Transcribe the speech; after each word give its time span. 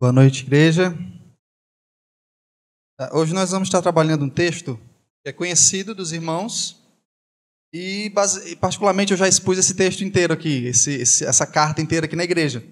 Boa 0.00 0.12
noite, 0.12 0.44
igreja. 0.44 0.96
Ah, 3.00 3.18
hoje 3.18 3.34
nós 3.34 3.50
vamos 3.50 3.66
estar 3.66 3.82
trabalhando 3.82 4.24
um 4.24 4.30
texto 4.30 4.78
que 5.24 5.28
é 5.28 5.32
conhecido 5.32 5.92
dos 5.92 6.12
irmãos 6.12 6.80
e, 7.74 8.08
particularmente, 8.60 9.10
eu 9.10 9.16
já 9.16 9.26
expus 9.26 9.58
esse 9.58 9.74
texto 9.74 10.04
inteiro 10.04 10.32
aqui, 10.32 10.66
esse, 10.66 10.92
esse, 10.92 11.24
essa 11.24 11.44
carta 11.44 11.82
inteira 11.82 12.06
aqui 12.06 12.14
na 12.14 12.22
igreja. 12.22 12.64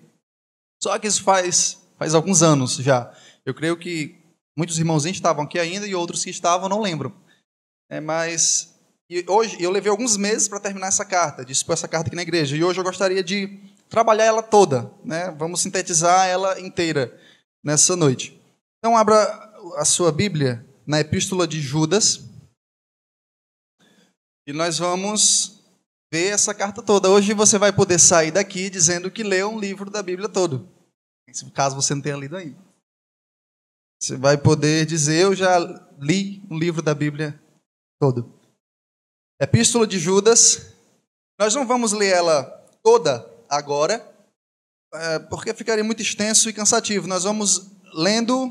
Só 0.80 0.96
que 1.00 1.08
isso 1.08 1.24
faz, 1.24 1.82
faz 1.98 2.14
alguns 2.14 2.44
anos 2.44 2.76
já. 2.76 3.12
Eu 3.44 3.52
creio 3.52 3.76
que 3.76 4.22
muitos 4.56 4.78
irmãozinhos 4.78 5.16
estavam 5.16 5.46
aqui 5.46 5.58
ainda 5.58 5.84
e 5.84 5.96
outros 5.96 6.22
que 6.22 6.30
estavam 6.30 6.68
não 6.68 6.80
lembram. 6.80 7.12
É, 7.90 7.98
mas 7.98 8.72
hoje 9.26 9.60
eu 9.60 9.72
levei 9.72 9.90
alguns 9.90 10.16
meses 10.16 10.46
para 10.46 10.60
terminar 10.60 10.86
essa 10.86 11.04
carta, 11.04 11.44
de 11.44 11.50
expor 11.50 11.72
essa 11.72 11.88
carta 11.88 12.06
aqui 12.06 12.14
na 12.14 12.22
igreja. 12.22 12.56
E 12.56 12.62
hoje 12.62 12.78
eu 12.78 12.84
gostaria 12.84 13.24
de 13.24 13.74
trabalhar 13.88 14.24
ela 14.24 14.42
toda, 14.42 14.90
né? 15.04 15.30
Vamos 15.32 15.60
sintetizar 15.60 16.26
ela 16.26 16.60
inteira 16.60 17.18
nessa 17.64 17.96
noite. 17.96 18.40
Então 18.78 18.96
abra 18.96 19.16
a 19.76 19.84
sua 19.84 20.12
Bíblia 20.12 20.64
na 20.86 21.00
Epístola 21.00 21.46
de 21.46 21.60
Judas 21.60 22.24
e 24.46 24.52
nós 24.52 24.78
vamos 24.78 25.60
ver 26.12 26.28
essa 26.28 26.54
carta 26.54 26.82
toda. 26.82 27.10
Hoje 27.10 27.34
você 27.34 27.58
vai 27.58 27.72
poder 27.72 27.98
sair 27.98 28.30
daqui 28.30 28.70
dizendo 28.70 29.10
que 29.10 29.22
leu 29.22 29.50
um 29.50 29.58
livro 29.58 29.90
da 29.90 30.02
Bíblia 30.02 30.28
todo, 30.28 30.68
caso 31.54 31.74
você 31.74 31.94
não 31.94 32.02
tenha 32.02 32.16
lido 32.16 32.36
ainda. 32.36 32.64
Você 34.00 34.16
vai 34.16 34.36
poder 34.36 34.86
dizer 34.86 35.22
eu 35.22 35.34
já 35.34 35.58
li 35.98 36.42
um 36.50 36.58
livro 36.58 36.82
da 36.82 36.94
Bíblia 36.94 37.40
todo. 37.98 38.32
Epístola 39.40 39.86
de 39.86 39.98
Judas. 39.98 40.74
Nós 41.38 41.54
não 41.54 41.66
vamos 41.66 41.92
ler 41.92 42.12
ela 42.14 42.44
toda 42.82 43.35
agora, 43.48 44.14
é, 44.92 45.18
porque 45.18 45.54
ficaria 45.54 45.84
muito 45.84 46.02
extenso 46.02 46.48
e 46.48 46.52
cansativo. 46.52 47.06
Nós 47.06 47.24
vamos 47.24 47.70
lendo, 47.94 48.50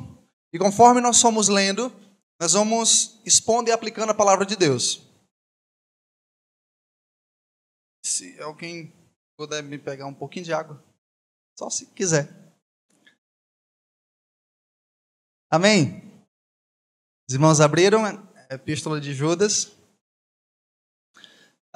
e 0.53 0.59
conforme 0.59 1.01
nós 1.01 1.17
somos 1.17 1.47
lendo, 1.47 1.91
nós 2.39 2.53
vamos 2.53 3.21
expondo 3.25 3.69
e 3.69 3.73
aplicando 3.73 4.09
a 4.11 4.15
palavra 4.15 4.45
de 4.45 4.55
Deus. 4.55 5.01
Se 8.05 8.39
alguém 8.41 8.93
puder 9.37 9.63
me 9.63 9.77
pegar 9.77 10.05
um 10.05 10.13
pouquinho 10.13 10.45
de 10.45 10.53
água, 10.53 10.83
só 11.57 11.69
se 11.69 11.87
quiser. 11.87 12.29
Amém? 15.49 16.01
Os 17.27 17.33
irmãos 17.33 17.59
abriram 17.59 18.05
a 18.05 18.53
epístola 18.53 18.99
de 18.99 19.13
Judas. 19.13 19.74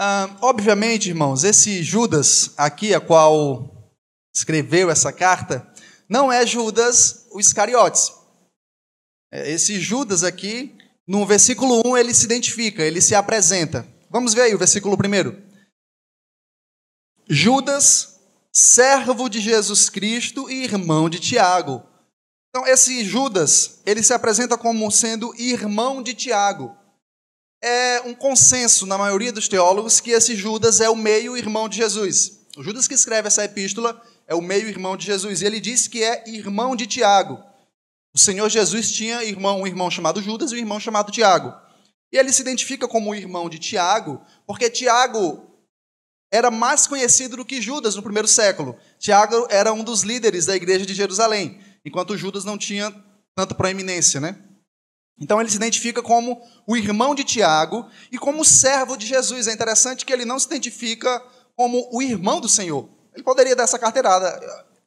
Ah, 0.01 0.33
obviamente, 0.41 1.09
irmãos, 1.09 1.43
esse 1.43 1.83
Judas 1.83 2.53
aqui, 2.55 2.93
a 2.93 3.01
qual 3.01 3.91
escreveu 4.33 4.89
essa 4.89 5.11
carta, 5.11 5.69
não 6.07 6.31
é 6.31 6.47
Judas 6.47 7.27
o 7.33 7.37
Iscariotes. 7.37 8.13
É, 9.29 9.51
esse 9.51 9.77
Judas 9.77 10.23
aqui, 10.23 10.73
no 11.05 11.25
versículo 11.25 11.81
1, 11.85 11.97
ele 11.97 12.13
se 12.13 12.23
identifica, 12.23 12.81
ele 12.81 13.01
se 13.01 13.13
apresenta. 13.13 13.85
Vamos 14.09 14.33
ver 14.33 14.43
aí 14.43 14.55
o 14.55 14.57
versículo 14.57 14.95
1. 14.95 15.35
Judas, 17.27 18.21
servo 18.53 19.27
de 19.27 19.41
Jesus 19.41 19.89
Cristo 19.89 20.49
e 20.49 20.63
irmão 20.63 21.09
de 21.09 21.19
Tiago. 21.19 21.83
Então, 22.49 22.65
esse 22.65 23.03
Judas, 23.03 23.81
ele 23.85 24.01
se 24.01 24.13
apresenta 24.13 24.57
como 24.57 24.89
sendo 24.89 25.35
irmão 25.35 26.01
de 26.01 26.13
Tiago 26.13 26.78
é 27.61 28.01
um 28.05 28.13
consenso 28.13 28.85
na 28.85 28.97
maioria 28.97 29.31
dos 29.31 29.47
teólogos 29.47 29.99
que 29.99 30.11
esse 30.11 30.35
Judas 30.35 30.79
é 30.79 30.89
o 30.89 30.95
meio-irmão 30.95 31.67
de 31.67 31.77
Jesus. 31.77 32.39
O 32.57 32.63
Judas 32.63 32.87
que 32.87 32.93
escreve 32.93 33.27
essa 33.27 33.43
epístola 33.43 34.01
é 34.27 34.33
o 34.33 34.41
meio-irmão 34.41 34.95
de 34.95 35.05
Jesus. 35.05 35.41
E 35.41 35.45
ele 35.45 35.59
diz 35.59 35.87
que 35.87 36.03
é 36.03 36.23
irmão 36.27 36.75
de 36.75 36.87
Tiago. 36.87 37.43
O 38.13 38.19
Senhor 38.19 38.49
Jesus 38.49 38.91
tinha 38.91 39.23
irmão, 39.23 39.61
um 39.61 39.67
irmão 39.67 39.91
chamado 39.91 40.21
Judas 40.21 40.51
e 40.51 40.55
um 40.55 40.59
irmão 40.59 40.79
chamado 40.79 41.11
Tiago. 41.11 41.53
E 42.11 42.17
ele 42.17 42.31
se 42.31 42.41
identifica 42.41 42.87
como 42.87 43.13
irmão 43.13 43.49
de 43.49 43.59
Tiago, 43.59 44.21
porque 44.47 44.69
Tiago 44.69 45.47
era 46.31 46.49
mais 46.49 46.87
conhecido 46.87 47.37
do 47.37 47.45
que 47.45 47.61
Judas 47.61 47.95
no 47.95 48.03
primeiro 48.03 48.27
século. 48.27 48.75
Tiago 48.97 49.47
era 49.49 49.71
um 49.73 49.83
dos 49.83 50.01
líderes 50.01 50.45
da 50.45 50.55
igreja 50.55 50.85
de 50.85 50.93
Jerusalém, 50.93 51.59
enquanto 51.85 52.17
Judas 52.17 52.43
não 52.43 52.57
tinha 52.57 52.93
tanta 53.35 53.53
proeminência, 53.53 54.19
né? 54.19 54.48
Então 55.19 55.39
ele 55.39 55.49
se 55.49 55.57
identifica 55.57 56.01
como 56.01 56.41
o 56.65 56.77
irmão 56.77 57.13
de 57.13 57.23
Tiago 57.23 57.87
e 58.11 58.17
como 58.17 58.45
servo 58.45 58.95
de 58.95 59.05
Jesus. 59.05 59.47
É 59.47 59.53
interessante 59.53 60.05
que 60.05 60.13
ele 60.13 60.25
não 60.25 60.39
se 60.39 60.47
identifica 60.47 61.21
como 61.55 61.89
o 61.91 62.01
irmão 62.01 62.39
do 62.39 62.47
Senhor. 62.47 62.87
Ele 63.13 63.23
poderia 63.23 63.55
dar 63.55 63.63
essa 63.63 63.77
carteirada. 63.77 64.39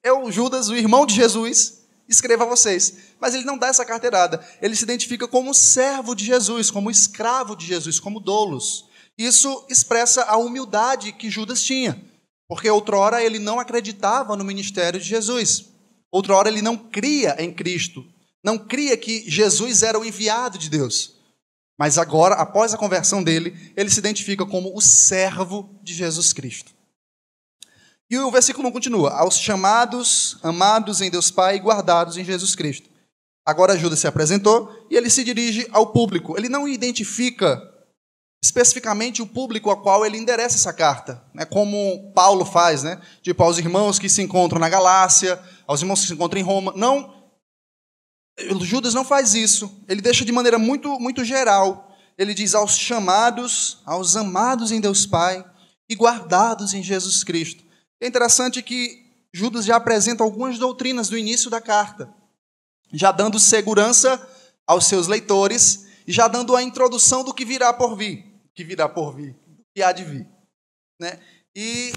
Eu, 0.02 0.32
Judas, 0.32 0.68
o 0.68 0.74
irmão 0.74 1.04
de 1.04 1.14
Jesus, 1.14 1.82
escreva 2.08 2.44
a 2.44 2.46
vocês. 2.48 2.94
Mas 3.20 3.34
ele 3.34 3.44
não 3.44 3.58
dá 3.58 3.68
essa 3.68 3.84
carteirada. 3.84 4.44
Ele 4.60 4.74
se 4.74 4.84
identifica 4.84 5.28
como 5.28 5.52
servo 5.52 6.14
de 6.14 6.24
Jesus, 6.24 6.70
como 6.70 6.90
escravo 6.90 7.54
de 7.54 7.66
Jesus, 7.66 8.00
como 8.00 8.18
doulos. 8.18 8.86
Isso 9.18 9.66
expressa 9.68 10.24
a 10.24 10.38
humildade 10.38 11.12
que 11.12 11.30
Judas 11.30 11.62
tinha. 11.62 12.02
Porque 12.48 12.70
outrora 12.70 13.22
ele 13.22 13.38
não 13.38 13.60
acreditava 13.60 14.34
no 14.34 14.44
ministério 14.44 14.98
de 14.98 15.06
Jesus. 15.06 15.66
Outrora 16.10 16.48
ele 16.48 16.62
não 16.62 16.76
cria 16.76 17.36
em 17.38 17.52
Cristo 17.52 18.04
não 18.44 18.58
cria 18.58 18.96
que 18.96 19.28
Jesus 19.30 19.82
era 19.82 19.98
o 19.98 20.04
enviado 20.04 20.58
de 20.58 20.68
Deus. 20.68 21.14
Mas 21.78 21.98
agora, 21.98 22.34
após 22.34 22.74
a 22.74 22.78
conversão 22.78 23.22
dele, 23.22 23.72
ele 23.76 23.90
se 23.90 23.98
identifica 23.98 24.44
como 24.44 24.76
o 24.76 24.80
servo 24.80 25.78
de 25.82 25.94
Jesus 25.94 26.32
Cristo. 26.32 26.72
E 28.10 28.18
o 28.18 28.30
versículo 28.30 28.68
1 28.68 28.72
continua: 28.72 29.10
aos 29.12 29.38
chamados, 29.38 30.38
amados 30.42 31.00
em 31.00 31.10
Deus 31.10 31.30
Pai 31.30 31.56
e 31.56 31.60
guardados 31.60 32.16
em 32.16 32.24
Jesus 32.24 32.54
Cristo. 32.54 32.90
Agora 33.44 33.76
Judas 33.76 33.98
se 33.98 34.06
apresentou 34.06 34.86
e 34.90 34.96
ele 34.96 35.10
se 35.10 35.24
dirige 35.24 35.66
ao 35.72 35.92
público. 35.92 36.36
Ele 36.38 36.48
não 36.48 36.68
identifica 36.68 37.60
especificamente 38.44 39.22
o 39.22 39.26
público 39.26 39.70
a 39.70 39.80
qual 39.80 40.04
ele 40.04 40.18
endereça 40.18 40.56
essa 40.56 40.72
carta, 40.72 41.24
né? 41.32 41.44
como 41.44 42.12
Paulo 42.12 42.44
faz, 42.44 42.82
né? 42.82 43.00
tipo 43.22 43.42
aos 43.42 43.56
irmãos 43.56 43.98
que 43.98 44.08
se 44.08 44.20
encontram 44.20 44.58
na 44.60 44.68
Galácia, 44.68 45.40
aos 45.66 45.80
irmãos 45.80 46.00
que 46.00 46.08
se 46.08 46.12
encontram 46.12 46.40
em 46.40 46.44
Roma. 46.44 46.72
Não 46.76 47.21
Judas 48.60 48.94
não 48.94 49.04
faz 49.04 49.34
isso. 49.34 49.82
Ele 49.88 50.00
deixa 50.00 50.24
de 50.24 50.32
maneira 50.32 50.58
muito, 50.58 50.98
muito 50.98 51.24
geral. 51.24 51.96
Ele 52.16 52.34
diz 52.34 52.54
aos 52.54 52.76
chamados, 52.76 53.82
aos 53.84 54.16
amados 54.16 54.70
em 54.70 54.80
Deus 54.80 55.06
Pai 55.06 55.44
e 55.88 55.94
guardados 55.94 56.74
em 56.74 56.82
Jesus 56.82 57.24
Cristo. 57.24 57.64
É 58.00 58.06
interessante 58.06 58.62
que 58.62 59.02
Judas 59.32 59.64
já 59.64 59.76
apresenta 59.76 60.22
algumas 60.22 60.58
doutrinas 60.58 61.08
no 61.08 61.16
início 61.16 61.50
da 61.50 61.60
carta, 61.60 62.12
já 62.92 63.10
dando 63.10 63.38
segurança 63.38 64.20
aos 64.66 64.86
seus 64.86 65.06
leitores 65.06 65.86
e 66.06 66.12
já 66.12 66.28
dando 66.28 66.54
a 66.54 66.62
introdução 66.62 67.24
do 67.24 67.32
que 67.32 67.44
virá 67.44 67.72
por 67.72 67.96
vir, 67.96 68.24
que 68.54 68.64
virá 68.64 68.88
por 68.88 69.14
vir, 69.14 69.34
que 69.74 69.82
há 69.82 69.92
de 69.92 70.04
vir, 70.04 70.28
né? 71.00 71.18
E 71.56 71.92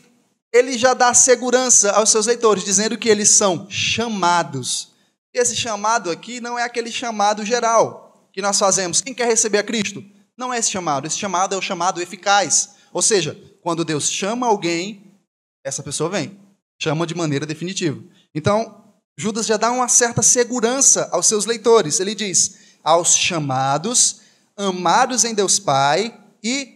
ele 0.54 0.78
já 0.78 0.94
dá 0.94 1.14
segurança 1.14 1.92
aos 1.92 2.10
seus 2.10 2.26
leitores, 2.26 2.64
dizendo 2.64 2.98
que 2.98 3.10
eles 3.10 3.32
são 3.32 3.70
chamados 3.70 4.95
esse 5.38 5.56
chamado 5.56 6.10
aqui 6.10 6.40
não 6.40 6.58
é 6.58 6.64
aquele 6.64 6.92
chamado 6.92 7.46
geral 7.46 8.30
que 8.32 8.42
nós 8.42 8.60
fazemos. 8.60 9.02
Quem 9.02 9.14
quer 9.14 9.28
receber 9.28 9.60
a 9.60 9.64
Cristo? 9.64 10.04
Não 10.38 10.54
é 10.54 10.60
esse 10.60 10.72
chamado. 10.72 11.08
Esse 11.08 11.18
chamado 11.18 11.56
é 11.56 11.58
o 11.58 11.62
chamado 11.62 12.02
eficaz. 12.02 12.76
Ou 12.92 13.02
seja, 13.02 13.40
quando 13.62 13.86
Deus 13.86 14.10
chama 14.10 14.48
alguém, 14.48 15.20
essa 15.64 15.82
pessoa 15.82 16.10
vem. 16.10 16.40
Chama 16.82 17.08
de 17.08 17.16
maneira 17.16 17.46
definitiva. 17.46 18.02
Então, 18.34 18.84
Judas 19.18 19.46
já 19.46 19.58
dá 19.58 19.72
uma 19.72 19.88
certa 19.88 20.22
segurança 20.22 21.10
aos 21.12 21.26
seus 21.26 21.46
leitores. 21.46 22.00
Ele 22.00 22.14
diz: 22.14 22.58
aos 22.84 23.16
chamados, 23.16 24.22
amados 24.58 25.24
em 25.24 25.34
Deus 25.34 25.58
Pai 25.58 26.20
e 26.44 26.76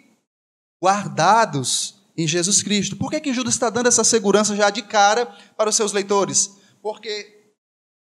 guardados 0.81 1.95
em 2.17 2.27
Jesus 2.27 2.63
Cristo. 2.63 2.95
Por 2.95 3.11
que, 3.11 3.19
que 3.19 3.33
Judas 3.33 3.53
está 3.53 3.69
dando 3.69 3.87
essa 3.87 4.03
segurança 4.03 4.55
já 4.55 4.69
de 4.69 4.81
cara 4.81 5.25
para 5.55 5.69
os 5.69 5.75
seus 5.75 5.93
leitores? 5.93 6.51
Porque 6.81 7.38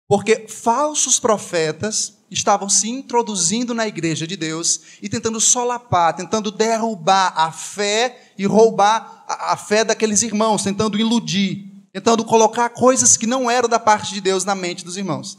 porque 0.08 0.48
falsos 0.48 1.20
profetas 1.20 2.18
estavam 2.32 2.70
se 2.70 2.90
introduzindo 2.90 3.74
na 3.74 3.88
igreja 3.88 4.26
de 4.26 4.36
Deus 4.36 4.82
e 5.02 5.10
tentando 5.10 5.40
solapar, 5.40 6.16
tentando 6.16 6.52
derrubar 6.52 7.34
a 7.36 7.52
fé 7.52 8.32
e 8.38 8.46
roubar 8.46 9.26
a 9.28 9.56
fé 9.58 9.84
daqueles 9.84 10.22
irmãos, 10.22 10.64
tentando 10.64 11.00
iludir, 11.00 11.66
tentando 11.92 12.24
colocar 12.24 12.70
coisas 12.70 13.18
que 13.18 13.28
não 13.28 13.50
eram 13.50 13.68
da 13.68 13.80
parte 13.80 14.14
de 14.14 14.22
Deus 14.22 14.46
na 14.46 14.56
mente 14.56 14.86
dos 14.86 14.98
irmãos. 14.98 15.38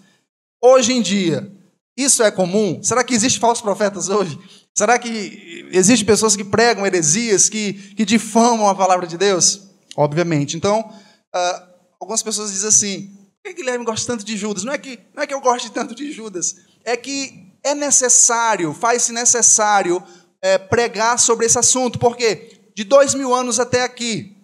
Hoje 0.62 0.92
em 0.92 1.00
dia, 1.00 1.50
isso 1.96 2.22
é 2.22 2.30
comum? 2.30 2.82
Será 2.82 3.02
que 3.04 3.14
existem 3.14 3.40
falsos 3.40 3.62
profetas 3.62 4.08
hoje? 4.08 4.38
Será 4.74 4.98
que 4.98 5.68
existem 5.72 6.06
pessoas 6.06 6.36
que 6.36 6.44
pregam 6.44 6.86
heresias, 6.86 7.48
que, 7.48 7.72
que 7.72 8.04
difamam 8.04 8.68
a 8.68 8.74
palavra 8.74 9.06
de 9.06 9.18
Deus? 9.18 9.62
Obviamente. 9.96 10.56
Então, 10.56 10.80
uh, 10.80 11.62
algumas 12.00 12.22
pessoas 12.22 12.52
dizem 12.52 12.68
assim: 12.68 13.17
que 13.48 13.62
Guilherme 13.62 13.84
gosta 13.84 14.06
tanto 14.06 14.24
de 14.24 14.36
Judas? 14.36 14.64
Não 14.64 14.72
é 14.72 14.78
que, 14.78 14.98
não 15.14 15.22
é 15.22 15.26
que 15.26 15.34
eu 15.34 15.40
goste 15.40 15.70
tanto 15.70 15.94
de 15.94 16.12
Judas, 16.12 16.56
é 16.84 16.96
que 16.96 17.52
é 17.62 17.74
necessário, 17.74 18.72
faz-se 18.72 19.12
necessário 19.12 20.02
é, 20.40 20.58
pregar 20.58 21.18
sobre 21.18 21.46
esse 21.46 21.58
assunto, 21.58 21.98
porque 21.98 22.70
de 22.74 22.84
dois 22.84 23.14
mil 23.14 23.34
anos 23.34 23.58
até 23.58 23.82
aqui, 23.82 24.36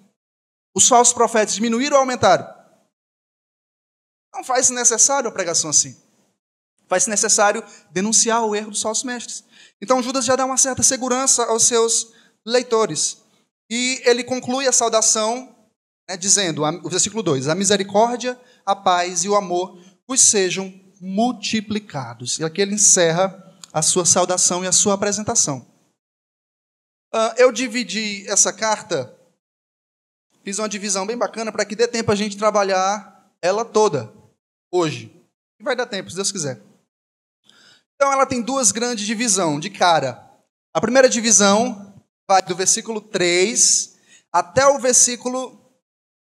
os 0.75 0.89
falsos 0.89 1.15
profetas 1.15 1.55
diminuíram 1.55 1.97
ou 1.97 2.01
aumentaram? 2.01 2.47
Não 4.35 4.43
faz 4.43 4.71
necessário 4.71 5.29
a 5.29 5.33
pregação 5.33 5.71
assim. 5.71 5.97
Faz 6.89 7.06
necessário 7.06 7.65
denunciar 7.91 8.45
o 8.45 8.55
erro 8.55 8.71
dos 8.71 8.83
falsos 8.83 9.05
mestres. 9.05 9.45
Então 9.81 10.03
Judas 10.03 10.25
já 10.25 10.35
dá 10.35 10.45
uma 10.45 10.56
certa 10.56 10.83
segurança 10.83 11.45
aos 11.45 11.65
seus 11.65 12.12
leitores. 12.45 13.19
E 13.71 14.03
ele 14.05 14.25
conclui 14.25 14.67
a 14.67 14.73
saudação 14.73 15.55
né, 16.09 16.17
dizendo, 16.17 16.62
o 16.62 16.89
versículo 16.89 17.23
2: 17.23 17.49
A 17.49 17.55
misericórdia, 17.55 18.39
a 18.67 18.75
paz 18.75 19.25
e 19.25 19.29
o 19.29 19.37
amor 19.37 19.79
vos 20.07 20.21
sejam 20.21 20.73
multiplicados. 21.01 22.39
E 22.39 22.45
aqui 22.45 22.61
ele 22.61 22.75
encerra 22.75 23.43
a 23.73 23.83
sua 23.83 24.05
saudação 24.05 24.65
e 24.65 24.67
a 24.67 24.73
sua 24.73 24.95
apresentação. 24.95 25.67
Uh, 27.13 27.35
eu 27.37 27.53
dividi 27.53 28.27
essa 28.29 28.53
carta, 28.53 29.15
fiz 30.43 30.59
uma 30.59 30.69
divisão 30.69 31.07
bem 31.07 31.17
bacana 31.17 31.53
para 31.53 31.65
que 31.65 31.77
dê 31.77 31.87
tempo 31.87 32.11
a 32.11 32.15
gente 32.15 32.37
trabalhar 32.37 33.31
ela 33.41 33.65
toda, 33.65 34.13
hoje. 34.73 35.15
E 35.61 35.65
vai 35.65 35.77
dar 35.77 35.87
tempo, 35.87 36.11
se 36.11 36.17
Deus 36.17 36.33
quiser. 36.33 36.61
Então 37.95 38.13
ela 38.13 38.27
tem 38.27 38.43
duas 38.43 38.73
grandes 38.73 39.07
divisões 39.07 39.61
de 39.61 39.71
cara. 39.71 40.29
A 40.73 40.81
primeira 40.81 41.09
divisão 41.09 41.95
vai 42.29 42.43
do 42.43 42.57
versículo 42.57 43.01
3 43.01 43.97
até 44.33 44.67
o 44.67 44.79
versículo 44.79 45.61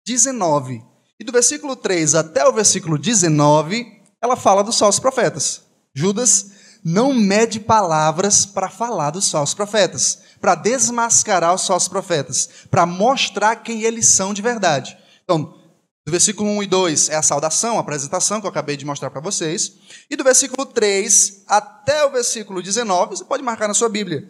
19. 0.06 0.93
E 1.24 1.26
do 1.26 1.32
versículo 1.32 1.78
3 1.78 2.16
até 2.16 2.46
o 2.46 2.52
versículo 2.52 2.98
19, 2.98 3.88
ela 4.22 4.36
fala 4.36 4.62
dos 4.62 4.78
falsos 4.78 5.00
profetas. 5.00 5.62
Judas 5.96 6.52
não 6.84 7.14
mede 7.14 7.62
palavras 7.62 8.46
para 8.46 8.70
falar 8.70 9.12
dos 9.12 9.32
falsos 9.32 9.56
profetas, 9.56 10.20
para 10.42 10.54
desmascarar 10.54 11.56
os 11.56 11.66
falsos 11.66 11.88
profetas, 11.88 12.50
para 12.70 12.86
mostrar 12.86 13.56
quem 13.56 13.84
eles 13.84 14.10
são 14.10 14.34
de 14.34 14.42
verdade. 14.42 14.98
Então, 15.24 15.58
do 16.06 16.12
versículo 16.12 16.50
1 16.58 16.64
e 16.64 16.68
2 16.68 17.08
é 17.08 17.16
a 17.16 17.22
saudação, 17.22 17.78
a 17.78 17.80
apresentação 17.80 18.42
que 18.42 18.46
eu 18.46 18.52
acabei 18.52 18.76
de 18.76 18.86
mostrar 18.86 19.10
para 19.10 19.22
vocês. 19.22 19.78
E 20.10 20.18
do 20.18 20.26
versículo 20.26 20.66
3 20.66 21.44
até 21.48 22.04
o 22.04 22.12
versículo 22.12 22.62
19, 22.62 23.16
você 23.16 23.24
pode 23.24 23.42
marcar 23.42 23.70
na 23.70 23.74
sua 23.74 23.88
Bíblia, 23.88 24.28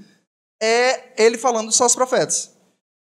é 0.61 1.11
ele 1.17 1.39
falando 1.39 1.69
dos 1.69 1.77
falsos 1.77 1.95
profetas. 1.95 2.51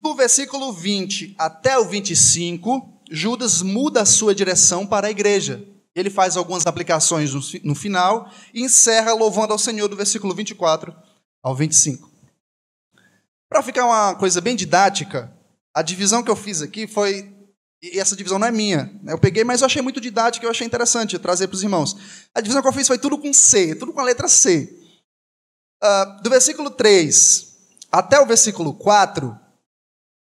Do 0.01 0.15
versículo 0.15 0.73
20 0.73 1.35
até 1.37 1.77
o 1.77 1.87
25, 1.87 2.94
Judas 3.11 3.63
muda 3.63 4.03
a 4.03 4.07
sua 4.07 4.35
direção 4.35 4.87
para 4.87 5.07
a 5.07 5.11
igreja. 5.11 5.65
Ele 5.95 6.11
faz 6.11 6.37
algumas 6.37 6.67
aplicações 6.67 7.33
no, 7.63 7.75
final 7.75 8.31
e 8.53 8.63
encerra 8.63 9.13
louvando 9.13 9.53
ao 9.53 9.59
Senhor 9.59 9.87
do 9.89 9.97
versículo 9.97 10.35
24 10.35 10.95
ao 11.43 11.55
25. 11.55 12.11
Para 13.49 13.63
ficar 13.63 13.87
uma 13.87 14.15
coisa 14.17 14.41
bem 14.41 14.57
didática, 14.57 15.33
a 15.75 15.83
divisão 15.83 16.23
que 16.23 16.31
eu 16.31 16.37
fiz 16.37 16.63
aqui 16.63 16.87
foi. 16.87 17.33
E 17.81 18.01
essa 18.01 18.17
divisão 18.17 18.39
não 18.39 18.47
é 18.47 18.51
minha. 18.51 18.99
Né? 19.03 19.13
Eu 19.13 19.19
peguei, 19.19 19.45
mas 19.45 19.61
eu 19.61 19.67
achei 19.67 19.83
muito 19.83 20.01
didática, 20.01 20.45
eu 20.45 20.51
achei 20.51 20.67
interessante 20.67 21.19
trazer 21.19 21.47
para 21.47 21.55
os 21.55 21.63
irmãos. 21.63 21.97
A 22.35 22.41
divisão 22.41 22.63
que 22.63 22.69
eu 22.69 22.73
fiz 22.73 22.89
foi 22.89 22.99
tudo 22.99 23.19
com 23.19 23.33
C, 23.33 23.75
tudo 23.75 23.93
com 23.93 24.01
a 24.01 24.05
letra 24.05 24.27
C. 24.27 24.75
Uh, 25.83 26.23
do 26.23 26.31
versículo 26.31 26.71
3 26.71 27.55
até 27.95 28.19
o 28.19 28.27
versículo 28.27 28.75
4, 28.75 29.39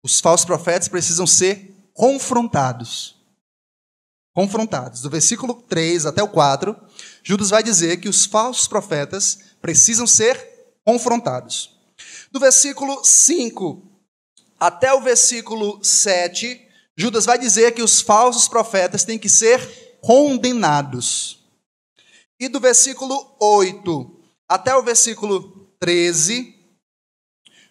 os 0.03 0.21
falsos 0.21 0.47
profetas 0.47 0.89
precisam 0.89 1.27
ser 1.27 1.78
confrontados 1.99 3.19
confrontados. 4.39 5.01
Do 5.01 5.11
versículo 5.11 5.53
3 5.53 6.07
até 6.07 6.23
o 6.23 6.29
4, 6.29 6.77
Judas 7.25 7.51
vai 7.51 7.61
dizer 7.61 7.97
que 7.97 8.09
os 8.09 8.25
falsos 8.25 8.69
profetas 8.69 9.41
precisam 9.61 10.07
ser 10.07 10.77
confrontados. 10.85 11.77
Do 12.31 12.39
versículo 12.39 13.05
5 13.05 13.83
até 14.61 14.95
o 14.95 15.01
versículo 15.01 15.83
7, 15.83 16.69
Judas 16.97 17.27
vai 17.27 17.37
dizer 17.37 17.75
que 17.75 17.83
os 17.83 18.01
falsos 18.01 18.47
profetas 18.47 19.03
têm 19.03 19.19
que 19.19 19.29
ser 19.29 19.99
condenados. 20.01 21.45
E 22.39 22.49
do 22.49 22.61
versículo 22.61 23.37
8 23.41 24.21
até 24.49 24.73
o 24.77 24.85
versículo 24.85 25.69
13, 25.81 26.55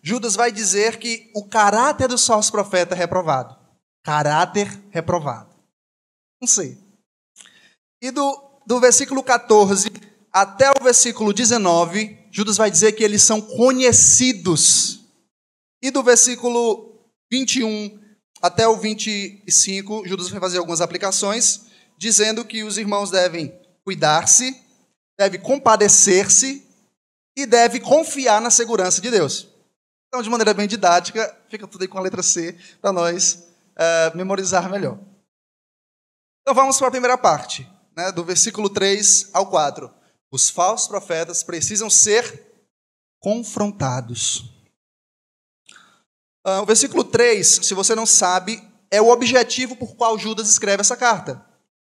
Judas 0.04 0.36
vai 0.36 0.52
dizer 0.52 0.98
que 0.98 1.32
o 1.34 1.48
caráter 1.48 2.10
dos 2.10 2.28
falsos 2.28 2.52
profetas 2.52 2.98
é 2.98 3.00
reprovado. 3.00 3.57
Caráter 4.08 4.70
reprovado. 4.90 5.54
Não 6.42 6.48
sei. 6.48 6.78
E 8.02 8.10
do, 8.10 8.42
do 8.66 8.80
versículo 8.80 9.22
14 9.22 9.92
até 10.32 10.70
o 10.70 10.82
versículo 10.82 11.34
19, 11.34 12.18
Judas 12.32 12.56
vai 12.56 12.72
dizer 12.72 12.94
que 12.94 13.04
eles 13.04 13.22
são 13.22 13.42
conhecidos. 13.42 15.02
E 15.84 15.92
do 15.92 16.02
versículo 16.02 16.98
21 17.30 18.00
até 18.42 18.66
o 18.66 18.78
25, 18.78 20.08
Judas 20.08 20.30
vai 20.30 20.40
fazer 20.40 20.60
algumas 20.60 20.80
aplicações, 20.80 21.66
dizendo 21.98 22.46
que 22.46 22.64
os 22.64 22.78
irmãos 22.78 23.12
devem 23.12 23.54
cuidar-se, 23.84 24.58
devem 25.20 25.42
compadecer-se 25.42 26.66
e 27.38 27.46
devem 27.46 27.82
confiar 27.82 28.40
na 28.40 28.52
segurança 28.52 29.02
de 29.02 29.12
Deus. 29.12 29.50
Então, 30.08 30.24
de 30.24 30.30
maneira 30.30 30.54
bem 30.54 30.66
didática, 30.66 31.38
fica 31.50 31.68
tudo 31.68 31.82
aí 31.82 31.90
com 31.90 31.98
a 31.98 32.02
letra 32.02 32.24
C 32.24 32.58
para 32.80 32.94
nós 32.94 33.48
uh, 33.78 34.18
memorizar 34.18 34.70
melhor. 34.70 35.00
Então 36.42 36.56
vamos 36.56 36.78
para 36.78 36.88
a 36.88 36.92
primeira 36.92 37.18
parte, 37.18 37.70
né, 37.96 38.12
do 38.12 38.24
versículo 38.24 38.70
3 38.70 39.30
ao 39.34 39.50
4. 39.50 39.94
Os 40.32 40.50
falsos 40.50 40.88
profetas 40.88 41.44
precisam 41.44 41.90
ser 41.90 42.66
confrontados. 43.20 44.54
Uh, 46.46 46.62
o 46.62 46.66
versículo 46.66 47.04
3, 47.04 47.46
se 47.64 47.74
você 47.74 47.94
não 47.94 48.06
sabe, 48.06 48.62
é 48.90 49.02
o 49.02 49.10
objetivo 49.10 49.76
por 49.76 49.96
qual 49.96 50.18
Judas 50.18 50.50
escreve 50.50 50.82
essa 50.82 50.96
carta. 50.96 51.46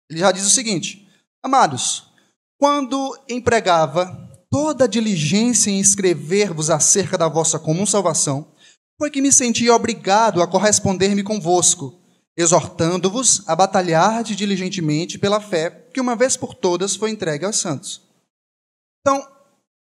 Ele 0.10 0.20
já 0.20 0.32
diz 0.32 0.46
o 0.46 0.50
seguinte: 0.50 1.08
Amados, 1.44 2.12
quando 2.58 3.18
empregava 3.30 4.28
toda 4.50 4.86
a 4.86 4.88
diligência 4.88 5.70
em 5.70 5.80
escrever-vos 5.80 6.70
acerca 6.70 7.18
da 7.18 7.28
vossa 7.30 7.60
comum 7.60 7.86
salvação, 7.86 8.52
foi 9.00 9.10
que 9.10 9.22
me 9.22 9.32
senti 9.32 9.70
obrigado 9.70 10.42
a 10.42 10.48
corresponder-me 10.48 11.24
convosco 11.24 12.00
exortando-vos 12.40 13.44
a 13.48 13.54
batalhar 13.54 14.24
diligentemente 14.24 15.20
pela 15.20 15.42
fé 15.42 15.70
que 15.94 16.00
uma 16.00 16.16
vez 16.16 16.38
por 16.38 16.54
todas 16.54 16.96
foi 16.96 17.12
entregue 17.12 17.44
aos 17.44 17.58
santos. 17.58 18.02
Então, 19.02 19.28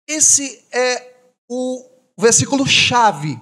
esse 0.06 0.62
é 0.71 1.15
o 1.49 1.89
versículo 2.19 2.67
chave 2.67 3.41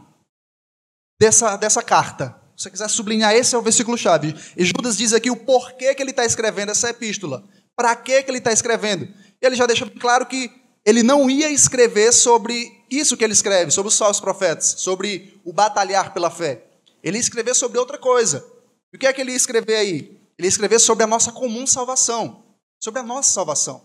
dessa, 1.20 1.56
dessa 1.56 1.82
carta. 1.82 2.40
Se 2.56 2.62
você 2.62 2.70
quiser 2.70 2.88
sublinhar, 2.88 3.34
esse 3.34 3.56
é 3.56 3.58
o 3.58 3.62
versículo 3.62 3.98
chave. 3.98 4.36
E 4.56 4.64
Judas 4.64 4.96
diz 4.96 5.12
aqui 5.12 5.32
o 5.32 5.36
porquê 5.36 5.92
que 5.96 6.02
ele 6.02 6.10
está 6.10 6.24
escrevendo 6.24 6.70
essa 6.70 6.90
epístola. 6.90 7.42
Para 7.74 7.96
que 7.96 8.12
ele 8.12 8.38
está 8.38 8.52
escrevendo? 8.52 9.08
Ele 9.40 9.56
já 9.56 9.66
deixa 9.66 9.90
claro 9.90 10.26
que 10.26 10.48
ele 10.86 11.02
não 11.02 11.28
ia 11.28 11.50
escrever 11.50 12.12
sobre 12.12 12.81
isso 12.98 13.16
que 13.16 13.24
ele 13.24 13.32
escreve, 13.32 13.70
sobre 13.70 13.88
os 13.88 13.98
falsos 13.98 14.20
profetas, 14.20 14.74
sobre 14.78 15.40
o 15.44 15.52
batalhar 15.52 16.12
pela 16.12 16.30
fé. 16.30 16.64
Ele 17.02 17.16
ia 17.16 17.20
escrever 17.20 17.54
sobre 17.54 17.78
outra 17.78 17.98
coisa. 17.98 18.44
E 18.92 18.96
o 18.96 18.98
que 18.98 19.06
é 19.06 19.12
que 19.12 19.20
ele 19.20 19.30
ia 19.30 19.36
escrever 19.36 19.76
aí? 19.76 20.20
Ele 20.38 20.46
ia 20.46 20.48
escrever 20.48 20.78
sobre 20.78 21.04
a 21.04 21.06
nossa 21.06 21.32
comum 21.32 21.66
salvação. 21.66 22.44
Sobre 22.82 23.00
a 23.00 23.02
nossa 23.02 23.32
salvação. 23.32 23.82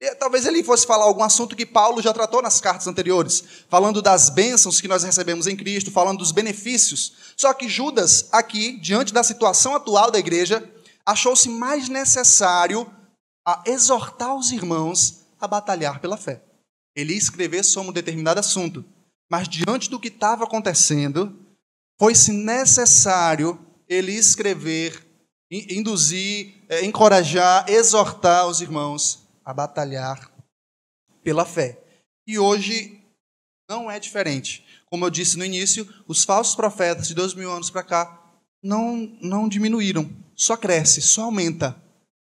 E, 0.00 0.14
talvez 0.14 0.46
ele 0.46 0.62
fosse 0.62 0.86
falar 0.86 1.04
algum 1.04 1.24
assunto 1.24 1.56
que 1.56 1.66
Paulo 1.66 2.00
já 2.00 2.12
tratou 2.12 2.40
nas 2.40 2.60
cartas 2.60 2.86
anteriores, 2.86 3.42
falando 3.68 4.00
das 4.00 4.30
bênçãos 4.30 4.80
que 4.80 4.86
nós 4.86 5.02
recebemos 5.02 5.46
em 5.46 5.56
Cristo, 5.56 5.90
falando 5.90 6.18
dos 6.18 6.30
benefícios. 6.30 7.14
Só 7.36 7.52
que 7.52 7.68
Judas, 7.68 8.28
aqui, 8.30 8.78
diante 8.78 9.12
da 9.12 9.24
situação 9.24 9.74
atual 9.74 10.10
da 10.10 10.18
igreja, 10.18 10.62
achou-se 11.04 11.48
mais 11.48 11.88
necessário 11.88 12.88
a 13.44 13.62
exortar 13.66 14.36
os 14.36 14.52
irmãos 14.52 15.22
a 15.40 15.48
batalhar 15.48 16.00
pela 16.00 16.16
fé. 16.16 16.42
Ele 16.98 17.12
ia 17.12 17.18
escrever 17.18 17.62
sobre 17.62 17.90
um 17.90 17.92
determinado 17.92 18.40
assunto, 18.40 18.84
mas 19.30 19.48
diante 19.48 19.88
do 19.88 20.00
que 20.00 20.08
estava 20.08 20.42
acontecendo, 20.42 21.38
foi-se 21.96 22.32
necessário 22.32 23.56
ele 23.88 24.12
escrever, 24.12 25.06
induzir, 25.48 26.54
é, 26.68 26.84
encorajar, 26.84 27.64
exortar 27.68 28.48
os 28.48 28.60
irmãos 28.60 29.28
a 29.44 29.54
batalhar 29.54 30.28
pela 31.22 31.44
fé. 31.44 31.78
E 32.26 32.36
hoje 32.36 33.00
não 33.70 33.88
é 33.88 34.00
diferente. 34.00 34.66
Como 34.86 35.04
eu 35.04 35.10
disse 35.10 35.38
no 35.38 35.44
início, 35.44 35.88
os 36.08 36.24
falsos 36.24 36.56
profetas 36.56 37.06
de 37.06 37.14
dois 37.14 37.32
mil 37.32 37.52
anos 37.52 37.70
para 37.70 37.84
cá 37.84 38.28
não, 38.60 39.16
não 39.22 39.48
diminuíram, 39.48 40.10
só 40.34 40.56
cresce, 40.56 41.00
só 41.00 41.22
aumenta. 41.22 41.80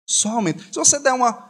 Só 0.06 0.32
aumenta. 0.32 0.62
Se 0.64 0.74
você 0.74 0.98
der 0.98 1.14
uma. 1.14 1.47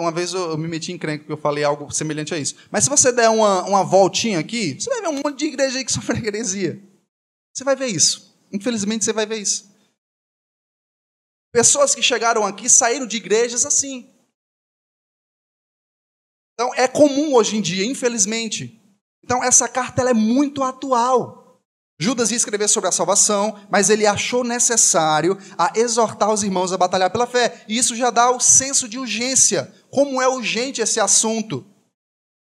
Uma 0.00 0.10
vez 0.10 0.32
eu, 0.32 0.56
me 0.56 0.66
meti 0.66 0.92
em 0.92 0.98
crenca 0.98 1.24
porque 1.24 1.32
eu 1.32 1.36
falei 1.36 1.62
algo 1.62 1.90
semelhante 1.92 2.34
a 2.34 2.38
isso. 2.38 2.56
Mas 2.70 2.84
se 2.84 2.90
você 2.90 3.12
der 3.12 3.28
uma, 3.28 3.62
uma 3.64 3.84
voltinha 3.84 4.38
aqui, 4.38 4.80
você 4.80 4.88
vai 4.88 5.00
ver 5.02 5.08
um 5.08 5.20
monte 5.24 5.38
de 5.38 5.46
igreja 5.46 5.78
aí 5.78 5.84
que 5.84 5.92
sofre 5.92 6.26
heresia. 6.26 6.82
Você 7.54 7.64
vai 7.64 7.76
ver 7.76 7.86
isso. 7.86 8.34
Infelizmente 8.52 9.04
você 9.04 9.12
vai 9.12 9.26
ver 9.26 9.38
isso. 9.38 9.70
Pessoas 11.52 11.94
que 11.94 12.02
chegaram 12.02 12.46
aqui 12.46 12.68
saíram 12.68 13.06
de 13.06 13.16
igrejas 13.16 13.66
assim. 13.66 14.08
Então 16.54 16.74
é 16.74 16.86
comum 16.86 17.34
hoje 17.34 17.56
em 17.56 17.60
dia, 17.60 17.84
infelizmente. 17.84 18.80
Então 19.24 19.42
essa 19.42 19.68
carta 19.68 20.00
ela 20.00 20.10
é 20.10 20.14
muito 20.14 20.62
atual. 20.62 21.40
Judas 21.98 22.30
ia 22.30 22.36
escrever 22.38 22.66
sobre 22.66 22.88
a 22.88 22.92
salvação, 22.92 23.58
mas 23.68 23.90
ele 23.90 24.06
achou 24.06 24.42
necessário 24.42 25.36
a 25.58 25.72
exortar 25.74 26.32
os 26.32 26.42
irmãos 26.42 26.72
a 26.72 26.78
batalhar 26.78 27.10
pela 27.10 27.26
fé. 27.26 27.62
E 27.68 27.76
isso 27.76 27.94
já 27.94 28.10
dá 28.10 28.30
o 28.30 28.40
senso 28.40 28.88
de 28.88 28.98
urgência. 28.98 29.70
Como 29.90 30.20
é 30.20 30.28
urgente 30.28 30.80
esse 30.80 31.00
assunto? 31.00 31.66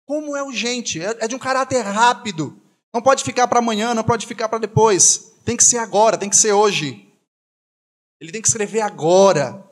Como 0.05 0.35
é 0.35 0.43
urgente? 0.43 1.01
É, 1.01 1.17
é 1.21 1.27
de 1.27 1.35
um 1.35 1.39
caráter 1.39 1.81
rápido. 1.81 2.59
Não 2.93 3.01
pode 3.01 3.23
ficar 3.23 3.47
para 3.47 3.59
amanhã, 3.59 3.93
não 3.93 4.03
pode 4.03 4.25
ficar 4.25 4.49
para 4.49 4.59
depois. 4.59 5.33
Tem 5.45 5.55
que 5.55 5.63
ser 5.63 5.77
agora, 5.77 6.17
tem 6.17 6.29
que 6.29 6.35
ser 6.35 6.53
hoje. 6.53 7.07
Ele 8.19 8.31
tem 8.31 8.41
que 8.41 8.47
escrever 8.47 8.81
agora. 8.81 9.63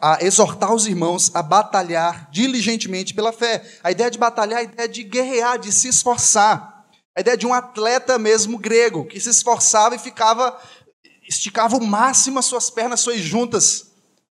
A, 0.00 0.18
exortar 0.20 0.74
os 0.74 0.86
irmãos 0.86 1.30
a 1.32 1.42
batalhar 1.42 2.28
diligentemente 2.30 3.14
pela 3.14 3.32
fé. 3.32 3.64
A 3.84 3.90
ideia 3.92 4.10
de 4.10 4.18
batalhar 4.18 4.58
é 4.58 4.62
a 4.62 4.64
ideia 4.64 4.88
de 4.88 5.04
guerrear, 5.04 5.58
de 5.58 5.70
se 5.70 5.88
esforçar. 5.88 6.86
A 7.16 7.20
ideia 7.20 7.36
de 7.36 7.46
um 7.46 7.54
atleta 7.54 8.18
mesmo 8.18 8.58
grego, 8.58 9.06
que 9.06 9.20
se 9.20 9.30
esforçava 9.30 9.94
e 9.94 9.98
ficava, 9.98 10.60
esticava 11.28 11.76
o 11.76 11.86
máximo 11.86 12.38
as 12.38 12.46
suas 12.46 12.68
pernas, 12.68 13.00
suas 13.00 13.20
juntas. 13.20 13.85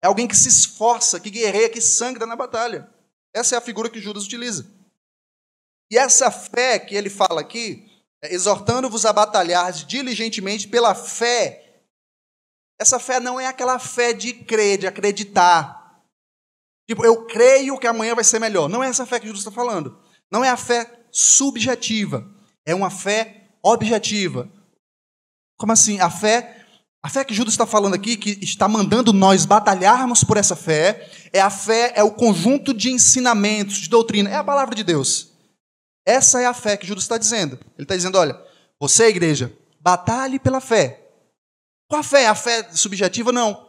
É 0.04 0.06
alguém 0.06 0.28
que 0.28 0.36
se 0.36 0.50
esforça, 0.50 1.18
que 1.18 1.30
guerreia, 1.30 1.70
que 1.70 1.80
sangra 1.80 2.26
na 2.26 2.36
batalha. 2.36 2.86
Essa 3.32 3.54
é 3.54 3.58
a 3.58 3.60
figura 3.62 3.88
que 3.88 4.02
Judas 4.02 4.26
utiliza. 4.26 4.70
E 5.90 5.96
essa 5.96 6.30
fé 6.30 6.78
que 6.78 6.94
ele 6.94 7.08
fala 7.08 7.40
aqui, 7.40 7.90
é, 8.22 8.34
exortando-vos 8.34 9.06
a 9.06 9.14
batalhar 9.14 9.72
diligentemente 9.72 10.68
pela 10.68 10.94
fé, 10.94 11.80
essa 12.78 12.98
fé 12.98 13.18
não 13.18 13.40
é 13.40 13.46
aquela 13.46 13.78
fé 13.78 14.12
de 14.12 14.34
crer, 14.34 14.76
de 14.76 14.86
acreditar. 14.86 16.02
Tipo, 16.86 17.02
eu 17.06 17.24
creio 17.24 17.78
que 17.78 17.86
amanhã 17.86 18.14
vai 18.14 18.24
ser 18.24 18.38
melhor. 18.38 18.68
Não 18.68 18.84
é 18.84 18.88
essa 18.88 19.06
fé 19.06 19.18
que 19.18 19.26
Judas 19.26 19.40
está 19.40 19.50
falando. 19.50 19.98
Não 20.30 20.44
é 20.44 20.50
a 20.50 20.56
fé 20.58 21.06
subjetiva. 21.10 22.30
É 22.66 22.74
uma 22.74 22.90
fé 22.90 23.48
objetiva. 23.62 24.52
Como 25.56 25.72
assim? 25.72 25.98
A 25.98 26.10
fé, 26.10 26.63
a 27.04 27.08
fé 27.10 27.22
que 27.22 27.34
Judas 27.34 27.52
está 27.52 27.66
falando 27.66 27.92
aqui, 27.92 28.16
que 28.16 28.42
está 28.42 28.66
mandando 28.66 29.12
nós 29.12 29.44
batalharmos 29.44 30.24
por 30.24 30.38
essa 30.38 30.56
fé, 30.56 31.06
é 31.34 31.38
a 31.38 31.50
fé, 31.50 31.92
é 31.94 32.02
o 32.02 32.10
conjunto 32.10 32.72
de 32.72 32.90
ensinamentos, 32.90 33.76
de 33.76 33.90
doutrina, 33.90 34.30
é 34.30 34.36
a 34.36 34.42
palavra 34.42 34.74
de 34.74 34.82
Deus. 34.82 35.28
Essa 36.06 36.40
é 36.40 36.46
a 36.46 36.54
fé 36.54 36.78
que 36.78 36.86
Judas 36.86 37.04
está 37.04 37.18
dizendo. 37.18 37.58
Ele 37.76 37.84
está 37.84 37.94
dizendo: 37.94 38.16
olha, 38.16 38.40
você, 38.80 39.08
igreja, 39.08 39.52
batalhe 39.78 40.38
pela 40.38 40.62
fé. 40.62 41.06
Qual 41.90 42.00
a 42.00 42.02
fé? 42.02 42.26
A 42.26 42.34
fé 42.34 42.70
subjetiva? 42.72 43.30
Não. 43.30 43.68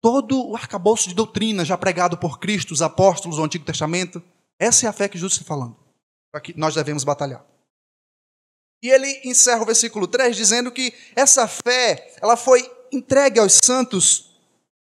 Todo 0.00 0.48
o 0.48 0.56
arcabouço 0.56 1.10
de 1.10 1.14
doutrina 1.14 1.62
já 1.62 1.76
pregado 1.76 2.16
por 2.16 2.38
Cristo, 2.38 2.72
os 2.72 2.80
apóstolos, 2.80 3.38
o 3.38 3.44
Antigo 3.44 3.66
Testamento. 3.66 4.22
Essa 4.58 4.86
é 4.86 4.88
a 4.88 4.94
fé 4.94 5.10
que 5.10 5.18
Judas 5.18 5.34
está 5.34 5.44
falando. 5.44 5.76
Para 6.32 6.40
que 6.40 6.58
nós 6.58 6.74
devemos 6.74 7.04
batalhar. 7.04 7.44
E 8.82 8.90
ele 8.90 9.20
encerra 9.24 9.62
o 9.62 9.66
versículo 9.66 10.06
3 10.06 10.36
dizendo 10.36 10.70
que 10.70 10.92
essa 11.14 11.48
fé, 11.48 12.14
ela 12.20 12.36
foi 12.36 12.70
entregue 12.92 13.40
aos 13.40 13.58
santos, 13.64 14.36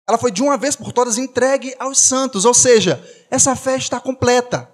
ela 0.09 0.19
foi 0.19 0.31
de 0.31 0.43
uma 0.43 0.57
vez 0.57 0.75
por 0.75 0.93
todas 0.93 1.19
entregue 1.19 1.75
aos 1.79 1.99
santos, 1.99 2.45
ou 2.45 2.55
seja, 2.55 3.03
essa 3.31 3.55
fé 3.55 3.77
está 3.77 4.01
completa. 4.01 4.71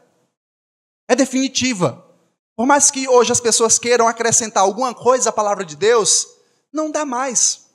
É 1.09 1.15
definitiva. 1.15 2.05
Por 2.57 2.67
mais 2.67 2.91
que 2.91 3.09
hoje 3.09 3.31
as 3.31 3.41
pessoas 3.41 3.79
queiram 3.79 4.09
acrescentar 4.09 4.63
alguma 4.63 4.95
coisa 4.95 5.31
à 5.31 5.33
palavra 5.33 5.65
de 5.65 5.77
Deus, 5.77 6.27
não 6.73 6.91
dá 6.91 7.05
mais. 7.05 7.69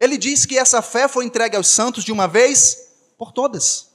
Ele 0.00 0.18
diz 0.18 0.44
que 0.44 0.58
essa 0.58 0.82
fé 0.82 1.08
foi 1.08 1.24
entregue 1.24 1.56
aos 1.56 1.68
santos 1.68 2.04
de 2.04 2.12
uma 2.12 2.28
vez 2.28 2.88
por 3.16 3.32
todas. 3.32 3.88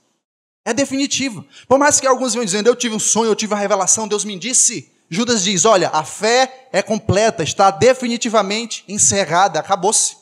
É 0.65 0.73
definitiva. 0.73 1.45
Por 1.67 1.77
mais 1.77 1.99
que 1.99 2.07
alguns 2.07 2.33
venham 2.33 2.45
dizendo, 2.45 2.67
eu 2.67 2.75
tive 2.75 2.95
um 2.95 2.99
sonho, 2.99 3.29
eu 3.29 3.35
tive 3.35 3.53
uma 3.53 3.59
revelação, 3.59 4.07
Deus 4.07 4.25
me 4.25 4.37
disse. 4.37 4.91
Judas 5.11 5.43
diz: 5.43 5.65
Olha, 5.65 5.89
a 5.89 6.05
fé 6.05 6.69
é 6.71 6.81
completa, 6.81 7.43
está 7.43 7.69
definitivamente 7.69 8.85
encerrada, 8.87 9.59
acabou-se. 9.59 10.15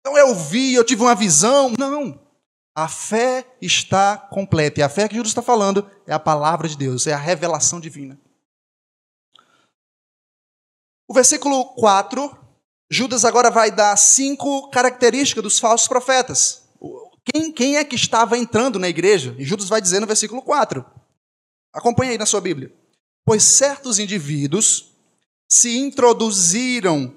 Então 0.00 0.16
eu 0.16 0.32
vi, 0.36 0.72
eu 0.72 0.84
tive 0.84 1.02
uma 1.02 1.16
visão. 1.16 1.74
Não. 1.76 2.22
A 2.76 2.86
fé 2.86 3.44
está 3.60 4.16
completa. 4.16 4.78
E 4.78 4.82
a 4.82 4.88
fé 4.88 5.08
que 5.08 5.16
Judas 5.16 5.30
está 5.30 5.42
falando 5.42 5.90
é 6.06 6.12
a 6.12 6.18
palavra 6.18 6.68
de 6.68 6.76
Deus, 6.76 7.08
é 7.08 7.12
a 7.12 7.18
revelação 7.18 7.80
divina. 7.80 8.18
O 11.08 11.14
versículo 11.14 11.74
4, 11.74 12.36
Judas 12.90 13.24
agora 13.24 13.50
vai 13.50 13.70
dar 13.70 13.96
cinco 13.96 14.70
características 14.70 15.42
dos 15.42 15.58
falsos 15.58 15.88
profetas. 15.88 16.68
Quem, 17.24 17.52
quem 17.52 17.76
é 17.76 17.84
que 17.84 17.96
estava 17.96 18.38
entrando 18.38 18.78
na 18.78 18.88
igreja? 18.88 19.34
E 19.38 19.44
Judas 19.44 19.68
vai 19.68 19.80
dizer 19.80 20.00
no 20.00 20.06
versículo 20.06 20.42
4. 20.42 20.84
Acompanhe 21.72 22.12
aí 22.12 22.18
na 22.18 22.26
sua 22.26 22.40
Bíblia 22.40 22.83
pois 23.24 23.42
certos 23.42 23.98
indivíduos 23.98 24.92
se 25.48 25.76
introduziram 25.78 27.14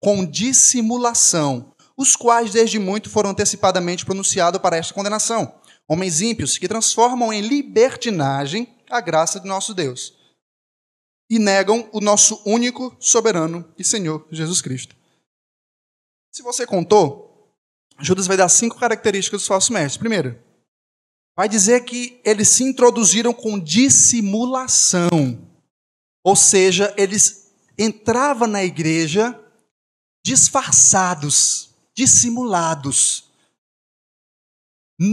com 0.00 0.24
dissimulação, 0.24 1.74
os 1.96 2.14
quais 2.14 2.52
desde 2.52 2.78
muito 2.78 3.10
foram 3.10 3.30
antecipadamente 3.30 4.04
pronunciados 4.04 4.60
para 4.60 4.76
esta 4.76 4.94
condenação. 4.94 5.54
Homens 5.88 6.20
ímpios 6.20 6.58
que 6.58 6.68
transformam 6.68 7.32
em 7.32 7.40
libertinagem 7.40 8.68
a 8.90 9.00
graça 9.00 9.40
de 9.40 9.48
nosso 9.48 9.74
Deus 9.74 10.14
e 11.30 11.38
negam 11.38 11.88
o 11.92 12.00
nosso 12.00 12.40
único, 12.46 12.96
soberano 12.98 13.66
e 13.78 13.84
Senhor 13.84 14.26
Jesus 14.30 14.60
Cristo. 14.62 14.96
Se 16.32 16.42
você 16.42 16.66
contou, 16.66 17.54
Judas 18.00 18.26
vai 18.26 18.36
dar 18.36 18.48
cinco 18.48 18.78
características 18.78 19.40
dos 19.40 19.48
falsos 19.48 19.70
mestres. 19.70 19.96
Primeiro, 19.96 20.38
vai 21.38 21.48
dizer 21.48 21.84
que 21.84 22.20
eles 22.24 22.48
se 22.48 22.64
introduziram 22.64 23.32
com 23.32 23.60
dissimulação. 23.60 25.08
Ou 26.24 26.34
seja, 26.34 26.92
eles 26.96 27.52
entravam 27.78 28.48
na 28.48 28.64
igreja 28.64 29.40
disfarçados, 30.26 31.76
dissimulados. 31.94 33.30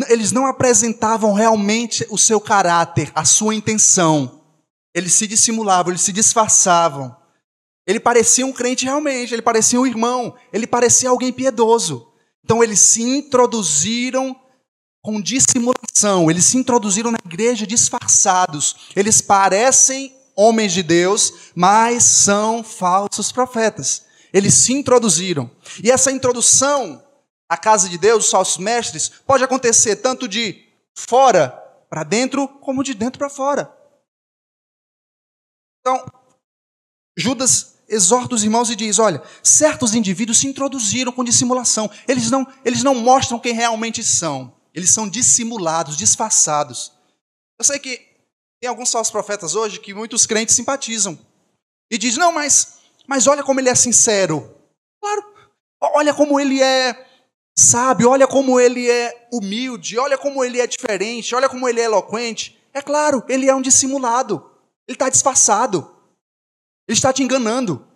Eles 0.10 0.32
não 0.32 0.48
apresentavam 0.48 1.32
realmente 1.32 2.03
o 2.10 2.17
seu 2.17 2.41
caráter, 2.41 3.12
a 3.13 3.24
sua 3.24 3.53
intenção. 3.53 4.41
Eles 4.96 5.13
se 5.13 5.27
dissimulavam, 5.27 5.91
eles 5.91 6.01
se 6.01 6.12
disfarçavam. 6.12 7.15
Ele 7.86 8.00
parecia 8.00 8.48
um 8.48 8.51
crente 8.51 8.84
realmente, 8.84 9.32
ele 9.32 9.44
parecia 9.44 9.79
um 9.79 9.86
irmão, 9.86 10.36
ele 10.51 10.65
parecia 10.65 11.08
alguém 11.08 11.32
piedoso. 11.32 12.12
Então 12.44 12.63
eles 12.63 12.79
se 12.79 13.03
introduziram 13.03 14.36
com 15.05 15.21
dissimulação, 15.21 16.31
eles 16.31 16.45
se 16.45 16.57
introduziram 16.57 17.12
na 17.12 17.19
igreja 17.24 17.67
disfarçados. 17.67 18.89
Eles 18.95 19.21
parecem 19.21 20.17
homens 20.35 20.74
de 20.74 20.81
Deus, 20.81 21.51
mas 21.53 22.03
são 22.03 22.63
falsos 22.63 23.31
profetas. 23.31 24.03
Eles 24.33 24.55
se 24.55 24.74
introduziram. 24.74 25.50
E 25.83 25.91
essa 25.91 26.12
introdução 26.12 27.05
à 27.47 27.55
casa 27.55 27.88
de 27.88 28.00
Deus, 28.00 28.25
os 28.25 28.31
falsos 28.31 28.57
mestres, 28.57 29.09
pode 29.27 29.43
acontecer 29.43 29.97
tanto 29.97 30.27
de 30.27 30.65
fora 30.95 31.50
para 31.88 32.03
dentro, 32.03 32.47
como 32.47 32.83
de 32.83 32.95
dentro 32.95 33.19
para 33.19 33.29
fora. 33.29 33.71
Então, 35.81 36.03
Judas 37.15 37.75
exorta 37.88 38.33
os 38.33 38.43
irmãos 38.43 38.71
e 38.71 38.75
diz: 38.75 38.97
olha, 38.97 39.21
certos 39.43 39.93
indivíduos 39.93 40.39
se 40.39 40.47
introduziram 40.47 41.12
com 41.12 41.24
dissimulação. 41.24 41.91
Eles 42.07 42.31
não, 42.31 42.47
eles 42.65 42.81
não 42.81 42.95
mostram 42.95 43.38
quem 43.38 43.53
realmente 43.53 44.03
são. 44.03 44.54
Eles 44.75 44.89
são 44.89 45.08
dissimulados, 45.08 45.96
disfarçados. 45.96 46.91
Eu 47.58 47.63
sei 47.63 47.79
que 47.79 47.98
tem 48.60 48.70
alguns 48.70 48.91
falsos 48.91 49.10
profetas 49.10 49.55
hoje 49.55 49.79
que 49.79 49.94
muitos 49.94 50.25
crentes 50.25 50.53
simpatizam. 50.53 51.17
E 51.89 51.98
dizem, 51.98 52.20
não, 52.20 52.34
mas, 52.34 52.79
mas 53.08 53.25
olha 53.25 53.41
como 53.41 53.62
ele 53.62 53.70
é 53.70 53.75
sincero. 53.75 54.53
Claro, 55.01 55.34
olha 55.82 56.13
como 56.13 56.38
ele 56.39 56.62
é 56.62 57.08
sábio, 57.58 58.10
olha 58.10 58.27
como 58.27 58.60
ele 58.60 58.89
é 58.89 59.29
humilde, 59.32 59.98
olha 59.98 60.17
como 60.17 60.44
ele 60.44 60.60
é 60.60 60.67
diferente, 60.67 61.34
olha 61.34 61.48
como 61.48 61.70
ele 61.70 61.79
é 61.79 61.86
eloquente. 61.86 62.62
É 62.74 62.82
claro, 62.82 63.24
ele 63.29 63.50
é 63.50 63.55
um 63.55 63.62
dissimulado. 63.62 64.51
Ele 64.86 64.96
está 64.96 65.08
disfarçado. 65.08 65.96
Ele 66.86 66.98
está 66.98 67.13
te 67.13 67.24
enganando. 67.24 67.88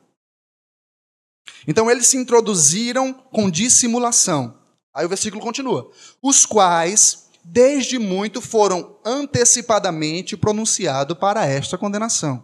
Então 1.68 1.92
eles 1.92 2.08
se 2.08 2.16
introduziram 2.16 3.12
com 3.12 3.50
dissimulação. 3.50 4.59
Aí 4.94 5.06
o 5.06 5.10
versículo 5.10 5.42
continua: 5.42 5.92
os 6.22 6.46
quais, 6.46 7.30
desde 7.44 7.98
muito, 7.98 8.42
foram 8.42 8.98
antecipadamente 9.06 10.36
pronunciados 10.36 11.18
para 11.18 11.46
esta 11.46 11.78
condenação. 11.78 12.44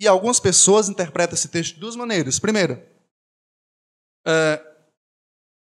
E 0.00 0.06
algumas 0.06 0.40
pessoas 0.40 0.88
interpretam 0.88 1.34
esse 1.34 1.48
texto 1.48 1.74
de 1.74 1.80
duas 1.80 1.94
maneiras. 1.94 2.38
Primeira, 2.38 2.90
é, 4.26 4.60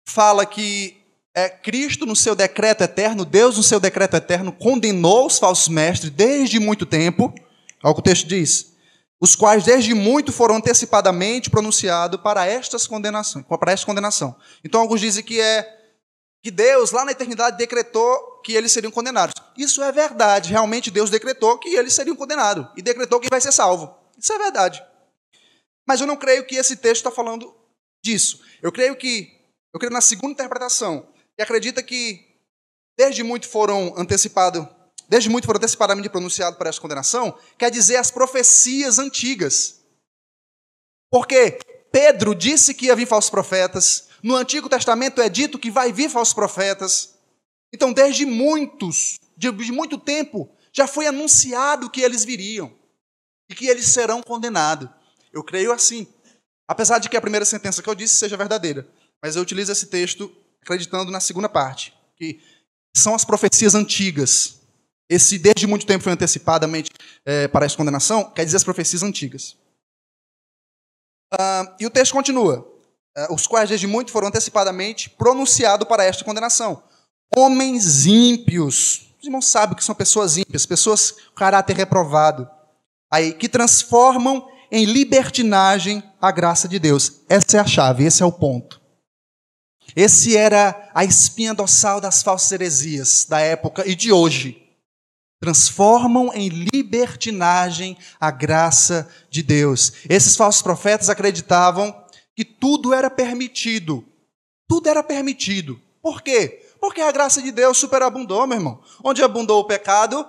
fala 0.07 0.45
que 0.45 1.03
é, 1.35 1.49
Cristo, 1.49 2.05
no 2.05 2.15
seu 2.15 2.35
decreto 2.35 2.83
eterno, 2.83 3.25
Deus, 3.25 3.57
no 3.57 3.63
seu 3.63 3.79
decreto 3.79 4.15
eterno, 4.15 4.51
condenou 4.51 5.25
os 5.25 5.39
falsos 5.39 5.67
mestres 5.67 6.11
desde 6.11 6.59
muito 6.59 6.85
tempo. 6.85 7.33
Olha 7.83 7.91
o 7.91 7.93
que 7.95 7.99
o 7.99 8.03
texto 8.03 8.27
diz. 8.27 8.72
Os 9.23 9.37
quais 9.37 9.63
desde 9.63 9.93
muito 9.93 10.33
foram 10.33 10.55
antecipadamente 10.55 11.49
pronunciados 11.49 12.19
para 12.19 12.45
estas 12.45 12.85
condenações, 12.85 13.45
para 13.45 13.71
esta 13.71 13.85
condenação. 13.85 14.35
Então 14.65 14.81
alguns 14.81 14.99
dizem 14.99 15.23
que 15.23 15.39
é 15.39 15.79
que 16.43 16.51
Deus, 16.51 16.91
lá 16.91 17.05
na 17.05 17.13
eternidade, 17.13 17.57
decretou 17.57 18.41
que 18.41 18.51
eles 18.51 18.73
seriam 18.73 18.91
condenados. 18.91 19.33
Isso 19.57 19.81
é 19.81 19.93
verdade. 19.93 20.49
Realmente 20.49 20.91
Deus 20.91 21.09
decretou 21.09 21.57
que 21.57 21.69
eles 21.69 21.93
seriam 21.93 22.17
condenados. 22.17 22.67
E 22.75 22.81
decretou 22.81 23.17
que 23.17 23.29
vai 23.29 23.39
ser 23.39 23.53
salvo. 23.53 23.97
Isso 24.17 24.33
é 24.33 24.37
verdade. 24.37 24.83
Mas 25.87 26.01
eu 26.01 26.07
não 26.07 26.17
creio 26.17 26.45
que 26.45 26.57
esse 26.57 26.75
texto 26.75 26.97
está 26.97 27.11
falando 27.11 27.55
disso. 28.03 28.41
Eu 28.61 28.73
creio 28.73 28.93
que, 28.97 29.31
eu 29.73 29.79
creio 29.79 29.93
na 29.93 30.01
segunda 30.01 30.33
interpretação, 30.33 31.07
que 31.37 31.41
acredita 31.41 31.81
que 31.81 32.19
desde 32.97 33.23
muito 33.23 33.47
foram 33.47 33.93
antecipados, 33.95 34.67
desde 35.13 35.29
muito 35.29 35.45
foram 35.45 35.57
antecipadamente 35.57 36.09
pronunciados 36.09 36.57
para 36.57 36.69
esta 36.69 36.81
condenação, 36.81 37.37
quer 37.55 37.69
dizer 37.69 37.97
as 37.97 38.09
profecias 38.09 38.97
antigas. 38.97 39.79
Porque 41.11 41.59
Pedro 41.91 42.33
disse 42.33 42.73
que 42.73 42.87
ia 42.87 42.95
vir 42.95 43.05
falsos 43.05 43.29
profetas, 43.29 44.07
no 44.23 44.35
Antigo 44.35 44.67
Testamento 44.67 45.21
é 45.21 45.29
dito 45.29 45.59
que 45.59 45.69
vai 45.69 45.93
vir 45.93 46.09
falsos 46.09 46.33
profetas. 46.33 47.13
Então, 47.71 47.93
desde 47.93 48.25
muitos, 48.25 49.19
de, 49.37 49.51
de 49.51 49.71
muito 49.71 49.99
tempo, 49.99 50.49
já 50.71 50.87
foi 50.87 51.05
anunciado 51.05 51.91
que 51.91 52.01
eles 52.01 52.25
viriam 52.25 52.73
e 53.47 53.53
que 53.53 53.67
eles 53.67 53.85
serão 53.89 54.19
condenados. 54.19 54.89
Eu 55.31 55.43
creio 55.43 55.71
assim. 55.71 56.07
Apesar 56.67 56.97
de 56.97 57.07
que 57.07 57.15
a 57.15 57.21
primeira 57.21 57.45
sentença 57.45 57.83
que 57.83 57.89
eu 57.89 57.93
disse 57.93 58.17
seja 58.17 58.35
verdadeira. 58.35 58.89
Mas 59.21 59.35
eu 59.35 59.43
utilizo 59.43 59.71
esse 59.71 59.85
texto 59.85 60.35
acreditando 60.59 61.11
na 61.11 61.19
segunda 61.19 61.47
parte, 61.47 61.93
que 62.15 62.41
são 62.97 63.13
as 63.13 63.23
profecias 63.23 63.75
antigas. 63.75 64.62
Esse 65.13 65.37
desde 65.37 65.67
muito 65.67 65.85
tempo 65.85 66.03
foi 66.03 66.11
antecipadamente 66.11 66.89
é, 67.23 67.47
para 67.47 67.65
essa 67.65 67.77
condenação, 67.77 68.31
quer 68.31 68.43
dizer 68.45 68.57
as 68.57 68.63
profecias 68.63 69.03
antigas. 69.03 69.55
Uh, 71.31 71.69
e 71.79 71.85
o 71.85 71.89
texto 71.89 72.13
continua. 72.13 72.67
Uh, 73.15 73.33
os 73.33 73.45
quais 73.45 73.69
desde 73.69 73.85
muito 73.85 74.11
foram 74.11 74.29
antecipadamente 74.29 75.11
pronunciados 75.11 75.87
para 75.87 76.03
esta 76.03 76.23
condenação. 76.23 76.83
Homens 77.35 78.07
ímpios. 78.07 79.13
Os 79.19 79.25
irmãos 79.25 79.45
sabem 79.45 79.75
que 79.75 79.83
são 79.83 79.93
pessoas 79.93 80.37
ímpias, 80.37 80.65
pessoas 80.65 81.11
com 81.11 81.35
caráter 81.35 81.75
reprovado. 81.75 82.49
Aí, 83.11 83.33
que 83.33 83.47
transformam 83.47 84.47
em 84.71 84.85
libertinagem 84.85 86.01
a 86.19 86.31
graça 86.31 86.67
de 86.67 86.79
Deus. 86.79 87.21
Essa 87.29 87.57
é 87.57 87.59
a 87.59 87.67
chave, 87.67 88.03
esse 88.03 88.23
é 88.23 88.25
o 88.25 88.31
ponto. 88.31 88.81
Esse 89.95 90.35
era 90.35 90.89
a 90.93 91.05
espinha 91.05 91.53
dorsal 91.53 92.01
das 92.01 92.23
falsas 92.23 92.51
heresias 92.51 93.25
da 93.29 93.39
época 93.39 93.87
e 93.87 93.93
de 93.93 94.11
hoje. 94.11 94.62
Transformam 95.43 96.31
em 96.33 96.47
libertinagem 96.47 97.97
a 98.17 98.31
graça 98.31 99.13
de 99.29 99.43
Deus. 99.43 99.91
Esses 100.09 100.37
falsos 100.37 100.61
profetas 100.61 101.09
acreditavam 101.09 101.93
que 102.33 102.45
tudo 102.45 102.93
era 102.93 103.09
permitido. 103.09 104.07
Tudo 104.69 104.87
era 104.87 105.03
permitido. 105.03 105.77
Por 106.01 106.21
quê? 106.21 106.65
Porque 106.79 107.01
a 107.01 107.11
graça 107.11 107.41
de 107.41 107.51
Deus 107.51 107.77
superabundou, 107.77 108.47
meu 108.47 108.57
irmão. 108.57 108.81
Onde 109.03 109.21
abundou 109.21 109.59
o 109.59 109.67
pecado, 109.67 110.25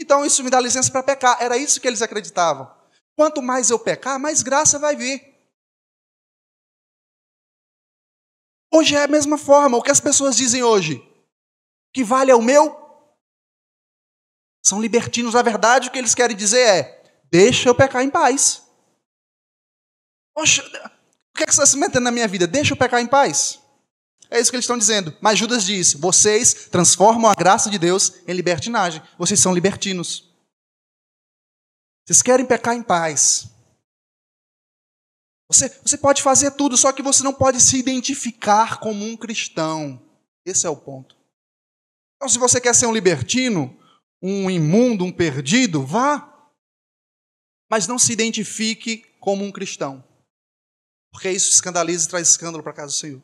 então 0.00 0.24
isso 0.24 0.44
me 0.44 0.48
dá 0.50 0.60
licença 0.60 0.92
para 0.92 1.02
pecar. 1.02 1.42
Era 1.42 1.56
isso 1.56 1.80
que 1.80 1.88
eles 1.88 2.02
acreditavam. 2.02 2.72
Quanto 3.16 3.42
mais 3.42 3.70
eu 3.70 3.78
pecar, 3.80 4.20
mais 4.20 4.40
graça 4.40 4.78
vai 4.78 4.94
vir. 4.94 5.34
Hoje 8.72 8.94
é 8.94 9.02
a 9.02 9.08
mesma 9.08 9.36
forma. 9.36 9.76
O 9.76 9.82
que 9.82 9.90
as 9.90 9.98
pessoas 9.98 10.36
dizem 10.36 10.62
hoje? 10.62 11.02
Que 11.92 12.04
vale 12.04 12.30
é 12.30 12.36
o 12.36 12.40
meu? 12.40 12.85
São 14.66 14.80
libertinos. 14.80 15.34
Na 15.34 15.42
verdade, 15.42 15.86
o 15.86 15.92
que 15.92 15.98
eles 15.98 16.12
querem 16.12 16.36
dizer 16.36 16.58
é: 16.58 17.04
deixa 17.30 17.68
eu 17.68 17.74
pecar 17.74 18.02
em 18.02 18.10
paz. 18.10 18.64
Poxa, 20.34 20.60
o 20.60 21.36
que, 21.36 21.44
é 21.44 21.46
que 21.46 21.54
você 21.54 21.62
está 21.62 21.66
se 21.66 21.78
metendo 21.78 22.00
na 22.00 22.10
minha 22.10 22.26
vida? 22.26 22.48
Deixa 22.48 22.72
eu 22.72 22.76
pecar 22.76 23.00
em 23.00 23.06
paz. 23.06 23.60
É 24.28 24.40
isso 24.40 24.50
que 24.50 24.56
eles 24.56 24.64
estão 24.64 24.76
dizendo. 24.76 25.16
Mas 25.20 25.38
Judas 25.38 25.62
diz: 25.62 25.92
vocês 25.92 26.66
transformam 26.68 27.30
a 27.30 27.34
graça 27.36 27.70
de 27.70 27.78
Deus 27.78 28.14
em 28.26 28.32
libertinagem. 28.32 29.00
Vocês 29.16 29.38
são 29.38 29.54
libertinos. 29.54 30.34
Vocês 32.04 32.20
querem 32.20 32.44
pecar 32.44 32.74
em 32.74 32.82
paz. 32.82 33.46
Você, 35.48 35.68
você 35.80 35.96
pode 35.96 36.24
fazer 36.24 36.50
tudo, 36.50 36.76
só 36.76 36.90
que 36.90 37.02
você 37.02 37.22
não 37.22 37.32
pode 37.32 37.60
se 37.60 37.78
identificar 37.78 38.80
como 38.80 39.04
um 39.04 39.16
cristão. 39.16 40.02
Esse 40.44 40.66
é 40.66 40.70
o 40.70 40.76
ponto. 40.76 41.16
Então, 42.16 42.28
se 42.28 42.36
você 42.36 42.60
quer 42.60 42.74
ser 42.74 42.86
um 42.86 42.92
libertino, 42.92 43.78
um 44.22 44.50
imundo, 44.50 45.04
um 45.04 45.12
perdido, 45.12 45.84
vá. 45.84 46.32
Mas 47.70 47.86
não 47.86 47.98
se 47.98 48.12
identifique 48.12 49.04
como 49.20 49.44
um 49.44 49.52
cristão. 49.52 50.04
Porque 51.12 51.30
isso 51.30 51.50
escandaliza 51.50 52.06
e 52.06 52.08
traz 52.08 52.28
escândalo 52.28 52.62
para 52.62 52.72
casa 52.72 52.92
do 52.92 52.98
Senhor. 52.98 53.22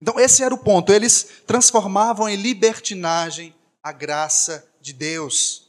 Então, 0.00 0.20
esse 0.20 0.42
era 0.42 0.54
o 0.54 0.58
ponto. 0.58 0.92
Eles 0.92 1.42
transformavam 1.46 2.28
em 2.28 2.36
libertinagem 2.36 3.54
a 3.82 3.92
graça 3.92 4.68
de 4.80 4.92
Deus. 4.92 5.68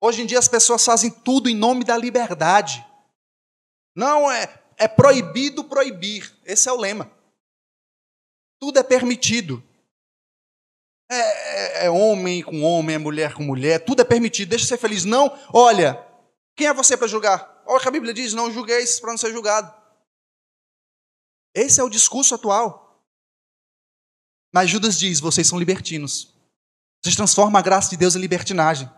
Hoje 0.00 0.22
em 0.22 0.26
dia, 0.26 0.38
as 0.38 0.48
pessoas 0.48 0.84
fazem 0.84 1.10
tudo 1.10 1.48
em 1.48 1.54
nome 1.54 1.84
da 1.84 1.96
liberdade. 1.96 2.84
Não 3.94 4.30
é, 4.30 4.62
é 4.76 4.88
proibido 4.88 5.64
proibir. 5.64 6.32
Esse 6.44 6.68
é 6.68 6.72
o 6.72 6.76
lema. 6.76 7.10
Tudo 8.60 8.78
é 8.78 8.82
permitido. 8.82 9.62
É, 11.08 11.16
é, 11.16 11.86
é, 11.86 11.90
homem 11.90 12.42
com 12.42 12.62
homem, 12.62 12.96
é 12.96 12.98
mulher 12.98 13.32
com 13.32 13.42
mulher, 13.42 13.84
tudo 13.84 14.02
é 14.02 14.04
permitido, 14.04 14.48
deixa 14.48 14.66
ser 14.66 14.76
feliz. 14.76 15.04
Não, 15.04 15.32
olha, 15.52 16.04
quem 16.56 16.66
é 16.66 16.74
você 16.74 16.96
para 16.96 17.06
julgar? 17.06 17.62
Olha 17.66 17.78
o 17.78 17.80
que 17.80 17.88
a 17.88 17.92
Bíblia 17.92 18.12
diz: 18.12 18.34
não 18.34 18.50
julgueis 18.50 18.98
para 18.98 19.10
não 19.10 19.18
ser 19.18 19.32
julgado. 19.32 19.72
Esse 21.54 21.80
é 21.80 21.84
o 21.84 21.88
discurso 21.88 22.34
atual. 22.34 23.04
Mas 24.52 24.70
Judas 24.70 24.98
diz: 24.98 25.20
vocês 25.20 25.46
são 25.46 25.58
libertinos. 25.58 26.34
Vocês 27.02 27.14
transformam 27.14 27.58
a 27.58 27.62
graça 27.62 27.90
de 27.90 27.96
Deus 27.96 28.16
em 28.16 28.20
libertinagem. 28.20 28.90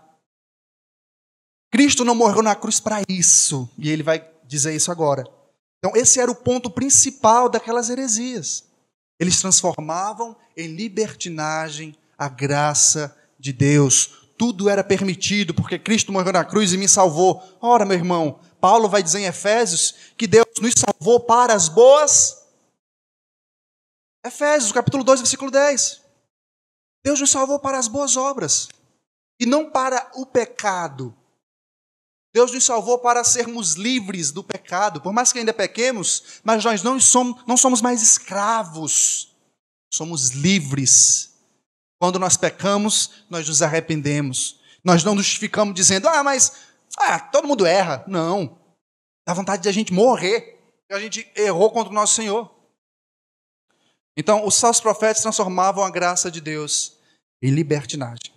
Cristo 1.71 2.05
não 2.05 2.15
morreu 2.15 2.43
na 2.43 2.55
cruz 2.55 2.81
para 2.81 3.03
isso. 3.09 3.69
E 3.77 3.91
ele 3.91 4.03
vai 4.03 4.27
dizer 4.45 4.75
isso 4.75 4.91
agora. 4.91 5.25
Então, 5.79 5.95
esse 5.95 6.19
era 6.19 6.31
o 6.31 6.35
ponto 6.35 6.71
principal 6.71 7.49
daquelas 7.49 7.91
heresias. 7.91 8.68
Eles 9.19 9.41
transformavam 9.41 10.37
em 10.57 10.69
libertinagem 10.69 11.97
a 12.17 12.29
graça 12.29 13.17
de 13.39 13.53
Deus. 13.53 14.29
Tudo 14.37 14.69
era 14.69 14.85
permitido, 14.85 15.53
porque 15.53 15.79
Cristo 15.79 16.13
morreu 16.13 16.33
na 16.33 16.45
cruz 16.45 16.73
e 16.73 16.79
me 16.79 16.89
salvou. 16.89 17.43
Ora, 17.61 17.85
meu 17.85 17.97
irmão, 17.97 18.41
Paulo 18.61 18.89
vai 18.89 19.03
dizer 19.03 19.21
em 19.21 19.27
Efésios 19.27 19.95
que 20.17 20.27
Deus 20.27 20.47
nos 20.61 20.75
salvou 20.77 21.21
para 21.21 21.55
as 21.55 21.69
boas 21.69 22.39
Efésios, 24.25 24.73
capítulo 24.73 25.05
2, 25.05 25.21
versículo 25.21 25.51
10. 25.51 26.03
Deus 27.05 27.21
nos 27.21 27.31
salvou 27.31 27.59
para 27.59 27.79
as 27.79 27.89
boas 27.89 28.17
obras 28.17 28.69
e 29.41 29.47
não 29.47 29.71
para 29.71 30.11
o 30.15 30.27
pecado. 30.27 31.17
Deus 32.33 32.53
nos 32.53 32.65
salvou 32.65 32.99
para 32.99 33.25
sermos 33.25 33.75
livres 33.75 34.31
do 34.31 34.45
pecado. 34.45 35.01
Por 35.01 35.13
mais 35.13 35.33
que 35.33 35.39
ainda 35.39 35.53
pequemos, 35.53 36.41
mas 36.45 36.65
nós 36.65 36.83
não 36.83 37.01
somos, 37.01 37.43
não 37.47 37.57
somos 37.57 37.81
mais 37.81 38.03
escravos. 38.03 39.35
Somos 39.93 40.31
livres. 40.31 41.33
Quando 41.99 42.19
nós 42.19 42.37
pecamos, 42.37 43.25
nós 43.31 43.49
nos 43.49 43.63
arrependemos. 43.63 44.61
Nós 44.85 45.03
não 45.03 45.15
nos 45.15 45.35
ficamos 45.35 45.75
dizendo, 45.75 46.09
ah, 46.09 46.23
mas 46.23 46.53
ah, 46.99 47.19
todo 47.19 47.49
mundo 47.49 47.67
erra. 47.67 48.05
Não. 48.07 48.59
Dá 49.27 49.35
vontade 49.35 49.63
de 49.63 49.69
a 49.69 49.73
gente 49.73 49.93
morrer. 49.93 50.59
A 50.91 51.01
gente 51.01 51.31
errou 51.35 51.71
contra 51.71 51.91
o 51.91 51.95
nosso 51.95 52.15
Senhor. 52.15 52.55
Então, 54.17 54.45
os 54.45 54.59
falsos 54.61 54.83
profetas 54.83 55.23
transformavam 55.23 55.85
a 55.85 55.91
graça 55.91 56.31
de 56.31 56.41
Deus 56.41 56.99
em 57.43 57.51
libertinagem. 57.51 58.33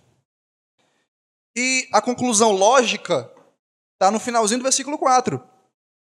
E 1.56 1.88
a 1.92 2.00
conclusão 2.00 2.52
lógica 2.52 3.30
está 4.02 4.10
no 4.10 4.18
finalzinho 4.18 4.58
do 4.58 4.64
versículo 4.64 4.98
4. 4.98 5.40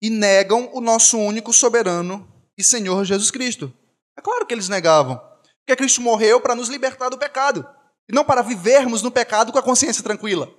E 0.02 0.10
negam 0.10 0.68
o 0.74 0.80
nosso 0.82 1.18
único 1.18 1.50
soberano 1.52 2.30
e 2.56 2.62
Senhor 2.62 3.02
Jesus 3.04 3.30
Cristo. 3.30 3.72
É 4.16 4.20
claro 4.20 4.44
que 4.44 4.52
eles 4.52 4.68
negavam. 4.68 5.16
Porque 5.60 5.76
Cristo 5.76 6.02
morreu 6.02 6.38
para 6.38 6.54
nos 6.54 6.68
libertar 6.68 7.08
do 7.08 7.16
pecado. 7.16 7.66
E 8.06 8.14
não 8.14 8.22
para 8.22 8.42
vivermos 8.42 9.00
no 9.00 9.10
pecado 9.10 9.50
com 9.50 9.58
a 9.58 9.62
consciência 9.62 10.02
tranquila. 10.02 10.52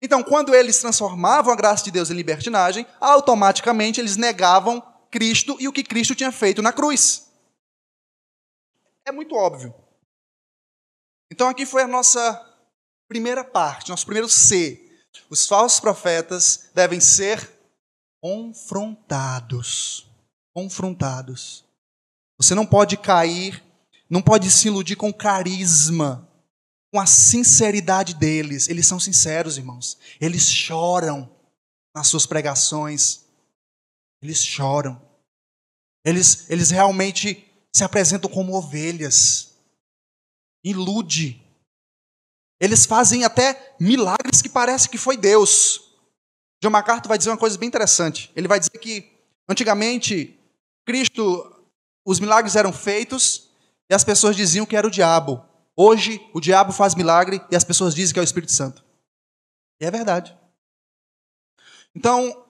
Então, 0.00 0.22
quando 0.22 0.54
eles 0.54 0.78
transformavam 0.78 1.52
a 1.52 1.56
graça 1.56 1.82
de 1.82 1.90
Deus 1.90 2.08
em 2.08 2.14
libertinagem, 2.14 2.86
automaticamente 3.00 4.00
eles 4.00 4.16
negavam 4.16 4.80
Cristo 5.10 5.56
e 5.58 5.66
o 5.66 5.72
que 5.72 5.82
Cristo 5.82 6.14
tinha 6.14 6.30
feito 6.30 6.62
na 6.62 6.72
cruz. 6.72 7.32
É 9.04 9.10
muito 9.10 9.34
óbvio. 9.34 9.74
Então 11.30 11.48
aqui 11.48 11.66
foi 11.66 11.82
a 11.82 11.88
nossa 11.88 12.40
primeira 13.08 13.42
parte, 13.42 13.90
nosso 13.90 14.06
primeiro 14.06 14.28
C. 14.28 14.87
Os 15.28 15.46
falsos 15.46 15.80
profetas 15.80 16.70
devem 16.74 17.00
ser 17.00 17.50
confrontados. 18.22 20.06
Confrontados. 20.54 21.64
Você 22.36 22.54
não 22.54 22.66
pode 22.66 22.96
cair, 22.96 23.62
não 24.08 24.22
pode 24.22 24.50
se 24.50 24.68
iludir 24.68 24.96
com 24.96 25.12
carisma, 25.12 26.28
com 26.92 27.00
a 27.00 27.06
sinceridade 27.06 28.14
deles. 28.14 28.68
Eles 28.68 28.86
são 28.86 28.98
sinceros, 28.98 29.58
irmãos. 29.58 29.98
Eles 30.20 30.48
choram 30.48 31.30
nas 31.94 32.06
suas 32.06 32.26
pregações. 32.26 33.24
Eles 34.22 34.44
choram. 34.44 35.00
Eles, 36.04 36.48
eles 36.48 36.70
realmente 36.70 37.44
se 37.72 37.84
apresentam 37.84 38.30
como 38.30 38.54
ovelhas. 38.54 39.54
Ilude. 40.64 41.42
Eles 42.60 42.86
fazem 42.86 43.24
até 43.24 43.76
milagres 43.78 44.42
que 44.42 44.48
parece 44.48 44.88
que 44.88 44.98
foi 44.98 45.16
Deus. 45.16 45.80
John 46.62 46.70
MacArthur 46.70 47.08
vai 47.08 47.18
dizer 47.18 47.30
uma 47.30 47.38
coisa 47.38 47.56
bem 47.56 47.68
interessante. 47.68 48.32
Ele 48.34 48.48
vai 48.48 48.58
dizer 48.58 48.78
que 48.78 49.12
antigamente 49.48 50.38
Cristo, 50.84 51.64
os 52.04 52.18
milagres 52.18 52.56
eram 52.56 52.72
feitos 52.72 53.50
e 53.90 53.94
as 53.94 54.02
pessoas 54.02 54.34
diziam 54.34 54.66
que 54.66 54.76
era 54.76 54.86
o 54.86 54.90
diabo. 54.90 55.44
Hoje 55.76 56.20
o 56.34 56.40
diabo 56.40 56.72
faz 56.72 56.94
milagre 56.94 57.40
e 57.50 57.54
as 57.54 57.62
pessoas 57.62 57.94
dizem 57.94 58.12
que 58.12 58.18
é 58.18 58.22
o 58.22 58.24
Espírito 58.24 58.52
Santo. 58.52 58.84
E 59.80 59.84
é 59.84 59.90
verdade. 59.90 60.36
Então, 61.94 62.44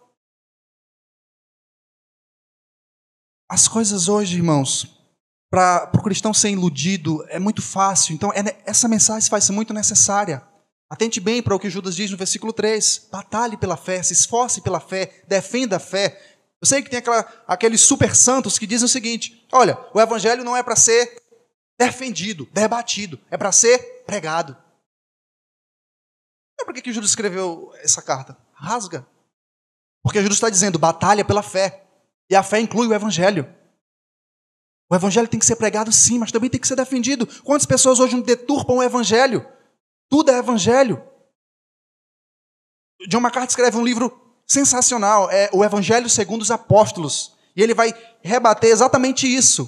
as 3.48 3.68
coisas 3.68 4.08
hoje, 4.08 4.36
irmãos, 4.36 4.97
para 5.50 5.90
o 5.94 6.02
cristão 6.02 6.34
ser 6.34 6.50
iludido 6.50 7.24
é 7.28 7.38
muito 7.38 7.62
fácil. 7.62 8.14
Então, 8.14 8.32
é, 8.32 8.56
essa 8.66 8.88
mensagem 8.88 9.28
faz 9.28 9.48
muito 9.50 9.72
necessária. 9.72 10.42
Atente 10.90 11.20
bem 11.20 11.42
para 11.42 11.54
o 11.54 11.58
que 11.58 11.68
Judas 11.68 11.94
diz 11.94 12.10
no 12.10 12.16
versículo 12.16 12.52
3. 12.52 13.08
Batalhe 13.10 13.56
pela 13.56 13.76
fé, 13.76 14.02
se 14.02 14.12
esforce 14.12 14.60
pela 14.60 14.80
fé, 14.80 15.22
defenda 15.26 15.76
a 15.76 15.80
fé. 15.80 16.20
Eu 16.60 16.66
sei 16.66 16.82
que 16.82 16.90
tem 16.90 16.98
aquela, 16.98 17.26
aqueles 17.46 17.80
super 17.80 18.14
santos 18.16 18.58
que 18.58 18.66
dizem 18.66 18.86
o 18.86 18.88
seguinte: 18.88 19.46
olha, 19.52 19.78
o 19.94 20.00
evangelho 20.00 20.44
não 20.44 20.56
é 20.56 20.62
para 20.62 20.76
ser 20.76 21.22
defendido, 21.78 22.48
debatido, 22.52 23.20
é 23.30 23.36
para 23.36 23.52
ser 23.52 23.78
pregado. 24.04 24.56
É 26.60 26.64
por 26.64 26.74
que 26.74 26.92
Judas 26.92 27.10
escreveu 27.10 27.72
essa 27.82 28.02
carta? 28.02 28.36
Rasga. 28.52 29.06
Porque 30.02 30.20
Judas 30.20 30.36
está 30.36 30.50
dizendo: 30.50 30.78
batalha 30.78 31.24
pela 31.24 31.42
fé. 31.42 31.84
E 32.30 32.36
a 32.36 32.42
fé 32.42 32.60
inclui 32.60 32.88
o 32.88 32.94
evangelho. 32.94 33.48
O 34.90 34.94
evangelho 34.94 35.28
tem 35.28 35.38
que 35.38 35.46
ser 35.46 35.56
pregado 35.56 35.92
sim, 35.92 36.18
mas 36.18 36.32
também 36.32 36.48
tem 36.48 36.60
que 36.60 36.66
ser 36.66 36.76
defendido. 36.76 37.26
Quantas 37.42 37.66
pessoas 37.66 38.00
hoje 38.00 38.20
deturpam 38.22 38.76
o 38.76 38.82
evangelho? 38.82 39.46
Tudo 40.08 40.30
é 40.30 40.38
evangelho. 40.38 41.02
John 43.06 43.20
MacArthur 43.20 43.50
escreve 43.50 43.76
um 43.76 43.84
livro 43.84 44.28
sensacional, 44.46 45.30
é 45.30 45.50
o 45.52 45.62
Evangelho 45.62 46.08
segundo 46.08 46.42
os 46.42 46.50
Apóstolos. 46.50 47.36
E 47.54 47.62
ele 47.62 47.74
vai 47.74 47.92
rebater 48.22 48.70
exatamente 48.70 49.26
isso. 49.26 49.64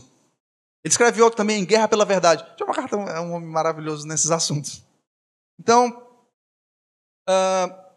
Ele 0.82 0.90
escreve 0.90 1.20
outro 1.20 1.36
também, 1.36 1.64
Guerra 1.64 1.86
pela 1.86 2.04
Verdade. 2.06 2.44
John 2.56 2.66
MacArthur 2.66 3.08
é 3.08 3.20
um 3.20 3.34
homem 3.34 3.48
maravilhoso 3.48 4.06
nesses 4.06 4.30
assuntos. 4.30 4.82
Então, 5.58 5.90
uh, 7.28 7.90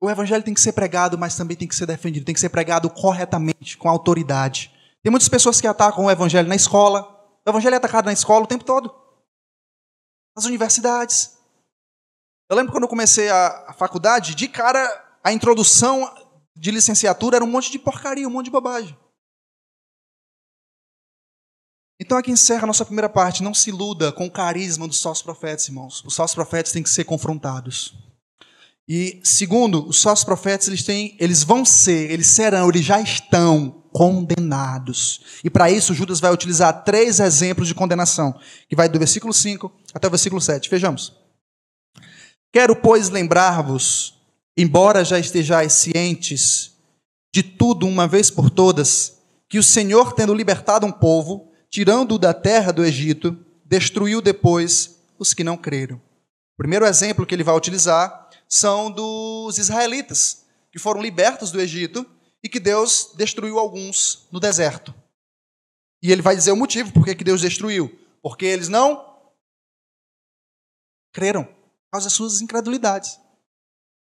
o 0.00 0.10
Evangelho 0.10 0.42
tem 0.42 0.52
que 0.52 0.60
ser 0.60 0.72
pregado, 0.72 1.16
mas 1.16 1.36
também 1.36 1.56
tem 1.56 1.68
que 1.68 1.76
ser 1.76 1.86
defendido. 1.86 2.26
Tem 2.26 2.34
que 2.34 2.40
ser 2.40 2.48
pregado 2.48 2.90
corretamente, 2.90 3.78
com 3.78 3.88
autoridade. 3.88 4.73
Tem 5.04 5.10
muitas 5.10 5.28
pessoas 5.28 5.60
que 5.60 5.66
atacam 5.66 6.06
o 6.06 6.10
evangelho 6.10 6.48
na 6.48 6.54
escola. 6.54 7.02
O 7.46 7.50
evangelho 7.50 7.74
é 7.74 7.76
atacado 7.76 8.06
na 8.06 8.12
escola 8.14 8.44
o 8.44 8.48
tempo 8.48 8.64
todo. 8.64 8.90
Nas 10.34 10.46
universidades. 10.46 11.36
Eu 12.48 12.56
lembro 12.56 12.72
quando 12.72 12.84
eu 12.84 12.88
comecei 12.88 13.28
a, 13.28 13.66
a 13.68 13.74
faculdade, 13.74 14.34
de 14.34 14.48
cara, 14.48 14.80
a 15.22 15.30
introdução 15.30 16.10
de 16.56 16.70
licenciatura 16.70 17.36
era 17.36 17.44
um 17.44 17.50
monte 17.50 17.70
de 17.70 17.78
porcaria, 17.78 18.26
um 18.26 18.30
monte 18.30 18.46
de 18.46 18.50
bobagem. 18.50 18.98
Então 22.00 22.16
aqui 22.16 22.30
encerra 22.30 22.62
a 22.62 22.66
nossa 22.66 22.86
primeira 22.86 23.08
parte. 23.10 23.42
Não 23.42 23.52
se 23.52 23.68
iluda 23.68 24.10
com 24.10 24.24
o 24.24 24.32
carisma 24.32 24.88
dos 24.88 25.02
falsos 25.02 25.22
profetas, 25.22 25.68
irmãos. 25.68 26.02
Os 26.02 26.16
falsos 26.16 26.34
profetas 26.34 26.72
têm 26.72 26.82
que 26.82 26.88
ser 26.88 27.04
confrontados. 27.04 27.94
E 28.88 29.20
segundo, 29.24 29.86
os 29.88 30.02
falsos 30.02 30.24
profetas 30.24 30.68
eles 30.68 30.82
têm, 30.82 31.16
eles 31.18 31.42
vão 31.42 31.64
ser, 31.64 32.10
eles 32.10 32.26
serão, 32.26 32.68
eles 32.68 32.84
já 32.84 33.00
estão 33.00 33.82
condenados. 33.92 35.20
E 35.42 35.48
para 35.48 35.70
isso 35.70 35.94
Judas 35.94 36.20
vai 36.20 36.32
utilizar 36.32 36.84
três 36.84 37.20
exemplos 37.20 37.68
de 37.68 37.74
condenação, 37.74 38.38
que 38.68 38.76
vai 38.76 38.88
do 38.88 38.98
versículo 38.98 39.32
5 39.32 39.72
até 39.94 40.06
o 40.06 40.10
versículo 40.10 40.40
7. 40.40 40.68
Vejamos. 40.68 41.12
Quero, 42.52 42.76
pois, 42.76 43.08
lembrar-vos, 43.08 44.20
embora 44.56 45.04
já 45.04 45.18
estejais 45.18 45.72
cientes 45.72 46.72
de 47.32 47.42
tudo 47.42 47.86
uma 47.86 48.06
vez 48.06 48.30
por 48.30 48.50
todas, 48.50 49.18
que 49.48 49.58
o 49.58 49.62
Senhor, 49.62 50.12
tendo 50.12 50.34
libertado 50.34 50.86
um 50.86 50.92
povo, 50.92 51.50
tirando-o 51.70 52.18
da 52.18 52.34
terra 52.34 52.72
do 52.72 52.84
Egito, 52.84 53.36
destruiu 53.64 54.20
depois 54.20 55.00
os 55.18 55.32
que 55.32 55.42
não 55.42 55.56
creram. 55.56 55.96
O 55.96 56.56
primeiro 56.58 56.86
exemplo 56.86 57.26
que 57.26 57.34
ele 57.34 57.42
vai 57.42 57.56
utilizar 57.56 58.23
são 58.48 58.90
dos 58.90 59.58
israelitas, 59.58 60.44
que 60.70 60.78
foram 60.78 61.00
libertos 61.00 61.50
do 61.50 61.60
Egito 61.60 62.06
e 62.42 62.48
que 62.48 62.60
Deus 62.60 63.12
destruiu 63.16 63.58
alguns 63.58 64.26
no 64.30 64.38
deserto. 64.38 64.94
E 66.02 66.12
ele 66.12 66.20
vai 66.20 66.36
dizer 66.36 66.52
o 66.52 66.56
motivo 66.56 66.92
por 66.92 67.04
que 67.04 67.24
Deus 67.24 67.40
destruiu. 67.40 67.98
Porque 68.22 68.44
eles 68.44 68.68
não 68.68 69.14
creram, 71.12 71.44
por 71.44 71.90
causa 71.92 72.06
das 72.06 72.12
suas 72.12 72.40
incredulidades. 72.40 73.18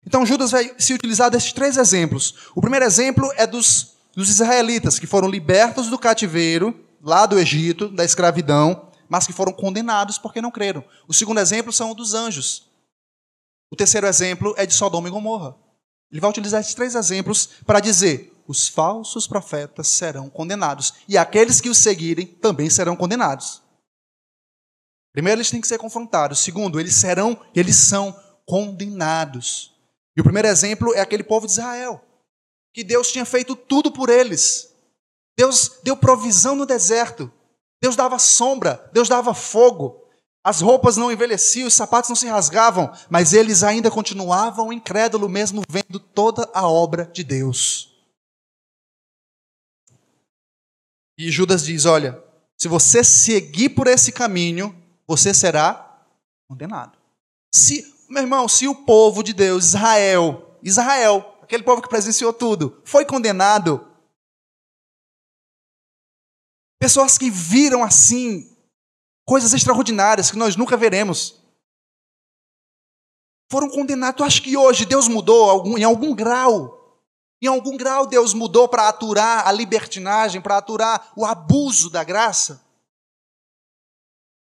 Então 0.07 0.27
Judas 0.27 0.51
vai 0.51 0.75
se 0.79 0.92
utilizar 0.92 1.31
desses 1.31 1.53
três 1.53 1.77
exemplos. 1.77 2.49
O 2.55 2.61
primeiro 2.61 2.85
exemplo 2.85 3.33
é 3.37 3.47
dos, 3.47 3.94
dos 4.14 4.29
israelitas, 4.29 4.99
que 4.99 5.07
foram 5.07 5.29
libertos 5.29 5.88
do 5.88 5.99
cativeiro, 5.99 6.85
lá 7.01 7.27
do 7.27 7.38
Egito, 7.38 7.88
da 7.88 8.05
escravidão, 8.05 8.90
mas 9.09 9.27
que 9.27 9.33
foram 9.33 9.53
condenados 9.53 10.18
porque 10.18 10.40
não 10.40 10.51
creram. 10.51 10.85
O 11.07 11.14
segundo 11.14 11.38
exemplo 11.38 11.73
são 11.73 11.94
dos 11.94 12.14
anjos, 12.14 12.68
o 13.75 13.77
terceiro 13.77 14.07
exemplo 14.07 14.55
é 14.57 14.65
de 14.65 14.73
Sodoma 14.73 15.09
e 15.09 15.11
Gomorra. 15.11 15.57
Ele 16.09 16.21
vai 16.21 16.31
utilizar 16.31 16.61
esses 16.61 16.75
três 16.75 16.95
exemplos 16.95 17.49
para 17.67 17.81
dizer: 17.81 18.33
os 18.47 18.69
falsos 18.69 19.27
profetas 19.27 19.89
serão 19.89 20.31
condenados, 20.31 20.95
e 21.09 21.19
aqueles 21.19 21.61
que 21.61 21.69
os 21.69 21.79
seguirem 21.79 22.25
também 22.25 22.71
serão 22.71 22.95
condenados. 22.95 23.63
Primeiro, 25.13 25.39
eles 25.39 25.51
têm 25.51 25.61
que 25.61 25.67
ser 25.67 25.79
confrontados. 25.79 26.39
Segundo, 26.39 26.79
eles 26.79 26.95
serão, 26.95 27.37
eles 27.53 27.75
são 27.75 28.17
condenados. 28.47 29.75
E 30.17 30.21
o 30.21 30.25
primeiro 30.25 30.47
exemplo 30.47 30.95
é 30.95 31.01
aquele 31.01 31.25
povo 31.25 31.47
de 31.47 31.53
Israel, 31.55 32.01
que 32.73 32.85
Deus 32.85 33.11
tinha 33.11 33.25
feito 33.25 33.57
tudo 33.57 33.91
por 33.91 34.09
eles. 34.09 34.73
Deus 35.37 35.81
deu 35.83 35.97
provisão 35.97 36.55
no 36.55 36.65
deserto. 36.65 37.31
Deus 37.83 37.97
dava 37.97 38.21
sombra, 38.21 38.89
Deus 38.93 39.09
dava 39.09 39.35
fogo, 39.35 40.04
as 40.45 40.61
roupas 40.61 40.99
não 40.99 41.11
envelheciam, 41.11 41.67
os 41.67 41.73
sapatos 41.73 42.11
não 42.11 42.17
se 42.17 42.27
rasgavam, 42.27 42.93
mas 43.09 43.33
eles 43.33 43.63
ainda 43.63 43.91
continuavam 43.91 44.71
incrédulos, 44.71 45.31
mesmo 45.31 45.63
vendo 45.67 45.99
toda 45.99 46.47
a 46.53 46.69
obra 46.69 47.07
de 47.07 47.25
Deus. 47.25 47.97
E 51.17 51.31
Judas 51.31 51.65
diz: 51.65 51.87
Olha, 51.87 52.23
se 52.59 52.69
você 52.69 53.03
seguir 53.03 53.71
por 53.71 53.87
esse 53.87 54.13
caminho, 54.13 54.77
você 55.07 55.33
será 55.33 55.99
condenado. 56.47 56.99
Se, 57.55 57.95
meu 58.11 58.23
irmão, 58.23 58.47
se 58.47 58.69
o 58.69 58.75
povo 58.75 59.23
de 59.23 59.33
Deus, 59.33 59.69
Israel, 59.69 60.59
Israel, 60.63 61.39
aquele 61.41 61.63
povo 61.63 61.81
que 61.81 61.89
presenciou 61.89 62.35
tudo, 62.35 62.83
foi 62.85 63.07
condenado, 63.07 63.89
pessoas 66.79 67.17
que 67.17 67.31
viram 67.31 67.83
assim 67.83 68.54
coisas 69.25 69.53
extraordinárias 69.53 70.31
que 70.31 70.39
nós 70.39 70.57
nunca 70.57 70.77
veremos. 70.77 71.43
Foram 73.51 73.69
condenados. 73.69 74.17
Tu 74.17 74.25
acha 74.25 74.41
que 74.41 74.57
hoje 74.57 74.85
Deus 74.85 75.09
mudou 75.09 75.79
em 75.79 75.85
algum 75.85 76.15
grau? 76.15 77.03
Em 77.43 77.47
algum 77.47 77.77
grau 77.77 78.07
Deus 78.07 78.33
mudou 78.33 78.69
para 78.69 78.89
aturar 78.89 79.47
a 79.47 79.53
libertinagem, 79.53 80.41
para 80.41 80.57
aturar 80.57 81.13
o 81.15 81.25
abuso 81.25 81.91
da 81.91 82.03
graça? 82.03 82.65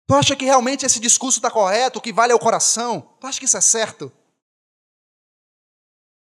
Tu 0.08 0.16
acha 0.16 0.36
que 0.36 0.44
realmente 0.44 0.86
esse 0.86 1.00
discurso 1.00 1.40
está 1.40 1.50
correto, 1.50 2.00
o 2.00 2.02
que 2.02 2.12
vale 2.12 2.34
é 2.34 2.36
o 2.36 2.40
coração? 2.40 3.16
Tu 3.20 3.28
acha 3.28 3.40
que 3.40 3.46
isso 3.46 3.56
é 3.56 3.62
certo? 3.62 4.12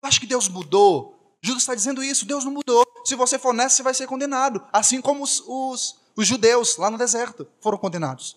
Tu 0.01 0.07
acha 0.07 0.19
que 0.19 0.25
Deus 0.25 0.49
mudou? 0.49 1.37
Judas 1.41 1.63
está 1.63 1.73
dizendo 1.73 2.03
isso, 2.03 2.25
Deus 2.25 2.43
não 2.43 2.51
mudou. 2.51 2.85
Se 3.05 3.15
você 3.15 3.39
for 3.39 3.53
nessa, 3.53 3.77
você 3.77 3.83
vai 3.83 3.93
ser 3.93 4.05
condenado. 4.05 4.61
Assim 4.73 4.99
como 4.99 5.23
os, 5.23 5.41
os, 5.47 5.95
os 6.17 6.27
judeus 6.27 6.77
lá 6.77 6.89
no 6.89 6.97
deserto 6.97 7.47
foram 7.61 7.77
condenados. 7.77 8.35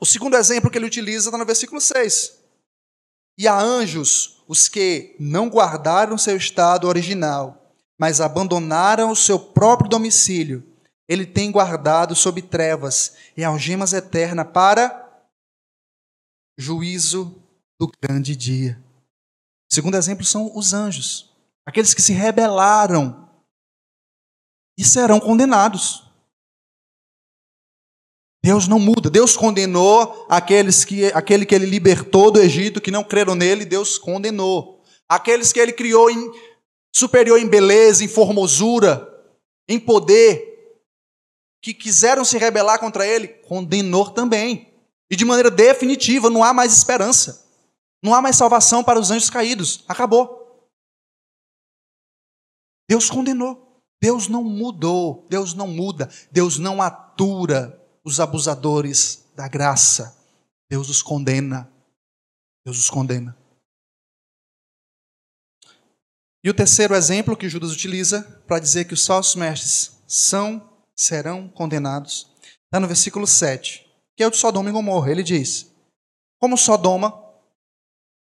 O 0.00 0.04
segundo 0.04 0.36
exemplo 0.36 0.68
que 0.68 0.76
ele 0.76 0.86
utiliza 0.86 1.28
está 1.28 1.38
no 1.38 1.46
versículo 1.46 1.80
6. 1.80 2.38
E 3.38 3.46
a 3.46 3.56
anjos, 3.56 4.42
os 4.48 4.68
que 4.68 5.14
não 5.18 5.48
guardaram 5.48 6.18
seu 6.18 6.36
estado 6.36 6.88
original, 6.88 7.72
mas 7.98 8.20
abandonaram 8.20 9.10
o 9.10 9.16
seu 9.16 9.38
próprio 9.38 9.88
domicílio, 9.88 10.66
ele 11.08 11.24
tem 11.24 11.52
guardado 11.52 12.16
sob 12.16 12.42
trevas 12.42 13.14
e 13.36 13.44
algemas 13.44 13.92
eternas 13.92 14.48
para 14.52 15.04
juízo 16.58 17.40
do 17.78 17.90
grande 18.02 18.34
dia. 18.34 18.82
O 19.70 19.74
segundo 19.74 19.96
exemplo 19.96 20.24
são 20.24 20.50
os 20.56 20.72
anjos, 20.72 21.32
aqueles 21.64 21.94
que 21.94 22.02
se 22.02 22.12
rebelaram 22.12 23.25
e 24.76 24.84
serão 24.84 25.18
condenados. 25.18 26.04
Deus 28.44 28.68
não 28.68 28.78
muda. 28.78 29.10
Deus 29.10 29.36
condenou 29.36 30.26
aqueles 30.28 30.84
que, 30.84 31.06
aquele 31.06 31.44
que 31.44 31.54
ele 31.54 31.66
libertou 31.66 32.30
do 32.30 32.40
Egito, 32.40 32.80
que 32.80 32.92
não 32.92 33.02
creram 33.02 33.34
nele, 33.34 33.64
Deus 33.64 33.98
condenou. 33.98 34.84
Aqueles 35.08 35.52
que 35.52 35.58
ele 35.58 35.72
criou 35.72 36.08
em, 36.08 36.30
superior 36.94 37.40
em 37.40 37.48
beleza, 37.48 38.04
em 38.04 38.08
formosura, 38.08 39.12
em 39.68 39.80
poder, 39.80 40.56
que 41.60 41.74
quiseram 41.74 42.24
se 42.24 42.38
rebelar 42.38 42.78
contra 42.78 43.04
ele, 43.04 43.26
condenou 43.26 44.10
também. 44.10 44.72
E 45.10 45.16
de 45.16 45.24
maneira 45.24 45.50
definitiva, 45.50 46.30
não 46.30 46.44
há 46.44 46.52
mais 46.52 46.76
esperança. 46.76 47.44
Não 48.00 48.14
há 48.14 48.22
mais 48.22 48.36
salvação 48.36 48.84
para 48.84 49.00
os 49.00 49.10
anjos 49.10 49.28
caídos. 49.28 49.84
Acabou. 49.88 50.70
Deus 52.88 53.10
condenou. 53.10 53.65
Deus 54.00 54.28
não 54.28 54.42
mudou. 54.44 55.26
Deus 55.28 55.54
não 55.54 55.66
muda. 55.66 56.10
Deus 56.30 56.58
não 56.58 56.82
atura 56.82 57.80
os 58.04 58.20
abusadores 58.20 59.24
da 59.34 59.48
graça. 59.48 60.16
Deus 60.70 60.88
os 60.88 61.02
condena. 61.02 61.70
Deus 62.64 62.78
os 62.78 62.90
condena. 62.90 63.36
E 66.46 66.48
o 66.48 66.54
terceiro 66.54 66.94
exemplo 66.94 67.36
que 67.36 67.48
Judas 67.48 67.72
utiliza 67.72 68.22
para 68.46 68.60
dizer 68.60 68.84
que 68.84 68.94
os 68.94 69.04
falsos 69.04 69.34
mestres 69.34 70.00
são, 70.06 70.62
serão 70.94 71.48
condenados, 71.48 72.30
está 72.64 72.78
no 72.78 72.86
versículo 72.86 73.26
7, 73.26 73.84
que 74.16 74.22
é 74.22 74.26
o 74.28 74.30
de 74.30 74.36
Sodoma 74.36 74.68
e 74.68 74.72
Gomorra. 74.72 75.10
Ele 75.10 75.24
diz: 75.24 75.66
Como 76.38 76.56
Sodoma, 76.56 77.20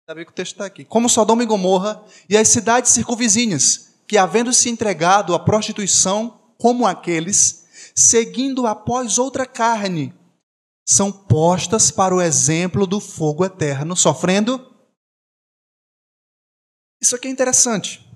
sabe 0.09 0.25
que 0.25 0.31
o 0.31 0.35
texto 0.35 0.53
está 0.53 0.67
aqui, 0.67 0.85
como 0.85 1.09
Sodoma 1.09 1.43
e 1.43 1.47
Gomorra 1.47 2.01
e 2.29 2.37
as 2.37 2.47
cidades 2.47 2.93
circunvizinhas, 2.93 3.92
que 4.13 4.19
havendo 4.19 4.53
se 4.53 4.69
entregado 4.69 5.35
à 5.35 5.39
prostituição, 5.39 6.55
como 6.59 6.87
aqueles, 6.87 7.65
seguindo 7.95 8.67
após 8.67 9.17
outra 9.17 9.47
carne, 9.47 10.15
são 10.87 11.11
postas 11.11 11.91
para 11.91 12.15
o 12.15 12.21
exemplo 12.21 12.87
do 12.87 13.01
fogo 13.01 13.43
eterno, 13.43 13.97
sofrendo. 13.97 14.61
Isso 17.01 17.17
aqui 17.17 17.27
é 17.27 17.31
interessante 17.31 18.13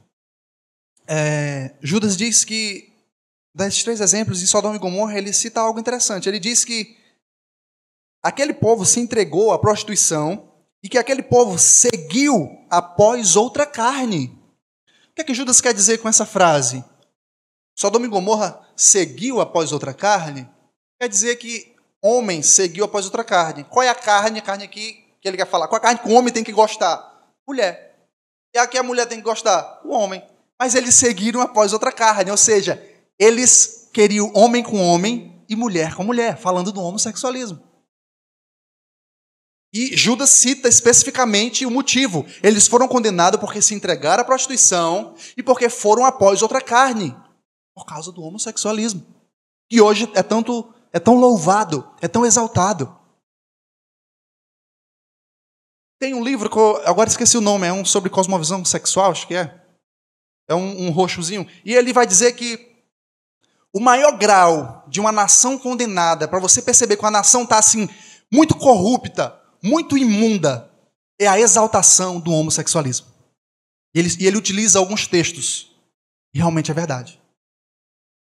é, 1.06 1.74
Judas 1.80 2.16
diz 2.16 2.44
que, 2.44 2.92
desses 3.54 3.82
três 3.82 4.00
exemplos, 4.00 4.42
em 4.42 4.46
Sodoma 4.46 4.76
e 4.76 4.78
Gomorra, 4.78 5.16
ele 5.16 5.32
cita 5.32 5.60
algo 5.60 5.78
interessante. 5.78 6.28
Ele 6.28 6.40
diz 6.40 6.64
que 6.64 6.96
aquele 8.22 8.52
povo 8.52 8.84
se 8.84 9.00
entregou 9.00 9.52
à 9.52 9.58
prostituição 9.58 10.52
e 10.82 10.88
que 10.88 10.98
aquele 10.98 11.22
povo 11.22 11.58
seguiu 11.58 12.48
após 12.68 13.36
outra 13.36 13.64
carne. 13.64 14.35
Que 15.16 15.22
é 15.22 15.24
que 15.24 15.34
Judas 15.34 15.62
quer 15.62 15.72
dizer 15.72 15.96
com 15.98 16.10
essa 16.10 16.26
frase? 16.26 16.84
Sodoma 17.74 18.04
e 18.04 18.08
Gomorra 18.08 18.60
seguiu 18.76 19.40
após 19.40 19.72
outra 19.72 19.94
carne? 19.94 20.46
Quer 21.00 21.08
dizer 21.08 21.36
que 21.36 21.74
homem 22.02 22.42
seguiu 22.42 22.84
após 22.84 23.06
outra 23.06 23.24
carne. 23.24 23.64
Qual 23.64 23.82
é 23.82 23.88
a 23.88 23.94
carne? 23.94 24.40
A 24.40 24.42
carne 24.42 24.64
aqui 24.64 25.02
que 25.20 25.26
ele 25.26 25.38
quer 25.38 25.46
falar. 25.46 25.68
Qual 25.68 25.76
é 25.76 25.80
a 25.80 25.82
carne 25.82 26.00
que 26.00 26.08
o 26.08 26.12
homem 26.12 26.32
tem 26.32 26.44
que 26.44 26.52
gostar? 26.52 27.32
Mulher. 27.48 27.96
E 28.54 28.58
a 28.58 28.66
que 28.66 28.76
a 28.76 28.82
mulher 28.82 29.06
tem 29.06 29.16
que 29.16 29.24
gostar? 29.24 29.80
O 29.84 29.94
homem. 29.94 30.22
Mas 30.60 30.74
eles 30.74 30.94
seguiram 30.94 31.40
após 31.40 31.72
outra 31.72 31.90
carne, 31.90 32.30
ou 32.30 32.36
seja, 32.36 32.82
eles 33.18 33.88
queriam 33.94 34.30
homem 34.34 34.62
com 34.62 34.78
homem 34.78 35.42
e 35.48 35.56
mulher 35.56 35.94
com 35.94 36.04
mulher, 36.04 36.36
falando 36.36 36.72
do 36.72 36.82
homossexualismo. 36.82 37.65
E 39.72 39.96
Judas 39.96 40.30
cita 40.30 40.68
especificamente 40.68 41.66
o 41.66 41.70
motivo. 41.70 42.24
Eles 42.42 42.66
foram 42.66 42.88
condenados 42.88 43.38
porque 43.38 43.60
se 43.60 43.74
entregaram 43.74 44.22
à 44.22 44.24
prostituição 44.24 45.14
e 45.36 45.42
porque 45.42 45.68
foram 45.68 46.04
após 46.04 46.42
outra 46.42 46.60
carne, 46.60 47.14
por 47.74 47.84
causa 47.84 48.10
do 48.10 48.22
homossexualismo. 48.22 49.06
Que 49.68 49.80
hoje 49.80 50.10
é 50.14 50.22
tanto 50.22 50.72
é 50.92 50.98
tão 50.98 51.14
louvado, 51.14 51.92
é 52.00 52.08
tão 52.08 52.24
exaltado. 52.24 52.98
Tem 55.98 56.14
um 56.14 56.24
livro 56.24 56.48
que 56.48 56.56
eu, 56.56 56.82
agora 56.86 57.08
esqueci 57.08 57.36
o 57.36 57.42
nome, 57.42 57.66
é 57.66 57.72
um 57.72 57.84
sobre 57.84 58.08
cosmovisão 58.08 58.64
sexual, 58.64 59.10
acho 59.10 59.26
que 59.26 59.34
é. 59.34 59.62
É 60.48 60.54
um, 60.54 60.86
um 60.86 60.90
roxozinho. 60.90 61.46
E 61.64 61.74
ele 61.74 61.92
vai 61.92 62.06
dizer 62.06 62.32
que 62.32 62.76
o 63.74 63.80
maior 63.80 64.16
grau 64.16 64.84
de 64.88 65.00
uma 65.00 65.12
nação 65.12 65.58
condenada, 65.58 66.26
para 66.26 66.40
você 66.40 66.62
perceber 66.62 66.96
que 66.96 67.04
a 67.04 67.10
nação 67.10 67.42
está 67.42 67.58
assim, 67.58 67.88
muito 68.32 68.56
corrupta, 68.56 69.38
muito 69.66 69.98
imunda, 69.98 70.70
é 71.20 71.26
a 71.26 71.40
exaltação 71.40 72.20
do 72.20 72.30
homossexualismo. 72.30 73.06
E 73.94 73.98
ele, 73.98 74.16
e 74.20 74.26
ele 74.26 74.36
utiliza 74.36 74.78
alguns 74.78 75.06
textos. 75.06 75.74
E 76.34 76.38
realmente 76.38 76.70
é 76.70 76.74
verdade. 76.74 77.20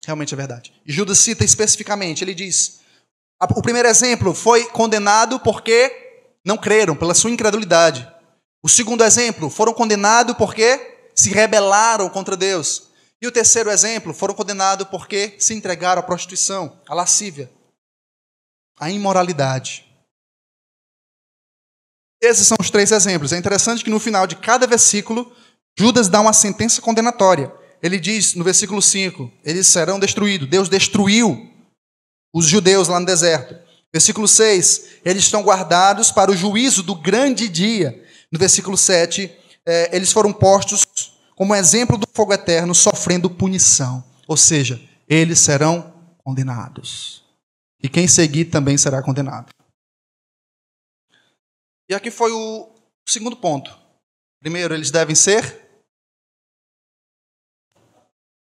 Realmente 0.06 0.32
é 0.32 0.36
verdade. 0.36 0.72
E 0.86 0.92
Judas 0.92 1.18
cita 1.18 1.44
especificamente, 1.44 2.22
ele 2.22 2.34
diz: 2.34 2.80
o 3.40 3.62
primeiro 3.62 3.88
exemplo 3.88 4.32
foi 4.32 4.64
condenado 4.70 5.38
porque 5.40 6.30
não 6.44 6.56
creram, 6.56 6.96
pela 6.96 7.14
sua 7.14 7.30
incredulidade. 7.30 8.10
O 8.62 8.68
segundo 8.68 9.04
exemplo, 9.04 9.50
foram 9.50 9.74
condenados 9.74 10.36
porque 10.36 11.10
se 11.14 11.30
rebelaram 11.30 12.08
contra 12.08 12.36
Deus. 12.36 12.88
E 13.20 13.26
o 13.26 13.32
terceiro 13.32 13.70
exemplo, 13.70 14.14
foram 14.14 14.32
condenados 14.32 14.86
porque 14.88 15.34
se 15.38 15.52
entregaram 15.52 16.00
à 16.00 16.02
prostituição, 16.02 16.80
à 16.88 16.94
lascívia, 16.94 17.50
à 18.78 18.90
imoralidade. 18.90 19.87
Esses 22.20 22.46
são 22.46 22.56
os 22.60 22.70
três 22.70 22.90
exemplos. 22.90 23.32
É 23.32 23.38
interessante 23.38 23.84
que 23.84 23.90
no 23.90 24.00
final 24.00 24.26
de 24.26 24.36
cada 24.36 24.66
versículo, 24.66 25.30
Judas 25.78 26.08
dá 26.08 26.20
uma 26.20 26.32
sentença 26.32 26.80
condenatória. 26.80 27.52
Ele 27.82 27.98
diz 27.98 28.34
no 28.34 28.44
versículo 28.44 28.82
5: 28.82 29.30
eles 29.44 29.66
serão 29.66 29.98
destruídos. 29.98 30.48
Deus 30.48 30.68
destruiu 30.68 31.48
os 32.34 32.46
judeus 32.46 32.88
lá 32.88 32.98
no 32.98 33.06
deserto. 33.06 33.56
Versículo 33.92 34.26
6: 34.26 34.84
eles 35.04 35.24
estão 35.24 35.42
guardados 35.42 36.10
para 36.10 36.30
o 36.30 36.36
juízo 36.36 36.82
do 36.82 36.94
grande 36.94 37.48
dia. 37.48 38.04
No 38.30 38.38
versículo 38.38 38.76
7, 38.76 39.30
é, 39.64 39.96
eles 39.96 40.12
foram 40.12 40.32
postos 40.32 40.84
como 41.34 41.54
exemplo 41.54 41.96
do 41.96 42.06
fogo 42.12 42.32
eterno, 42.32 42.74
sofrendo 42.74 43.30
punição. 43.30 44.02
Ou 44.26 44.36
seja, 44.36 44.80
eles 45.08 45.38
serão 45.38 45.94
condenados. 46.24 47.22
E 47.82 47.88
quem 47.88 48.08
seguir 48.08 48.46
também 48.46 48.76
será 48.76 49.00
condenado. 49.00 49.46
E 51.88 51.94
aqui 51.94 52.10
foi 52.10 52.32
o 52.32 52.74
segundo 53.08 53.36
ponto. 53.36 53.70
Primeiro, 54.40 54.74
eles 54.74 54.90
devem 54.90 55.14
ser 55.14 55.68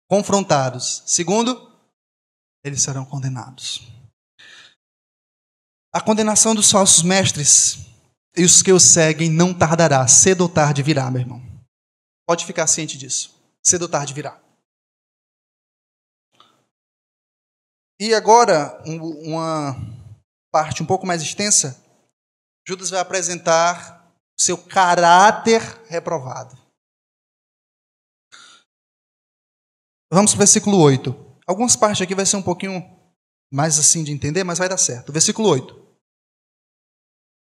confrontados. 0.10 1.04
Segundo, 1.08 1.72
eles 2.64 2.82
serão 2.84 3.04
condenados. 3.04 3.82
A 5.92 6.00
condenação 6.00 6.54
dos 6.54 6.72
falsos 6.72 7.04
mestres 7.04 7.78
e 8.36 8.44
os 8.44 8.62
que 8.62 8.72
os 8.72 8.84
seguem 8.84 9.30
não 9.30 9.54
tardará, 9.54 10.08
cedo 10.08 10.42
ou 10.42 10.50
tarde 10.50 10.82
virá, 10.82 11.10
meu 11.10 11.22
irmão. 11.22 11.42
Pode 12.28 12.46
ficar 12.46 12.68
ciente 12.68 12.98
disso. 12.98 13.40
Cedo 13.64 13.84
ou 13.84 13.90
tarde 13.90 14.14
virá. 14.14 14.42
E 18.00 18.14
agora, 18.14 18.82
uma 18.86 19.76
parte 20.52 20.84
um 20.84 20.86
pouco 20.86 21.06
mais 21.06 21.22
extensa, 21.22 21.83
Judas 22.68 22.90
vai 22.90 23.00
apresentar 23.00 24.12
seu 24.40 24.58
caráter 24.58 25.62
reprovado. 25.88 26.58
Vamos 30.12 30.32
para 30.32 30.38
o 30.38 30.40
versículo 30.40 30.80
8. 30.80 31.16
Algumas 31.46 31.76
partes 31.76 32.02
aqui 32.02 32.16
vai 32.16 32.26
ser 32.26 32.38
um 32.38 32.42
pouquinho 32.42 32.84
mais 33.52 33.78
assim 33.78 34.04
de 34.04 34.12
entender, 34.12 34.44
mas 34.44 34.60
vai 34.60 34.70
dar 34.70 34.78
certo. 34.78 35.12
Versículo 35.12 35.50
8. 35.50 35.84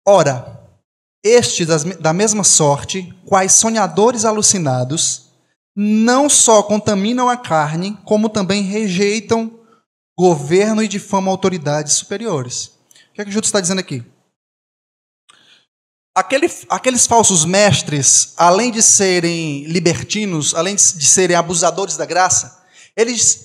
Ora, 0.09 0.67
estes, 1.25 1.67
da 2.01 2.13
mesma 2.13 2.45
sorte, 2.45 3.13
quais 3.27 3.53
sonhadores 3.53 4.25
alucinados, 4.25 5.33
não 5.75 6.29
só 6.29 6.63
contaminam 6.63 7.29
a 7.29 7.37
carne, 7.37 7.99
como 8.05 8.29
também 8.29 8.63
rejeitam 8.63 9.61
governo 10.19 10.83
e 10.83 10.89
difamam 10.89 11.31
autoridades 11.31 11.93
superiores. 11.95 12.67
O 13.11 13.15
que 13.15 13.21
é 13.21 13.25
que 13.25 13.31
Judas 13.31 13.49
está 13.49 13.61
dizendo 13.61 13.81
aqui? 13.81 14.05
Aquele, 16.17 16.51
aqueles 16.71 17.07
falsos 17.07 17.45
mestres, 17.45 18.33
além 18.37 18.73
de 18.73 18.83
serem 18.83 19.65
libertinos, 19.65 20.55
além 20.55 20.75
de 20.75 21.07
serem 21.07 21.37
abusadores 21.37 21.97
da 21.97 22.07
graça, 22.07 22.65
eles 22.97 23.45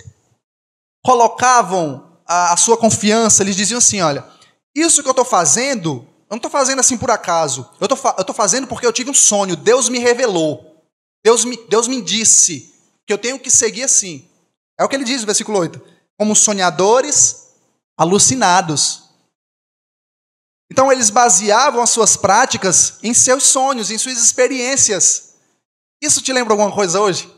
colocavam 1.04 2.18
a, 2.26 2.54
a 2.54 2.58
sua 2.58 2.78
confiança, 2.78 3.44
eles 3.44 3.58
diziam 3.58 3.78
assim: 3.78 4.00
olha, 4.00 4.26
isso 4.74 5.04
que 5.04 5.10
eu 5.10 5.12
estou 5.12 5.26
fazendo 5.26 6.08
eu 6.32 6.36
não 6.36 6.38
estou 6.38 6.50
fazendo 6.50 6.80
assim 6.80 6.98
por 6.98 7.12
acaso. 7.12 7.70
Eu 7.78 7.88
estou 8.22 8.34
fazendo 8.34 8.66
porque 8.66 8.88
eu 8.88 8.94
tive 8.94 9.10
um 9.10 9.14
sonho. 9.14 9.58
Deus 9.58 9.90
me 9.90 10.00
revelou. 10.00 10.82
Deus 11.22 11.44
me, 11.44 11.58
Deus 11.68 11.90
me 11.90 12.02
disse 12.02 12.74
que 13.06 13.12
eu 13.12 13.18
tenho 13.18 13.38
que 13.38 13.52
seguir 13.52 13.84
assim. 13.84 14.26
É 14.80 14.84
o 14.86 14.88
que 14.88 14.96
ele 14.96 15.04
diz 15.04 15.20
no 15.20 15.26
versículo 15.26 15.60
8. 15.60 15.82
Como 16.18 16.34
sonhadores 16.34 17.50
alucinados. 17.98 19.10
Então 20.72 20.92
eles 20.92 21.12
baseavam 21.12 21.84
as 21.84 21.92
suas 21.92 22.18
práticas 22.18 22.98
em 23.04 23.14
seus 23.14 23.44
sonhos, 23.44 23.92
em 23.92 23.98
suas 24.00 24.18
experiências. 24.18 25.36
Isso 26.02 26.24
te 26.24 26.34
lembra 26.34 26.54
alguma 26.54 26.74
coisa 26.74 27.00
hoje? 27.00 27.30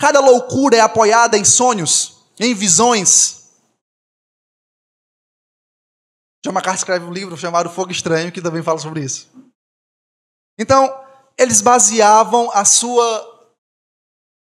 Cada 0.00 0.18
loucura 0.18 0.76
é 0.76 0.80
apoiada 0.80 1.38
em 1.38 1.44
sonhos, 1.44 2.24
em 2.40 2.52
visões, 2.52 3.36
John 6.46 6.52
MacArthur 6.52 6.78
escreve 6.78 7.04
um 7.04 7.12
livro 7.12 7.36
chamado 7.36 7.68
Fogo 7.68 7.90
Estranho, 7.90 8.30
que 8.30 8.40
também 8.40 8.62
fala 8.62 8.78
sobre 8.78 9.00
isso. 9.02 9.28
Então, 10.56 11.04
eles 11.36 11.60
baseavam 11.60 12.48
a 12.52 12.64
sua, 12.64 13.50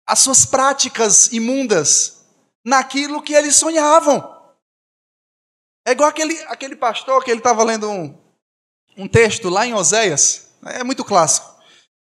as 0.09 0.17
suas 0.17 0.43
práticas 0.43 1.31
imundas 1.31 2.25
naquilo 2.65 3.21
que 3.21 3.35
eles 3.35 3.55
sonhavam. 3.55 4.32
É 5.85 5.91
igual 5.91 6.09
aquele, 6.09 6.39
aquele 6.43 6.75
pastor 6.75 7.23
que 7.23 7.31
ele 7.31 7.39
estava 7.39 7.63
lendo 7.63 7.89
um, 7.89 8.17
um 8.97 9.07
texto 9.07 9.49
lá 9.49 9.65
em 9.65 9.73
Oséias, 9.73 10.47
é 10.65 10.83
muito 10.83 11.03
clássico. 11.03 11.53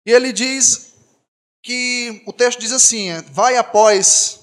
E 0.05 0.11
ele 0.11 0.31
diz 0.31 0.93
que 1.63 2.23
o 2.25 2.31
texto 2.31 2.59
diz 2.59 2.71
assim: 2.71 3.09
vai 3.31 3.57
após, 3.57 4.39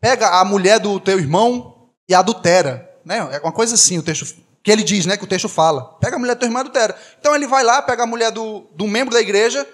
pega 0.00 0.40
a 0.40 0.44
mulher 0.44 0.78
do 0.78 1.00
teu 1.00 1.18
irmão 1.18 1.90
e 2.08 2.14
adultera. 2.14 2.94
Né? 3.04 3.18
É 3.18 3.38
uma 3.38 3.52
coisa 3.52 3.74
assim 3.74 3.98
o 3.98 4.02
texto 4.02 4.44
que 4.62 4.70
ele 4.70 4.82
diz, 4.82 5.06
né? 5.06 5.16
Que 5.16 5.24
o 5.24 5.28
texto 5.28 5.48
fala. 5.48 5.96
Pega 6.00 6.16
a 6.16 6.18
mulher 6.18 6.34
do 6.34 6.40
teu 6.40 6.48
irmão 6.48 6.60
e 6.60 6.64
adultera. 6.64 7.00
Então 7.20 7.34
ele 7.34 7.46
vai 7.46 7.62
lá, 7.62 7.80
pega 7.80 8.02
a 8.02 8.06
mulher 8.06 8.32
do, 8.32 8.68
do 8.74 8.86
membro 8.88 9.14
da 9.14 9.20
igreja 9.20 9.66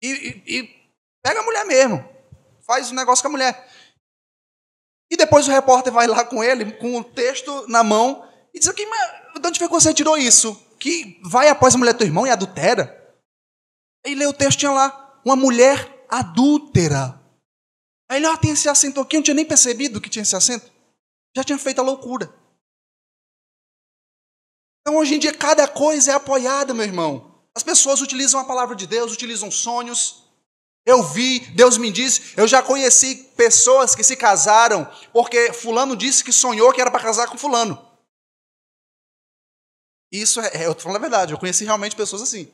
e, 0.00 0.08
e, 0.46 0.58
e 0.58 0.68
pega 1.20 1.40
a 1.40 1.42
mulher 1.42 1.66
mesmo. 1.66 2.08
Faz 2.64 2.88
o 2.88 2.92
um 2.92 2.96
negócio 2.96 3.22
com 3.22 3.28
a 3.28 3.32
mulher. 3.32 3.68
E 5.12 5.16
depois 5.16 5.46
o 5.46 5.50
repórter 5.50 5.92
vai 5.92 6.06
lá 6.06 6.24
com 6.24 6.42
ele, 6.42 6.72
com 6.72 6.96
o 6.96 7.04
texto 7.04 7.68
na 7.68 7.84
mão, 7.84 8.26
e 8.54 8.58
diz 8.58 8.66
aqui, 8.66 8.86
mas 8.86 9.42
de 9.42 9.46
onde 9.46 9.58
foi 9.58 9.68
que 9.68 9.74
você 9.74 9.92
tirou 9.92 10.16
isso? 10.16 10.58
Que 10.80 11.20
vai 11.22 11.50
após 11.50 11.74
a 11.74 11.78
mulher 11.78 11.92
do 11.92 11.98
teu 11.98 12.06
irmão 12.06 12.26
e 12.26 12.30
adultera? 12.30 13.14
Aí 14.06 14.14
lê 14.14 14.24
o 14.24 14.32
texto, 14.32 14.60
tinha 14.60 14.72
lá, 14.72 15.20
uma 15.22 15.36
mulher 15.36 16.06
adúltera. 16.08 17.20
Aí 18.10 18.16
ele, 18.16 18.26
ó, 18.26 18.38
tem 18.38 18.52
esse 18.52 18.70
acento 18.70 19.02
aqui, 19.02 19.16
eu 19.16 19.18
não 19.18 19.22
tinha 19.22 19.34
nem 19.34 19.44
percebido 19.44 20.00
que 20.00 20.08
tinha 20.08 20.22
esse 20.22 20.34
acento. 20.34 20.72
Já 21.36 21.44
tinha 21.44 21.58
feito 21.58 21.80
a 21.80 21.84
loucura. 21.84 22.34
Então, 24.80 24.98
hoje 24.98 25.16
em 25.16 25.18
dia, 25.18 25.34
cada 25.34 25.68
coisa 25.68 26.12
é 26.12 26.14
apoiada, 26.14 26.72
meu 26.72 26.86
irmão. 26.86 27.44
As 27.54 27.62
pessoas 27.62 28.00
utilizam 28.00 28.40
a 28.40 28.44
palavra 28.44 28.74
de 28.74 28.86
Deus, 28.86 29.12
utilizam 29.12 29.50
sonhos. 29.50 30.21
Eu 30.84 31.02
vi, 31.02 31.40
Deus 31.50 31.78
me 31.78 31.92
disse, 31.92 32.34
eu 32.36 32.46
já 32.46 32.60
conheci 32.60 33.14
pessoas 33.36 33.94
que 33.94 34.02
se 34.02 34.16
casaram 34.16 34.90
porque 35.12 35.52
fulano 35.52 35.96
disse 35.96 36.24
que 36.24 36.32
sonhou 36.32 36.72
que 36.72 36.80
era 36.80 36.90
para 36.90 37.02
casar 37.02 37.28
com 37.28 37.38
fulano. 37.38 37.80
Isso 40.10 40.40
é, 40.40 40.48
é, 40.48 40.66
eu 40.66 40.72
estou 40.72 40.84
falando 40.84 40.96
a 40.96 41.00
verdade, 41.00 41.32
eu 41.32 41.38
conheci 41.38 41.64
realmente 41.64 41.96
pessoas 41.96 42.22
assim. 42.22 42.52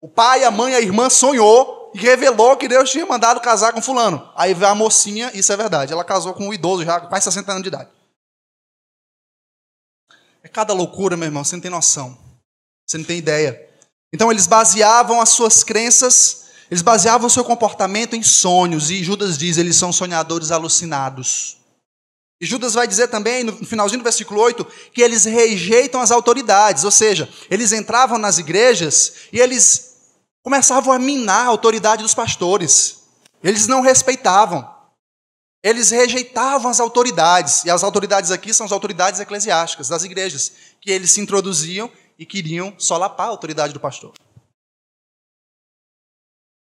O 0.00 0.08
pai, 0.08 0.44
a 0.44 0.50
mãe, 0.50 0.74
a 0.74 0.80
irmã 0.80 1.10
sonhou 1.10 1.92
e 1.94 1.98
revelou 1.98 2.56
que 2.56 2.66
Deus 2.66 2.90
tinha 2.90 3.04
mandado 3.04 3.40
casar 3.40 3.72
com 3.72 3.82
fulano. 3.82 4.32
Aí 4.34 4.54
veio 4.54 4.70
a 4.70 4.74
mocinha, 4.74 5.30
isso 5.34 5.52
é 5.52 5.56
verdade, 5.56 5.92
ela 5.92 6.04
casou 6.04 6.32
com 6.34 6.48
um 6.48 6.54
idoso 6.54 6.84
já, 6.84 7.00
quase 7.00 7.24
60 7.24 7.50
anos 7.50 7.62
de 7.62 7.68
idade. 7.68 7.90
É 10.42 10.48
cada 10.48 10.72
loucura, 10.72 11.16
meu 11.16 11.26
irmão, 11.26 11.44
você 11.44 11.54
não 11.54 11.62
tem 11.62 11.70
noção. 11.70 12.18
Você 12.86 12.98
não 12.98 13.04
tem 13.04 13.18
ideia. 13.18 13.68
Então 14.12 14.30
eles 14.30 14.46
baseavam 14.46 15.20
as 15.20 15.28
suas 15.30 15.62
crenças, 15.62 16.41
eles 16.72 16.80
baseavam 16.80 17.28
seu 17.28 17.44
comportamento 17.44 18.16
em 18.16 18.22
sonhos, 18.22 18.90
e 18.90 19.04
Judas 19.04 19.36
diz, 19.36 19.58
eles 19.58 19.76
são 19.76 19.92
sonhadores 19.92 20.50
alucinados. 20.50 21.58
E 22.40 22.46
Judas 22.46 22.72
vai 22.72 22.88
dizer 22.88 23.08
também, 23.08 23.44
no 23.44 23.52
finalzinho 23.66 24.00
do 24.00 24.04
versículo 24.04 24.40
8, 24.40 24.64
que 24.90 25.02
eles 25.02 25.26
rejeitam 25.26 26.00
as 26.00 26.10
autoridades, 26.10 26.82
ou 26.84 26.90
seja, 26.90 27.28
eles 27.50 27.72
entravam 27.72 28.16
nas 28.16 28.38
igrejas 28.38 29.12
e 29.30 29.38
eles 29.38 29.96
começavam 30.42 30.94
a 30.94 30.98
minar 30.98 31.44
a 31.44 31.50
autoridade 31.50 32.02
dos 32.02 32.14
pastores. 32.14 33.00
Eles 33.44 33.66
não 33.66 33.82
respeitavam. 33.82 34.66
Eles 35.62 35.90
rejeitavam 35.90 36.70
as 36.70 36.80
autoridades, 36.80 37.66
e 37.66 37.70
as 37.70 37.84
autoridades 37.84 38.30
aqui 38.30 38.54
são 38.54 38.64
as 38.64 38.72
autoridades 38.72 39.20
eclesiásticas 39.20 39.90
das 39.90 40.04
igrejas, 40.04 40.52
que 40.80 40.90
eles 40.90 41.10
se 41.10 41.20
introduziam 41.20 41.90
e 42.18 42.24
queriam 42.24 42.72
solapar 42.78 43.26
a 43.26 43.30
autoridade 43.30 43.74
do 43.74 43.78
pastor. 43.78 44.14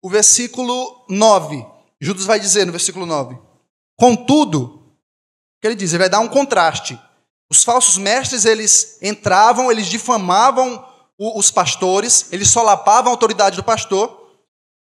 O 0.09 0.11
versículo 0.11 1.05
9, 1.11 1.66
Judas 2.01 2.25
vai 2.25 2.40
dizer 2.40 2.64
no 2.64 2.73
versículo 2.73 3.05
9: 3.05 3.38
Contudo, 3.94 4.62
o 4.62 5.61
que 5.61 5.66
ele 5.66 5.75
diz? 5.75 5.92
Ele 5.92 5.99
vai 5.99 6.09
dar 6.09 6.21
um 6.21 6.29
contraste. 6.29 6.99
Os 7.51 7.62
falsos 7.62 7.99
mestres, 7.99 8.47
eles 8.47 8.97
entravam, 9.03 9.71
eles 9.71 9.87
difamavam 9.87 10.83
os 11.18 11.51
pastores, 11.51 12.33
eles 12.33 12.49
solapavam 12.49 13.11
a 13.11 13.14
autoridade 13.14 13.57
do 13.57 13.62
pastor, 13.62 14.31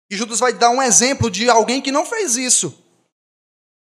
e 0.09 0.17
Judas 0.17 0.39
vai 0.39 0.53
dar 0.53 0.71
um 0.71 0.81
exemplo 0.81 1.29
de 1.29 1.47
alguém 1.51 1.83
que 1.83 1.91
não 1.91 2.03
fez 2.03 2.35
isso. 2.35 2.73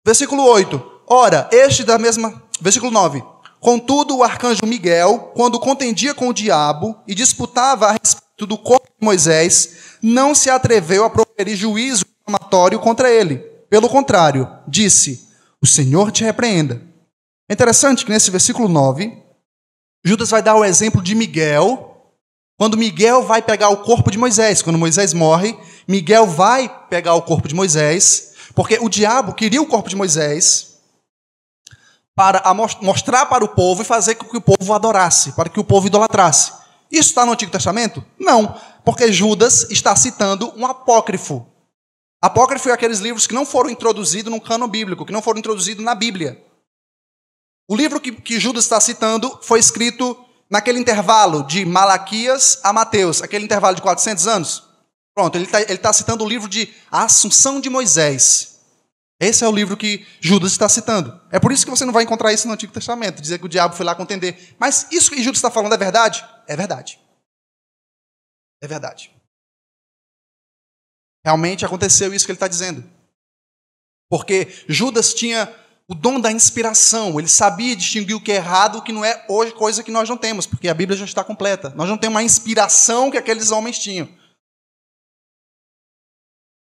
Versículo 0.07 0.45
8. 0.45 1.03
Ora, 1.09 1.49
este 1.51 1.83
da 1.83 1.99
mesma. 1.99 2.45
Versículo 2.61 2.93
9. 2.93 3.25
Contudo, 3.59 4.19
o 4.19 4.23
arcanjo 4.23 4.65
Miguel, 4.65 5.33
quando 5.35 5.59
contendia 5.59 6.15
com 6.15 6.29
o 6.29 6.33
diabo 6.33 6.97
e 7.09 7.15
disputava 7.15 7.89
a 7.89 7.97
respeito 8.01 8.47
do 8.47 8.57
corpo 8.57 8.87
de 8.87 9.05
Moisés, 9.05 9.99
não 10.01 10.33
se 10.35 10.51
atreveu 10.51 11.05
a 11.05 11.24
proferir 11.35 11.57
juízo 11.57 12.05
inflamatório 12.23 12.79
contra 12.79 13.11
ele. 13.11 13.39
Pelo 13.69 13.89
contrário, 13.89 14.49
disse: 14.67 15.29
O 15.61 15.67
Senhor 15.67 16.13
te 16.13 16.23
repreenda. 16.23 16.81
É 17.49 17.53
interessante 17.53 18.05
que 18.05 18.11
nesse 18.11 18.31
versículo 18.31 18.69
9, 18.69 19.13
Judas 20.05 20.31
vai 20.31 20.43
dar 20.43 20.55
o 20.55 20.65
exemplo 20.65 21.03
de 21.03 21.15
Miguel, 21.15 22.13
quando 22.57 22.79
Miguel 22.79 23.23
vai 23.23 23.43
pegar 23.43 23.69
o 23.69 23.79
corpo 23.79 24.11
de 24.11 24.19
Moisés. 24.19 24.63
Quando 24.63 24.79
Moisés 24.79 25.13
morre, 25.13 25.59
Miguel 25.87 26.27
vai 26.27 26.69
pegar 26.89 27.15
o 27.15 27.23
corpo 27.23 27.49
de 27.49 27.55
Moisés 27.55 28.33
porque 28.55 28.79
o 28.81 28.89
diabo 28.89 29.35
queria 29.35 29.61
o 29.61 29.67
corpo 29.67 29.89
de 29.89 29.97
Moisés 29.97 30.75
para 32.15 32.43
mostrar 32.81 33.27
para 33.27 33.45
o 33.45 33.49
povo 33.49 33.83
e 33.83 33.85
fazer 33.85 34.15
com 34.15 34.27
que 34.27 34.37
o 34.37 34.41
povo 34.41 34.73
adorasse, 34.73 35.33
para 35.33 35.49
que 35.49 35.59
o 35.59 35.65
povo 35.65 35.89
idolatrasse. 35.89 36.53
Isso 36.91 37.09
está 37.09 37.27
no 37.27 37.33
Antigo 37.33 37.51
Testamento? 37.51 38.05
Não, 38.19 38.55
porque 38.85 39.11
Judas 39.13 39.71
está 39.71 39.97
citando 39.97 40.53
um 40.57 40.67
apócrifo. 40.67 41.47
Apócrifo 42.23 42.69
é 42.69 42.73
aqueles 42.73 43.01
livros 43.01 43.27
que 43.27 43.35
não 43.35 43.47
foram 43.47 43.71
introduzidos 43.71 44.33
no 44.33 44.41
cano 44.41 44.69
bíblico, 44.69 45.05
que 45.05 45.13
não 45.13 45.23
foram 45.23 45.39
introduzidos 45.39 45.85
na 45.85 45.95
Bíblia. 45.95 46.43
O 47.69 47.75
livro 47.75 48.01
que, 48.01 48.13
que 48.13 48.39
Judas 48.39 48.65
está 48.65 48.81
citando 48.81 49.39
foi 49.43 49.59
escrito 49.59 50.17
naquele 50.51 50.79
intervalo 50.79 51.43
de 51.45 51.65
Malaquias 51.65 52.61
a 52.63 52.73
Mateus, 52.73 53.23
aquele 53.23 53.45
intervalo 53.45 53.75
de 53.75 53.83
400 53.83 54.27
anos. 54.27 54.65
Pronto, 55.15 55.37
ele 55.37 55.45
está 55.45 55.65
tá 55.79 55.93
citando 55.93 56.25
o 56.25 56.29
livro 56.29 56.49
de 56.49 56.73
A 56.91 57.05
Assunção 57.05 57.61
de 57.61 57.71
Moisés. 57.71 58.55
Esse 59.19 59.45
é 59.45 59.49
o 59.49 59.53
livro 59.53 59.77
que 59.77 60.05
Judas 60.21 60.53
está 60.53 60.69
citando. 60.69 61.19
É 61.31 61.39
por 61.39 61.53
isso 61.53 61.65
que 61.65 61.71
você 61.71 61.85
não 61.85 61.93
vai 61.93 62.03
encontrar 62.03 62.33
isso 62.33 62.47
no 62.47 62.53
Antigo 62.53 62.73
Testamento, 62.73 63.23
dizer 63.23 63.39
que 63.39 63.47
o 63.47 63.49
diabo 63.49 63.75
foi 63.75 63.87
lá 63.87 63.95
contender. 63.95 64.55
Mas 64.59 64.87
isso 64.91 65.11
que 65.11 65.23
Judas 65.23 65.39
está 65.39 65.51
falando 65.51 65.73
é 65.73 65.79
verdade? 65.79 66.25
É 66.47 66.57
verdade. 66.57 66.99
É 68.63 68.67
verdade. 68.67 69.15
Realmente 71.25 71.65
aconteceu 71.65 72.13
isso 72.13 72.27
que 72.27 72.33
ele 72.33 72.37
está 72.37 72.49
dizendo. 72.49 72.85
Porque 74.11 74.49
Judas 74.69 75.15
tinha 75.15 75.53
o 75.89 75.95
dom 75.95 76.21
da 76.21 76.33
inspiração, 76.33 77.19
ele 77.19 77.29
sabia 77.29 77.77
distinguir 77.77 78.17
o 78.17 78.21
que 78.21 78.33
é 78.33 78.37
errado 78.37 78.77
e 78.77 78.81
o 78.81 78.83
que 78.83 78.93
não 78.93 79.05
é 79.05 79.25
hoje, 79.29 79.53
coisa 79.53 79.83
que 79.83 79.91
nós 79.91 80.09
não 80.09 80.17
temos, 80.17 80.47
porque 80.47 80.69
a 80.69 80.75
Bíblia 80.75 80.97
já 80.97 81.05
está 81.05 81.23
completa. 81.23 81.71
Nós 81.77 81.89
não 81.89 81.99
temos 81.99 82.19
a 82.19 82.23
inspiração 82.23 83.11
que 83.11 83.19
aqueles 83.19 83.51
homens 83.51 83.79
tinham. 83.79 84.09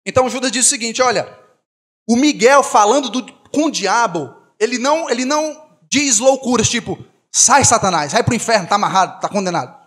Então 0.06 0.28
Judas 0.28 0.52
diz 0.52 0.66
o 0.66 0.68
seguinte: 0.68 1.02
olha, 1.02 1.38
o 2.08 2.16
Miguel 2.16 2.62
falando 2.62 3.08
do, 3.08 3.32
com 3.50 3.66
o 3.66 3.70
diabo, 3.70 4.36
ele 4.58 4.78
não, 4.78 5.08
ele 5.10 5.24
não 5.24 5.78
diz 5.88 6.18
loucuras 6.18 6.68
tipo, 6.68 7.04
sai 7.32 7.64
Satanás, 7.64 8.12
vai 8.12 8.22
para 8.22 8.32
o 8.32 8.36
inferno, 8.36 8.64
está 8.64 8.76
amarrado, 8.76 9.16
está 9.16 9.28
condenado. 9.28 9.79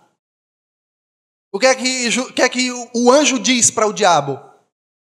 O 1.54 1.60
que 1.60 1.68
é 1.68 1.76
que, 1.76 2.20
o, 2.20 2.34
que, 2.34 2.42
é 2.42 2.50
que 2.50 2.72
o 2.96 3.12
anjo 3.12 3.38
diz 3.38 3.70
para 3.70 3.86
o 3.86 3.94
diabo? 3.94 4.40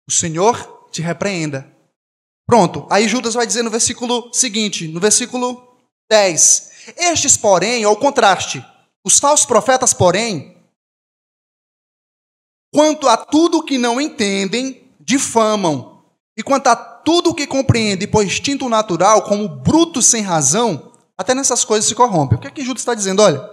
O 0.08 0.12
Senhor 0.12 0.88
te 0.90 1.02
repreenda. 1.02 1.70
Pronto, 2.46 2.86
aí 2.90 3.06
Judas 3.06 3.34
vai 3.34 3.46
dizer 3.46 3.62
no 3.62 3.70
versículo 3.70 4.32
seguinte, 4.32 4.88
no 4.88 4.98
versículo 4.98 5.78
10: 6.10 6.70
Estes, 6.96 7.36
porém, 7.36 7.84
ao 7.84 7.94
contraste, 7.96 8.64
os 9.04 9.18
falsos 9.18 9.44
profetas, 9.44 9.92
porém, 9.92 10.56
quanto 12.72 13.06
a 13.06 13.18
tudo 13.18 13.62
que 13.62 13.76
não 13.76 14.00
entendem, 14.00 14.90
difamam. 14.98 16.02
E 16.34 16.42
quanto 16.42 16.68
a 16.68 16.76
tudo 16.76 17.34
que 17.34 17.46
compreende 17.46 18.06
por 18.06 18.24
instinto 18.24 18.70
natural, 18.70 19.22
como 19.22 19.48
bruto 19.48 20.00
sem 20.00 20.22
razão, 20.22 20.92
até 21.18 21.34
nessas 21.34 21.62
coisas 21.62 21.86
se 21.86 21.94
corrompe. 21.94 22.36
O 22.36 22.38
que 22.38 22.46
é 22.46 22.50
que 22.50 22.64
Judas 22.64 22.80
está 22.80 22.94
dizendo? 22.94 23.20
Olha, 23.20 23.50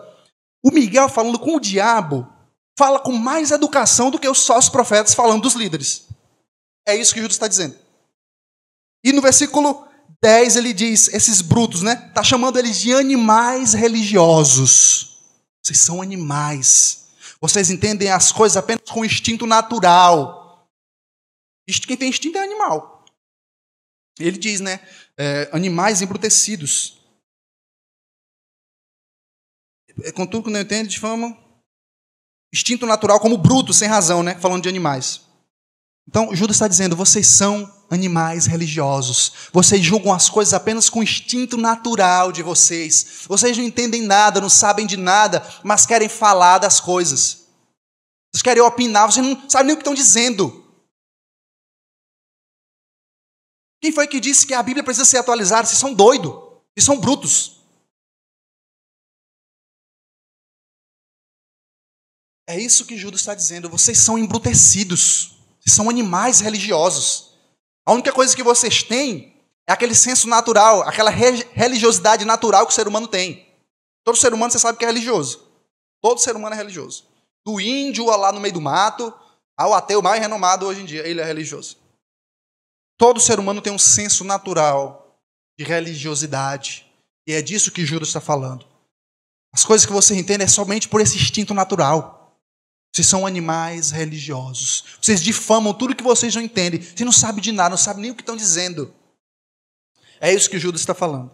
o 0.63 0.71
Miguel 0.71 1.09
falando 1.09 1.39
com 1.39 1.55
o 1.55 1.59
diabo 1.59 2.31
fala 2.77 2.99
com 2.99 3.13
mais 3.13 3.51
educação 3.51 4.11
do 4.11 4.19
que 4.19 4.27
os 4.27 4.39
sócios 4.39 4.69
profetas 4.69 5.13
falando 5.13 5.43
dos 5.43 5.53
líderes. 5.53 6.07
É 6.87 6.95
isso 6.95 7.13
que 7.13 7.21
Judas 7.21 7.35
está 7.35 7.47
dizendo. 7.47 7.77
E 9.03 9.11
no 9.11 9.21
versículo 9.21 9.87
10 10.21 10.55
ele 10.55 10.73
diz, 10.73 11.07
esses 11.09 11.41
brutos, 11.41 11.81
né? 11.81 12.05
Está 12.07 12.23
chamando 12.23 12.57
eles 12.57 12.79
de 12.79 12.93
animais 12.93 13.73
religiosos. 13.73 15.19
Vocês 15.63 15.79
são 15.79 16.01
animais. 16.01 17.07
Vocês 17.39 17.69
entendem 17.69 18.09
as 18.11 18.31
coisas 18.31 18.57
apenas 18.57 18.89
com 18.89 19.05
instinto 19.05 19.45
natural. 19.45 20.67
Quem 21.67 21.97
tem 21.97 22.09
instinto 22.09 22.37
é 22.37 22.43
animal. 22.43 23.05
Ele 24.19 24.37
diz, 24.37 24.59
né? 24.61 24.79
É, 25.17 25.49
animais 25.51 26.01
embrutecidos. 26.01 26.99
É, 30.03 30.11
contudo, 30.11 30.45
que 30.45 30.51
não 30.51 30.59
entende, 30.59 30.89
de 30.89 30.99
fama. 30.99 31.37
Instinto 32.55 32.85
natural 32.85 33.19
como 33.19 33.37
bruto, 33.37 33.73
sem 33.73 33.85
razão, 33.85 34.23
né? 34.23 34.35
Falando 34.35 34.63
de 34.63 34.69
animais. 34.69 35.19
Então, 36.07 36.33
Judas 36.33 36.55
está 36.55 36.69
dizendo: 36.69 36.95
vocês 36.95 37.27
são 37.27 37.69
animais 37.89 38.45
religiosos. 38.45 39.49
Vocês 39.51 39.83
julgam 39.83 40.13
as 40.13 40.29
coisas 40.29 40.53
apenas 40.53 40.89
com 40.89 41.01
o 41.01 41.03
instinto 41.03 41.57
natural 41.57 42.31
de 42.31 42.41
vocês. 42.41 43.25
Vocês 43.27 43.57
não 43.57 43.65
entendem 43.65 44.03
nada, 44.03 44.39
não 44.39 44.47
sabem 44.47 44.87
de 44.87 44.95
nada, 44.95 45.45
mas 45.65 45.85
querem 45.85 46.07
falar 46.07 46.59
das 46.59 46.79
coisas. 46.79 47.43
Vocês 48.31 48.41
querem 48.41 48.63
opinar, 48.63 49.11
vocês 49.11 49.25
não 49.25 49.49
sabem 49.49 49.67
nem 49.67 49.73
o 49.73 49.77
que 49.77 49.81
estão 49.81 49.93
dizendo. 49.93 50.63
Quem 53.81 53.91
foi 53.91 54.07
que 54.07 54.21
disse 54.21 54.47
que 54.47 54.53
a 54.53 54.63
Bíblia 54.63 54.81
precisa 54.81 55.03
ser 55.03 55.17
atualizada? 55.17 55.67
Vocês 55.67 55.77
são 55.77 55.93
doidos, 55.93 56.31
vocês 56.73 56.85
são 56.85 56.97
brutos. 56.97 57.54
É 62.47 62.59
isso 62.59 62.85
que 62.85 62.97
Judas 62.97 63.21
está 63.21 63.33
dizendo. 63.33 63.69
Vocês 63.69 63.97
são 63.97 64.17
embrutecidos. 64.17 65.37
Vocês 65.59 65.75
são 65.75 65.89
animais 65.89 66.39
religiosos. 66.39 67.33
A 67.85 67.93
única 67.93 68.11
coisa 68.11 68.35
que 68.35 68.43
vocês 68.43 68.83
têm 68.83 69.35
é 69.67 69.73
aquele 69.73 69.95
senso 69.95 70.27
natural, 70.27 70.81
aquela 70.83 71.09
religiosidade 71.09 72.23
natural 72.23 72.65
que 72.65 72.71
o 72.71 72.75
ser 72.75 72.87
humano 72.87 73.07
tem. 73.07 73.47
Todo 74.03 74.17
ser 74.17 74.33
humano 74.33 74.51
você 74.51 74.59
sabe 74.59 74.77
que 74.77 74.85
é 74.85 74.87
religioso. 74.87 75.47
Todo 76.01 76.19
ser 76.19 76.35
humano 76.35 76.53
é 76.53 76.57
religioso. 76.57 77.05
Do 77.43 77.59
índio 77.59 78.05
lá 78.05 78.31
no 78.31 78.39
meio 78.39 78.53
do 78.53 78.61
mato 78.61 79.13
ao 79.57 79.73
ateu 79.73 80.01
mais 80.01 80.21
renomado 80.21 80.65
hoje 80.65 80.81
em 80.81 80.85
dia, 80.85 81.07
ele 81.07 81.21
é 81.21 81.23
religioso. 81.23 81.77
Todo 82.97 83.19
ser 83.19 83.39
humano 83.39 83.61
tem 83.61 83.73
um 83.73 83.79
senso 83.79 84.23
natural 84.23 85.19
de 85.57 85.65
religiosidade. 85.65 86.85
E 87.27 87.33
é 87.33 87.41
disso 87.41 87.71
que 87.71 87.85
Judas 87.85 88.09
está 88.09 88.21
falando. 88.21 88.65
As 89.53 89.63
coisas 89.63 89.85
que 89.85 89.93
você 89.93 90.15
entende 90.15 90.43
é 90.43 90.47
somente 90.47 90.87
por 90.87 91.01
esse 91.01 91.17
instinto 91.17 91.53
natural. 91.53 92.14
Vocês 92.95 93.09
são 93.09 93.27
animais 93.27 93.91
religiosos. 93.91 94.97
Vocês 95.01 95.21
difamam 95.21 95.73
tudo 95.73 95.93
que 95.93 96.01
vocês 96.01 96.33
não 96.33 96.41
entendem. 96.41 96.79
Vocês 96.81 97.01
não 97.01 97.11
sabem 97.11 97.43
de 97.43 97.51
nada, 97.51 97.71
não 97.71 97.77
sabem 97.77 98.03
nem 98.03 98.11
o 98.11 98.15
que 98.15 98.21
estão 98.21 98.37
dizendo. 98.37 98.95
É 100.21 100.33
isso 100.33 100.49
que 100.49 100.57
Judas 100.57 100.79
está 100.79 100.93
falando. 100.93 101.29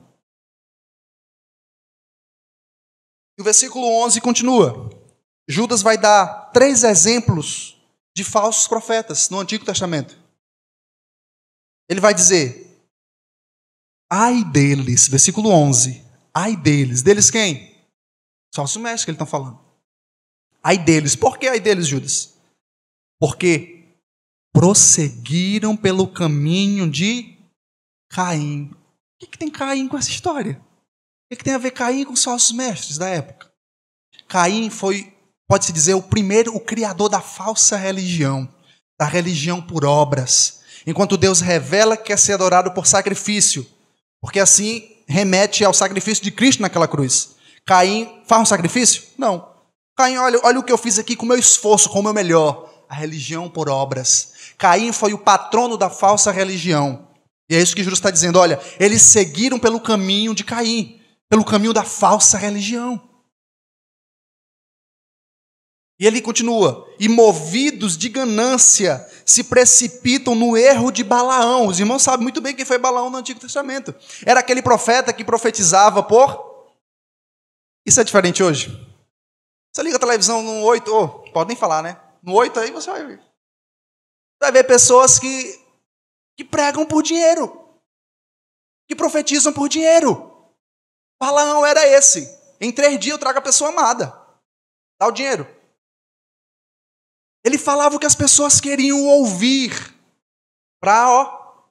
E 3.37 3.41
o 3.41 3.43
versículo 3.43 3.85
11 4.03 4.19
continua. 4.21 4.89
Judas 5.47 5.83
vai 5.83 5.99
dar 5.99 6.49
três 6.51 6.83
exemplos 6.83 7.79
de 8.17 8.23
falsos 8.23 8.67
profetas 8.67 9.29
no 9.29 9.39
Antigo 9.39 9.63
Testamento. 9.63 10.17
Ele 11.87 11.99
vai 11.99 12.15
dizer: 12.15 12.75
Ai 14.09 14.43
deles, 14.45 15.07
versículo 15.07 15.51
11. 15.51 16.03
Ai 16.33 16.55
deles. 16.55 17.03
Deles 17.03 17.29
quem? 17.29 17.85
Só 18.51 18.63
os 18.63 18.75
mestres 18.77 19.05
que 19.05 19.11
ele 19.11 19.15
está 19.15 19.27
falando. 19.27 19.60
Ai 20.63 20.77
deles. 20.77 21.15
Por 21.15 21.37
que 21.37 21.47
ai 21.47 21.59
deles, 21.59 21.87
Judas? 21.87 22.33
Porque 23.19 23.81
prosseguiram 24.53 25.75
pelo 25.75 26.07
caminho 26.07 26.89
de 26.89 27.37
Caim. 28.09 28.71
O 29.21 29.27
que, 29.27 29.37
tem 29.37 29.49
Caim 29.49 29.87
com 29.87 29.97
essa 29.97 30.09
história? 30.09 30.61
O 31.31 31.35
que, 31.35 31.43
tem 31.43 31.53
a 31.53 31.57
ver 31.57 31.71
Caim 31.71 32.03
com 32.03 32.13
os 32.13 32.23
falsos 32.23 32.51
mestres 32.51 32.97
da 32.97 33.07
época? 33.07 33.51
Caim 34.27 34.69
foi, 34.69 35.13
pode-se 35.47 35.71
dizer, 35.71 35.93
o 35.93 36.01
primeiro, 36.01 36.55
o 36.55 36.59
criador 36.59 37.09
da 37.09 37.21
falsa 37.21 37.77
religião, 37.77 38.47
da 38.99 39.05
religião 39.05 39.61
por 39.61 39.85
obras. 39.85 40.61
Enquanto 40.85 41.17
Deus 41.17 41.39
revela 41.39 41.95
que 41.95 42.05
quer 42.05 42.17
ser 42.17 42.33
adorado 42.33 42.71
por 42.71 42.87
sacrifício, 42.87 43.65
porque 44.19 44.39
assim 44.39 44.97
remete 45.07 45.63
ao 45.63 45.73
sacrifício 45.73 46.23
de 46.23 46.31
Cristo 46.31 46.61
naquela 46.61 46.87
cruz. 46.87 47.35
Caim 47.65 48.21
faz 48.25 48.41
um 48.41 48.45
sacrifício? 48.45 49.03
Não. 49.17 49.50
Caim, 50.01 50.17
olha, 50.17 50.39
olha 50.43 50.59
o 50.59 50.63
que 50.63 50.73
eu 50.73 50.79
fiz 50.79 50.97
aqui 50.97 51.15
com 51.15 51.25
o 51.25 51.27
meu 51.27 51.37
esforço, 51.37 51.87
com 51.87 51.99
o 51.99 52.03
meu 52.03 52.11
melhor. 52.11 52.67
A 52.89 52.95
religião 52.95 53.47
por 53.47 53.69
obras. 53.69 54.33
Caim 54.57 54.91
foi 54.91 55.13
o 55.13 55.19
patrono 55.19 55.77
da 55.77 55.91
falsa 55.91 56.31
religião. 56.31 57.07
E 57.47 57.55
é 57.55 57.61
isso 57.61 57.75
que 57.75 57.83
Jesus 57.83 57.99
está 57.99 58.09
dizendo. 58.09 58.39
Olha, 58.39 58.59
eles 58.79 59.03
seguiram 59.03 59.59
pelo 59.59 59.79
caminho 59.79 60.33
de 60.33 60.43
Caim, 60.43 60.99
pelo 61.29 61.45
caminho 61.45 61.71
da 61.71 61.83
falsa 61.83 62.35
religião. 62.35 62.99
E 65.99 66.07
ele 66.07 66.19
continua: 66.19 66.87
e 66.99 67.07
movidos 67.07 67.95
de 67.95 68.09
ganância, 68.09 69.07
se 69.23 69.43
precipitam 69.43 70.33
no 70.33 70.57
erro 70.57 70.91
de 70.91 71.03
Balaão. 71.03 71.67
Os 71.67 71.79
irmãos 71.79 72.01
sabem 72.01 72.23
muito 72.23 72.41
bem 72.41 72.55
quem 72.55 72.65
foi 72.65 72.79
Balaão 72.79 73.11
no 73.11 73.17
Antigo 73.17 73.39
Testamento. 73.39 73.93
Era 74.25 74.39
aquele 74.39 74.63
profeta 74.63 75.13
que 75.13 75.23
profetizava 75.23 76.01
por. 76.01 76.73
Isso 77.85 78.01
é 78.01 78.03
diferente 78.03 78.41
hoje? 78.41 78.90
Você 79.73 79.83
liga 79.83 79.95
a 79.95 79.99
televisão 79.99 80.43
no 80.43 80.63
8, 80.63 80.93
oh, 80.93 81.31
pode 81.31 81.47
nem 81.47 81.57
falar, 81.57 81.81
né? 81.81 82.01
No 82.21 82.33
8 82.33 82.59
aí 82.59 82.71
você 82.71 82.91
vai 82.91 83.05
ver. 83.05 83.23
Vai 84.41 84.51
ver 84.51 84.63
pessoas 84.65 85.17
que, 85.17 85.65
que 86.37 86.43
pregam 86.43 86.85
por 86.85 87.01
dinheiro. 87.01 87.57
Que 88.87 88.95
profetizam 88.95 89.53
por 89.53 89.69
dinheiro. 89.69 90.51
Balaão 91.21 91.65
era 91.65 91.87
esse. 91.87 92.37
Em 92.59 92.71
três 92.71 92.99
dias 92.99 93.13
eu 93.13 93.19
trago 93.19 93.39
a 93.39 93.41
pessoa 93.41 93.69
amada. 93.69 94.07
Dá 94.99 95.07
o 95.07 95.11
dinheiro. 95.11 95.47
Ele 97.43 97.57
falava 97.57 97.95
o 97.95 97.99
que 97.99 98.05
as 98.05 98.15
pessoas 98.15 98.59
queriam 98.59 99.05
ouvir. 99.05 99.71
Para, 100.79 101.09
ó. 101.09 101.65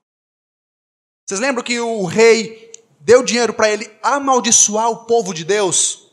Vocês 1.26 1.40
lembram 1.40 1.62
que 1.62 1.78
o 1.78 2.04
rei 2.04 2.72
deu 3.00 3.22
dinheiro 3.22 3.52
para 3.52 3.70
ele 3.70 3.86
amaldiçoar 4.02 4.88
o 4.88 5.04
povo 5.04 5.34
de 5.34 5.44
Deus? 5.44 6.09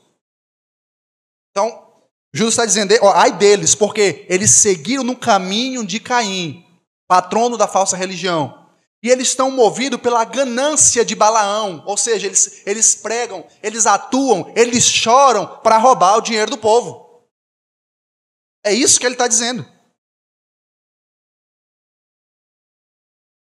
Então, 1.58 2.06
Jesus 2.36 2.54
está 2.54 2.68
dizendo, 2.68 2.94
ó, 3.02 3.12
ai 3.16 3.36
deles, 3.36 3.74
porque 3.74 4.28
eles 4.30 4.52
seguiram 4.52 5.04
no 5.04 5.18
caminho 5.18 5.84
de 5.84 6.00
Caim, 6.00 6.64
patrono 7.08 7.58
da 7.58 7.68
falsa 7.68 7.98
religião. 7.98 8.70
E 9.02 9.10
eles 9.10 9.30
estão 9.30 9.50
movidos 9.50 10.00
pela 10.00 10.24
ganância 10.24 11.04
de 11.04 11.16
Balaão, 11.16 11.84
ou 11.88 11.98
seja, 11.98 12.28
eles, 12.28 12.62
eles 12.68 12.94
pregam, 12.94 13.44
eles 13.64 13.88
atuam, 13.88 14.54
eles 14.56 14.84
choram 14.84 15.60
para 15.62 15.80
roubar 15.80 16.18
o 16.18 16.22
dinheiro 16.22 16.52
do 16.52 16.60
povo. 16.60 17.28
É 18.64 18.72
isso 18.72 19.00
que 19.00 19.08
ele 19.08 19.16
está 19.16 19.28
dizendo. 19.28 19.66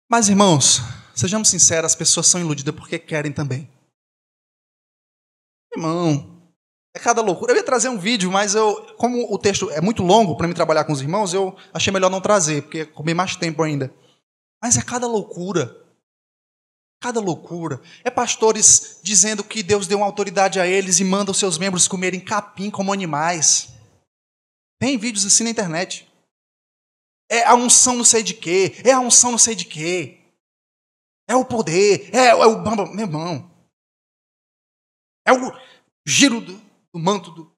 Mas, 0.09 0.29
irmãos, 0.29 0.79
sejamos 1.13 1.49
sinceros, 1.49 1.91
as 1.91 1.97
pessoas 1.97 2.29
são 2.29 2.41
iludidas 2.41 2.73
porque 2.73 3.01
querem 3.01 3.33
também. 3.33 3.69
Irmão, 5.75 6.36
é 6.97 6.99
cada 6.99 7.21
loucura. 7.21 7.53
Eu 7.53 7.57
ia 7.57 7.63
trazer 7.63 7.91
um 7.91 7.99
vídeo, 7.99 8.33
mas 8.33 8.55
eu, 8.55 8.75
como 8.97 9.31
o 9.31 9.39
texto 9.39 9.71
é 9.71 9.83
muito 9.83 10.03
longo 10.03 10.35
para 10.35 10.49
mim 10.49 10.55
trabalhar 10.55 10.85
com 10.85 10.95
os 10.95 11.03
irmãos, 11.03 11.35
eu 11.35 11.55
achei 11.73 11.93
melhor 11.93 12.11
não 12.11 12.23
trazer, 12.23 12.63
porque 12.63 12.87
comi 12.87 13.13
mais 13.13 13.37
tempo 13.37 13.63
ainda. 13.63 13.95
Mas 14.63 14.79
é 14.79 14.83
cada 14.83 15.07
loucura. 15.07 15.85
Cada 17.03 17.21
loucura. 17.21 17.83
É 18.03 18.11
pastores 18.11 18.99
dizendo 19.03 19.45
que 19.45 19.63
Deus 19.63 19.87
deu 19.87 19.99
uma 19.99 20.07
autoridade 20.07 20.59
a 20.59 20.67
eles 20.67 20.99
e 20.99 21.05
manda 21.05 21.31
os 21.31 21.39
seus 21.39 21.59
membros 21.59 21.87
comerem 21.87 22.19
capim 22.19 22.71
como 22.71 22.95
animais. 22.95 23.69
Tem 24.81 24.97
vídeos 24.97 25.27
assim 25.27 25.45
na 25.45 25.51
internet. 25.51 26.11
É 27.31 27.45
a 27.45 27.55
unção 27.55 27.97
não 27.97 28.05
sei 28.05 28.23
de 28.23 28.33
quê. 28.33 28.75
É 28.83 28.93
a 28.93 29.01
unção 29.01 29.33
não 29.33 29.39
sei 29.39 29.55
de 29.55 29.67
quê. 29.67 30.19
É 31.29 31.37
o 31.37 31.45
poder. 31.45 32.09
É, 32.15 32.29
é 32.29 32.47
o. 32.47 32.63
Meu 32.95 33.05
irmão. 33.05 33.51
É 35.27 35.33
o 35.33 35.53
giro 36.07 36.41
do, 36.41 36.66
do 36.97 36.99
manto 36.99 37.31
do. 37.31 37.55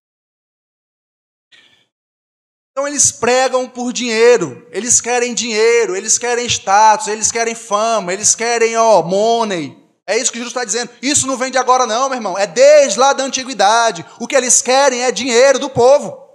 Então 2.72 2.88
eles 2.88 3.12
pregam 3.12 3.68
por 3.68 3.92
dinheiro, 3.92 4.68
eles 4.72 5.00
querem 5.00 5.32
dinheiro, 5.32 5.96
eles 5.96 6.18
querem 6.18 6.44
status, 6.46 7.06
eles 7.06 7.30
querem 7.30 7.54
fama, 7.54 8.12
eles 8.12 8.34
querem, 8.34 8.76
ó, 8.76 9.00
money. 9.02 9.76
É 10.06 10.16
isso 10.16 10.32
que 10.32 10.38
Jesus 10.38 10.50
está 10.50 10.64
dizendo. 10.64 10.90
Isso 11.00 11.26
não 11.26 11.36
vem 11.36 11.50
de 11.50 11.58
agora, 11.58 11.86
não, 11.86 12.08
meu 12.08 12.16
irmão. 12.16 12.36
É 12.36 12.46
desde 12.46 12.98
lá 12.98 13.12
da 13.12 13.24
antiguidade. 13.24 14.04
O 14.18 14.26
que 14.26 14.34
eles 14.34 14.62
querem 14.62 15.02
é 15.02 15.12
dinheiro 15.12 15.58
do 15.58 15.70
povo. 15.70 16.26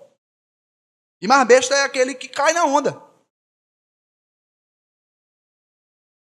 E 1.22 1.28
mais 1.28 1.46
besta 1.48 1.76
é 1.76 1.84
aquele 1.84 2.14
que 2.14 2.28
cai 2.28 2.54
na 2.54 2.66
onda. 2.66 3.02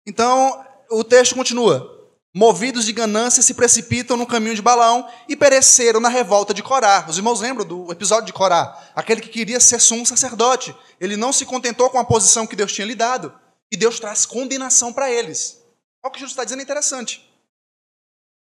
Então, 0.06 0.64
o 0.90 1.04
texto 1.04 1.34
continua 1.34 1.95
movidos 2.36 2.84
de 2.84 2.92
ganância, 2.92 3.42
se 3.42 3.54
precipitam 3.54 4.14
no 4.14 4.26
caminho 4.26 4.54
de 4.54 4.60
Balaão 4.60 5.08
e 5.26 5.34
pereceram 5.34 5.98
na 6.00 6.10
revolta 6.10 6.52
de 6.52 6.62
Corá. 6.62 7.06
Os 7.08 7.16
irmãos 7.16 7.40
lembram 7.40 7.66
do 7.66 7.90
episódio 7.90 8.26
de 8.26 8.32
Corá? 8.34 8.78
Aquele 8.94 9.22
que 9.22 9.30
queria 9.30 9.58
ser 9.58 9.80
sumo 9.80 10.04
sacerdote. 10.04 10.76
Ele 11.00 11.16
não 11.16 11.32
se 11.32 11.46
contentou 11.46 11.88
com 11.88 11.98
a 11.98 12.04
posição 12.04 12.46
que 12.46 12.54
Deus 12.54 12.70
tinha 12.70 12.86
lhe 12.86 12.94
dado. 12.94 13.32
E 13.72 13.76
Deus 13.76 13.98
traz 13.98 14.26
condenação 14.26 14.92
para 14.92 15.10
eles. 15.10 15.62
Olha 16.04 16.10
o 16.10 16.12
que 16.12 16.18
Jesus 16.18 16.32
está 16.32 16.44
dizendo 16.44 16.60
é 16.60 16.62
interessante. 16.62 17.26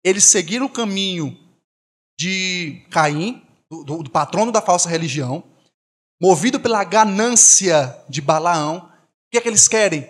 Eles 0.03 0.25
seguiram 0.25 0.67
o 0.67 0.71
caminho 0.71 1.35
de 2.19 2.85
Caim, 2.91 3.41
do, 3.67 3.83
do, 3.83 4.03
do 4.03 4.11
patrono 4.11 4.51
da 4.51 4.61
falsa 4.61 4.89
religião, 4.89 5.43
movido 6.21 6.59
pela 6.59 6.83
ganância 6.83 7.97
de 8.07 8.21
Balaão. 8.21 8.77
O 8.77 9.31
que 9.31 9.39
é 9.39 9.41
que 9.41 9.49
eles 9.49 9.67
querem? 9.67 10.07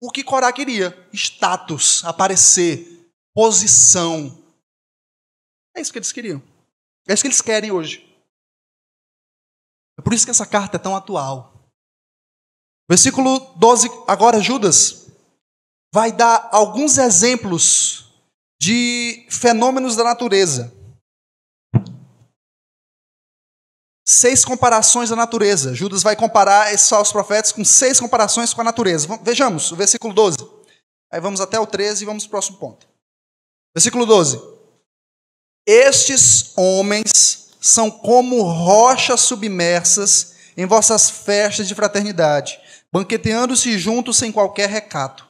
O 0.00 0.08
que 0.08 0.22
Corá 0.22 0.52
queria: 0.52 0.96
status, 1.12 2.04
aparecer, 2.04 2.97
posição. 3.38 4.36
É 5.72 5.80
isso 5.80 5.92
que 5.92 5.98
eles 6.00 6.10
queriam. 6.10 6.42
É 7.06 7.14
isso 7.14 7.22
que 7.22 7.28
eles 7.28 7.40
querem 7.40 7.70
hoje. 7.70 8.04
É 9.96 10.02
por 10.02 10.12
isso 10.12 10.24
que 10.24 10.32
essa 10.32 10.44
carta 10.44 10.76
é 10.76 10.80
tão 10.80 10.96
atual. 10.96 11.54
Versículo 12.90 13.38
12, 13.54 13.88
agora 14.08 14.40
Judas 14.40 15.06
vai 15.94 16.10
dar 16.10 16.48
alguns 16.50 16.98
exemplos 16.98 18.12
de 18.60 19.24
fenômenos 19.30 19.94
da 19.94 20.02
natureza. 20.02 20.74
Seis 24.04 24.44
comparações 24.44 25.10
da 25.10 25.16
natureza. 25.16 25.76
Judas 25.76 26.02
vai 26.02 26.16
comparar 26.16 26.74
esses 26.74 26.88
falsos 26.88 27.12
profetas 27.12 27.52
com 27.52 27.64
seis 27.64 28.00
comparações 28.00 28.52
com 28.52 28.62
a 28.62 28.64
natureza. 28.64 29.06
Vejamos 29.22 29.70
o 29.70 29.76
versículo 29.76 30.12
12. 30.12 30.38
Aí 31.12 31.20
vamos 31.20 31.40
até 31.40 31.60
o 31.60 31.66
13 31.68 32.02
e 32.02 32.06
vamos 32.06 32.24
para 32.24 32.30
o 32.30 32.30
próximo 32.32 32.58
ponto. 32.58 32.97
Versículo 33.78 34.06
12. 34.06 34.42
Estes 35.64 36.52
homens 36.56 37.50
são 37.60 37.88
como 37.88 38.42
rochas 38.42 39.20
submersas 39.20 40.34
em 40.56 40.66
vossas 40.66 41.08
festas 41.08 41.68
de 41.68 41.76
fraternidade, 41.76 42.58
banqueteando-se 42.92 43.78
juntos 43.78 44.16
sem 44.16 44.32
qualquer 44.32 44.68
recato. 44.68 45.24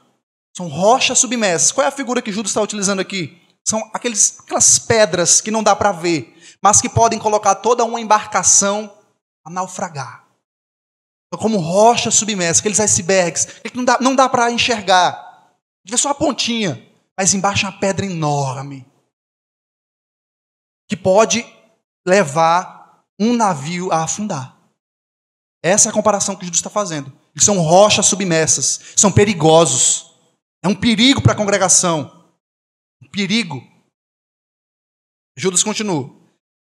São 0.57 0.66
rochas 0.66 1.18
submersas. 1.18 1.72
Qual 1.72 1.84
é 1.84 1.88
a 1.88 1.92
figura 1.92 2.22
que 2.22 2.32
Judas 2.32 2.51
está 2.51 2.62
utilizando 2.62 3.01
aqui? 3.01 3.38
São 3.62 3.86
aqueles, 3.92 4.38
aquelas 4.40 4.78
pedras 4.78 5.42
que 5.42 5.51
não 5.51 5.62
dá 5.62 5.76
para 5.76 5.92
ver, 5.92 6.34
mas 6.62 6.80
que 6.80 6.88
podem 6.88 7.18
colocar 7.18 7.57
toda 7.57 7.84
uma 7.84 8.01
embarcação 8.01 8.90
a 9.44 9.51
naufragar. 9.51 10.24
São 11.30 11.38
como 11.38 11.59
rochas 11.59 12.14
submersas, 12.14 12.61
aqueles 12.61 12.80
icebergs, 12.80 13.44
que 13.62 13.76
não 13.76 13.84
dá, 13.84 13.99
não 14.01 14.16
dá 14.16 14.26
para 14.26 14.51
enxergar. 14.51 15.53
Vê 15.84 15.99
só 15.99 16.09
a 16.09 16.14
pontinha, 16.14 16.88
mas 17.19 17.35
embaixo 17.35 17.66
é 17.66 17.69
uma 17.69 17.81
pedra 17.81 18.07
enorme 18.07 18.87
que 20.89 20.97
pode 20.97 21.45
levar 22.07 23.05
um 23.19 23.35
navio 23.35 23.91
a 23.91 24.05
afundar. 24.05 24.57
Essa 25.61 25.89
é 25.89 25.91
a 25.91 25.93
comparação 25.93 26.37
que 26.37 26.43
Jesus 26.43 26.59
está 26.59 26.71
fazendo. 26.71 27.12
Eles 27.35 27.45
são 27.45 27.59
rochas 27.59 28.07
submersas, 28.07 28.95
são 28.97 29.11
perigosos. 29.11 30.16
É 30.62 30.69
um 30.69 30.75
perigo 30.77 31.21
para 31.21 31.33
a 31.33 31.37
congregação. 31.37 32.31
Um 33.03 33.11
perigo. 33.11 33.61
Judas 35.37 35.64
continua. 35.64 36.16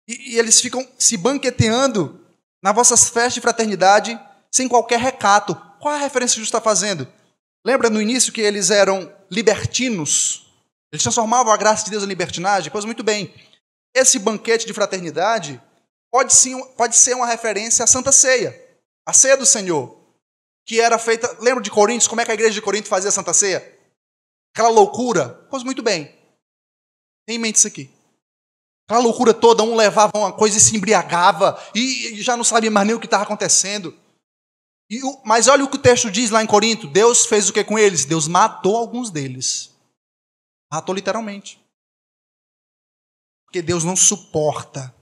E, 0.08 0.34
e 0.34 0.40
eles 0.40 0.60
ficam 0.60 0.86
se 0.98 1.16
banqueteando 1.16 2.26
nas 2.62 2.74
vossas 2.74 3.08
festas 3.10 3.36
de 3.36 3.42
fraternidade 3.42 4.20
sem 4.52 4.68
qualquer 4.68 5.00
recato. 5.00 5.56
Qual 5.80 5.94
a 5.94 5.98
referência 5.98 6.34
que 6.34 6.40
Jesus 6.40 6.48
está 6.48 6.60
fazendo? 6.60 7.08
Lembra 7.66 7.90
no 7.90 8.02
início 8.02 8.32
que 8.32 8.42
eles 8.42 8.70
eram 8.70 9.14
libertinos? 9.30 10.48
Eles 10.92 11.04
transformavam 11.04 11.52
a 11.52 11.58
graça 11.58 11.86
de 11.86 11.92
Deus 11.92 12.04
em 12.04 12.08
libertinagem? 12.08 12.72
Pois 12.72 12.86
muito 12.86 13.04
bem. 13.04 13.34
Esse 13.94 14.18
banquete 14.18 14.66
de 14.66 14.74
fraternidade 14.74 15.62
pode, 16.12 16.34
sim, 16.34 16.64
pode 16.76 16.96
ser 16.96 17.16
uma 17.16 17.26
referência 17.26 17.84
à 17.84 17.88
Santa 17.88 18.12
Ceia, 18.12 18.60
a 19.06 19.14
ceia 19.14 19.38
do 19.38 19.46
Senhor, 19.46 20.00
que 20.66 20.80
era 20.80 20.98
feita. 20.98 21.38
Lembra 21.40 21.64
de 21.64 21.72
Coríntios? 21.72 22.08
Como 22.08 22.22
é 22.22 22.26
que 22.26 22.32
a 22.32 22.34
igreja 22.34 22.54
de 22.54 22.62
Corinto 22.62 22.88
fazia 22.88 23.10
a 23.10 23.12
Santa 23.12 23.34
Ceia? 23.34 23.78
Aquela 24.54 24.70
loucura? 24.70 25.48
Pois 25.50 25.64
muito 25.64 25.84
bem. 25.84 26.06
Tem 27.26 27.36
em 27.36 27.40
mente 27.40 27.58
isso 27.58 27.68
aqui. 27.68 27.90
Aquela 28.88 29.04
loucura 29.04 29.34
toda, 29.34 29.62
um 29.62 29.76
levava 29.76 30.12
uma 30.16 30.34
coisa 30.34 30.58
e 30.58 30.60
se 30.60 30.76
embriagava, 30.76 31.62
e 31.76 32.20
já 32.24 32.36
não 32.36 32.44
sabia 32.44 32.72
mais 32.72 32.88
nem 32.88 32.96
o 32.96 33.00
que 33.00 33.06
estava 33.06 33.24
acontecendo. 33.24 33.96
E, 34.90 35.00
mas 35.24 35.48
olha 35.48 35.64
o 35.64 35.70
que 35.70 35.78
o 35.78 35.82
texto 35.82 36.10
diz 36.10 36.32
lá 36.32 36.44
em 36.44 36.48
Corinto: 36.48 36.88
Deus 36.88 37.26
fez 37.26 37.48
o 37.48 37.54
que 37.54 37.64
com 37.64 37.78
eles? 37.78 38.06
Deus 38.06 38.28
matou 38.28 38.76
alguns 38.76 39.12
deles. 39.12 39.76
Matou 40.72 40.96
literalmente. 40.96 41.64
Porque 43.46 43.62
Deus 43.62 43.84
não 43.84 43.96
suporta. 43.96 44.94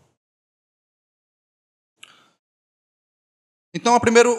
Então 3.73 3.93
a 3.95 3.99
primeira 3.99 4.29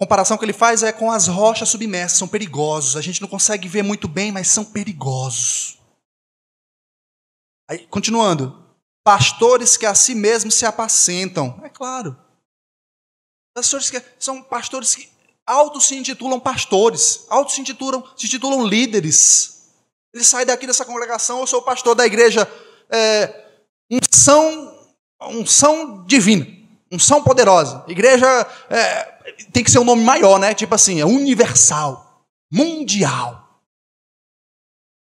comparação 0.00 0.36
que 0.36 0.44
ele 0.44 0.52
faz 0.52 0.82
é 0.82 0.92
com 0.92 1.10
as 1.10 1.28
rochas 1.28 1.68
submersas, 1.68 2.18
são 2.18 2.26
perigosos. 2.26 2.96
A 2.96 3.00
gente 3.00 3.20
não 3.20 3.28
consegue 3.28 3.68
ver 3.68 3.82
muito 3.82 4.08
bem, 4.08 4.32
mas 4.32 4.48
são 4.48 4.64
perigosos. 4.64 5.78
Aí, 7.70 7.86
continuando. 7.86 8.60
Pastores 9.04 9.76
que 9.76 9.86
a 9.86 9.94
si 9.94 10.14
mesmos 10.14 10.54
se 10.54 10.64
apacentam. 10.64 11.60
É 11.64 11.68
claro. 11.68 12.16
Pastores 13.54 13.90
que 13.90 14.02
são 14.18 14.42
pastores 14.42 14.94
que 14.94 15.08
autos 15.46 15.86
se 15.86 15.96
intitulam 15.96 16.40
pastores, 16.40 17.26
autos 17.28 17.54
se 17.54 17.60
intitulam, 17.60 18.02
se 18.16 18.26
intitulam 18.26 18.66
líderes. 18.66 19.70
Ele 20.14 20.24
sai 20.24 20.44
daqui 20.44 20.66
dessa 20.66 20.84
congregação, 20.84 21.40
eu 21.40 21.46
sou 21.46 21.62
pastor 21.62 21.94
da 21.94 22.06
igreja, 22.06 22.50
é, 22.90 23.46
unção, 23.90 24.78
unção 25.22 26.04
divina, 26.04 26.46
unção 26.90 27.22
poderosa. 27.22 27.84
Igreja 27.88 28.26
é, 28.70 29.04
tem 29.52 29.64
que 29.64 29.70
ser 29.70 29.78
um 29.78 29.84
nome 29.84 30.02
maior, 30.02 30.38
né? 30.38 30.54
Tipo 30.54 30.74
assim, 30.74 31.00
é 31.00 31.06
universal, 31.06 32.24
mundial. 32.50 33.60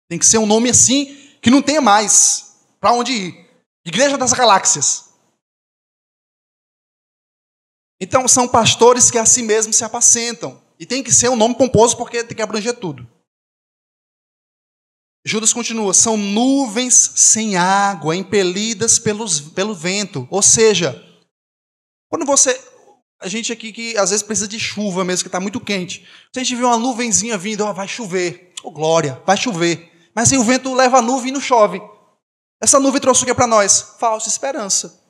Tem 0.10 0.20
que 0.20 0.26
ser 0.26 0.38
um 0.38 0.46
nome 0.46 0.70
assim 0.70 1.18
que 1.42 1.50
não 1.50 1.62
tenha 1.62 1.82
mais 1.82 2.56
para 2.80 2.94
onde 2.94 3.12
ir. 3.12 3.50
Igreja 3.86 4.18
das 4.18 4.34
galáxias. 4.34 5.11
Então 8.02 8.28
são 8.28 8.48
pastores 8.48 9.12
que 9.12 9.20
a 9.20 9.26
si 9.28 9.44
mesmos 9.44 9.76
se 9.76 9.84
apacentam. 9.84 10.60
E 10.80 10.88
tem 10.88 11.04
que 11.04 11.14
ser 11.14 11.30
um 11.30 11.36
nome 11.36 11.54
pomposo 11.54 11.96
porque 11.96 12.24
tem 12.24 12.36
que 12.36 12.42
abranger 12.42 12.74
tudo. 12.74 13.08
Judas 15.24 15.54
continua: 15.54 15.94
são 15.94 16.18
nuvens 16.18 17.12
sem 17.16 17.56
água, 17.56 18.16
impelidas 18.16 18.98
pelos, 18.98 19.40
pelo 19.40 19.76
vento. 19.76 20.28
Ou 20.32 20.42
seja, 20.42 21.00
quando 22.10 22.26
você. 22.26 22.60
A 23.22 23.28
gente 23.28 23.54
aqui 23.54 23.72
que 23.72 23.96
às 24.00 24.10
vezes 24.10 24.24
precisa 24.24 24.48
de 24.48 24.60
chuva 24.60 25.06
mesmo, 25.06 25.24
que 25.24 25.28
está 25.28 25.40
muito 25.40 25.60
quente. 25.60 26.08
Se 26.34 26.40
a 26.40 26.44
gente 26.44 26.56
vê 26.56 26.64
uma 26.64 26.80
nuvenzinha 26.80 27.38
vindo, 27.38 27.72
vai 27.72 27.88
chover. 27.88 28.52
Oh, 28.64 28.72
glória, 28.72 29.22
vai 29.28 29.38
chover. 29.38 29.92
Mas 30.16 30.34
aí 30.34 30.40
o 30.40 30.44
vento 30.44 30.74
leva 30.74 30.98
a 30.98 31.02
nuvem 31.04 31.30
e 31.30 31.32
não 31.32 31.40
chove. 31.40 31.80
Essa 32.60 32.80
nuvem 32.80 33.00
trouxe 33.00 33.22
o 33.22 33.26
que 33.28 33.34
para 33.36 33.46
nós? 33.46 33.96
Falsa 34.00 34.28
esperança. 34.28 35.01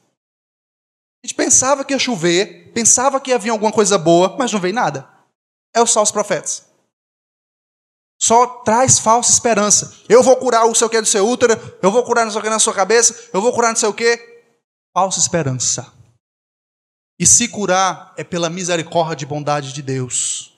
A 1.24 1.28
gente 1.28 1.36
pensava 1.36 1.86
que 1.86 1.94
ia 1.94 2.00
chover, 2.00 2.72
pensava 2.74 3.20
que 3.20 3.30
ia 3.30 3.38
vir 3.38 3.52
alguma 3.52 3.72
coisa 3.72 3.98
boa, 3.98 4.36
mas 4.38 4.52
não 4.52 4.60
veio 4.60 4.74
nada. 4.74 5.08
É 5.74 5.82
os 5.82 5.94
falsos 5.94 6.12
profetas. 6.12 6.66
Só 8.20 8.46
traz 8.64 9.00
falsa 9.00 9.32
esperança. 9.32 9.96
Eu 10.08 10.22
vou 10.22 10.36
curar 10.38 10.66
o 10.66 10.76
seu 10.76 10.90
que 10.90 11.00
do 11.00 11.08
seu 11.08 11.28
útero, 11.28 11.54
eu 11.82 11.92
vou 11.92 12.04
curar 12.04 12.26
não 12.26 12.32
sei 12.32 12.40
o 12.40 12.44
que 12.44 12.50
na 12.50 12.60
sua 12.60 12.74
cabeça, 12.74 13.30
eu 13.34 13.42
vou 13.42 13.54
curar 13.54 13.70
não 13.70 13.76
sei 13.76 13.90
o 13.90 13.94
que. 13.94 14.44
Falsa 14.94 15.20
esperança. 15.20 15.92
E 17.20 17.26
se 17.26 17.48
curar 17.48 18.14
é 18.18 18.24
pela 18.24 18.50
misericórdia 18.50 19.26
e 19.26 19.28
bondade 19.28 19.74
de 19.74 19.82
Deus. 19.82 20.52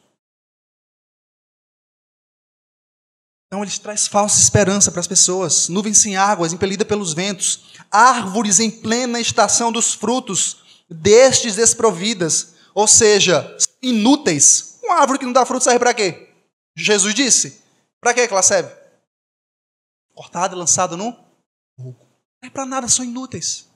Então 3.48 3.62
ele 3.62 3.72
traz 3.80 4.08
falsa 4.08 4.42
esperança 4.42 4.92
para 4.92 5.00
as 5.00 5.08
pessoas. 5.08 5.70
Nuvens 5.70 6.00
sem 6.00 6.16
águas, 6.18 6.54
impelida 6.54 6.84
pelos 6.84 7.14
ventos. 7.14 7.73
Árvores 7.94 8.60
em 8.60 8.72
plena 8.72 9.20
estação 9.20 9.72
dos 9.72 9.94
frutos, 9.94 10.64
destes 10.90 11.56
desprovidas. 11.56 12.56
Ou 12.74 12.88
seja, 12.88 13.56
inúteis. 13.82 14.80
Uma 14.84 14.96
árvore 14.96 15.20
que 15.20 15.26
não 15.26 15.32
dá 15.32 15.46
fruto 15.46 15.64
serve 15.64 15.80
para 15.80 15.94
quê? 15.94 16.34
Jesus 16.76 17.14
disse. 17.14 17.62
Para 18.02 18.14
que 18.14 18.22
ela 18.22 18.42
serve? 18.42 18.76
Cortada 20.16 20.56
e 20.56 20.58
lançada 20.58 20.98
no 20.98 21.14
fogo. 21.78 21.96
Não 22.42 22.48
é 22.48 22.50
para 22.50 22.66
nada, 22.66 22.88
são 22.88 23.06
inúteis. 23.06 23.68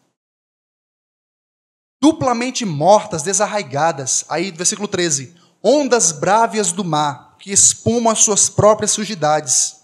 Duplamente 2.01 2.65
mortas, 2.65 3.23
desarraigadas. 3.23 4.25
Aí, 4.27 4.51
versículo 4.51 4.87
13. 4.87 5.35
Ondas 5.63 6.11
brávias 6.11 6.71
do 6.71 6.83
mar 6.83 7.37
que 7.39 7.51
espumam 7.51 8.11
as 8.11 8.19
suas 8.19 8.49
próprias 8.49 8.91
sujidades. 8.91 9.76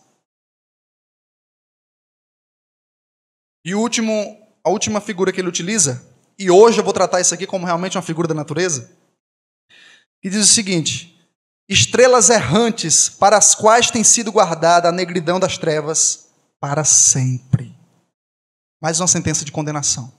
E 3.65 3.73
o 3.73 3.79
último, 3.79 4.37
a 4.63 4.69
última 4.69 4.99
figura 4.99 5.31
que 5.31 5.39
ele 5.39 5.47
utiliza, 5.47 6.05
e 6.37 6.51
hoje 6.51 6.79
eu 6.79 6.83
vou 6.83 6.93
tratar 6.93 7.21
isso 7.21 7.33
aqui 7.33 7.47
como 7.47 7.65
realmente 7.65 7.97
uma 7.97 8.03
figura 8.03 8.27
da 8.27 8.33
natureza, 8.33 8.91
que 10.21 10.29
diz 10.29 10.43
o 10.43 10.53
seguinte: 10.53 11.17
estrelas 11.69 12.29
errantes 12.29 13.09
para 13.09 13.37
as 13.37 13.55
quais 13.55 13.89
tem 13.89 14.03
sido 14.03 14.31
guardada 14.31 14.89
a 14.89 14.91
negridão 14.91 15.39
das 15.39 15.57
trevas 15.57 16.29
para 16.59 16.83
sempre. 16.83 17.75
Mais 18.81 18.99
uma 18.99 19.07
sentença 19.07 19.45
de 19.45 19.51
condenação. 19.51 20.11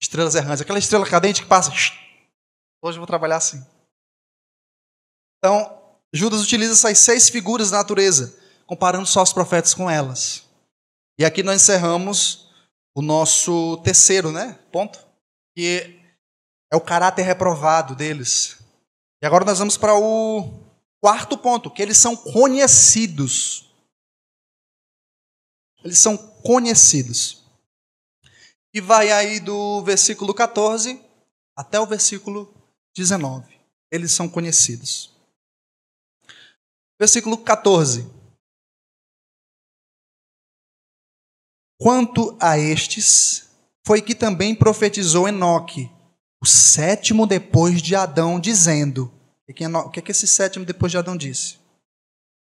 Estrelas 0.00 0.34
errantes, 0.34 0.60
aquela 0.60 0.78
estrela 0.78 1.08
cadente 1.08 1.42
que 1.42 1.48
passa. 1.48 1.70
Hoje 1.70 2.96
eu 2.96 3.00
vou 3.00 3.06
trabalhar 3.06 3.36
assim. 3.36 3.64
Então, 5.38 5.80
Judas 6.12 6.40
utiliza 6.40 6.72
essas 6.72 6.98
seis 6.98 7.28
figuras 7.28 7.70
da 7.70 7.78
natureza, 7.78 8.36
comparando 8.66 9.06
só 9.06 9.22
os 9.22 9.32
profetas 9.32 9.74
com 9.74 9.90
elas. 9.90 10.44
E 11.18 11.24
aqui 11.24 11.42
nós 11.42 11.62
encerramos 11.62 12.50
o 12.94 13.02
nosso 13.02 13.76
terceiro 13.78 14.30
né, 14.30 14.58
ponto, 14.70 14.98
que 15.54 16.00
é 16.72 16.76
o 16.76 16.80
caráter 16.80 17.22
reprovado 17.22 17.94
deles. 17.94 18.58
E 19.22 19.26
agora 19.26 19.44
nós 19.44 19.58
vamos 19.58 19.76
para 19.76 19.94
o 19.94 20.62
quarto 21.00 21.36
ponto, 21.36 21.70
que 21.70 21.82
eles 21.82 21.96
são 21.96 22.16
conhecidos. 22.16 23.70
Eles 25.84 25.98
são 25.98 26.16
conhecidos. 26.16 27.42
E 28.74 28.80
vai 28.80 29.10
aí 29.12 29.38
do 29.38 29.82
versículo 29.82 30.32
14 30.32 31.00
até 31.56 31.78
o 31.78 31.86
versículo 31.86 32.52
19. 32.96 33.60
Eles 33.90 34.12
são 34.12 34.28
conhecidos. 34.28 35.12
Versículo 36.98 37.36
14. 37.36 38.21
Quanto 41.82 42.36
a 42.38 42.56
estes, 42.56 43.48
foi 43.84 44.00
que 44.00 44.14
também 44.14 44.54
profetizou 44.54 45.26
Enoque, 45.26 45.90
o 46.40 46.46
sétimo 46.46 47.26
depois 47.26 47.82
de 47.82 47.96
Adão, 47.96 48.38
dizendo: 48.38 49.12
o 49.48 49.90
que 49.90 49.98
é 49.98 50.02
que 50.02 50.12
esse 50.12 50.28
sétimo 50.28 50.64
depois 50.64 50.92
de 50.92 50.98
Adão 50.98 51.16
disse? 51.16 51.56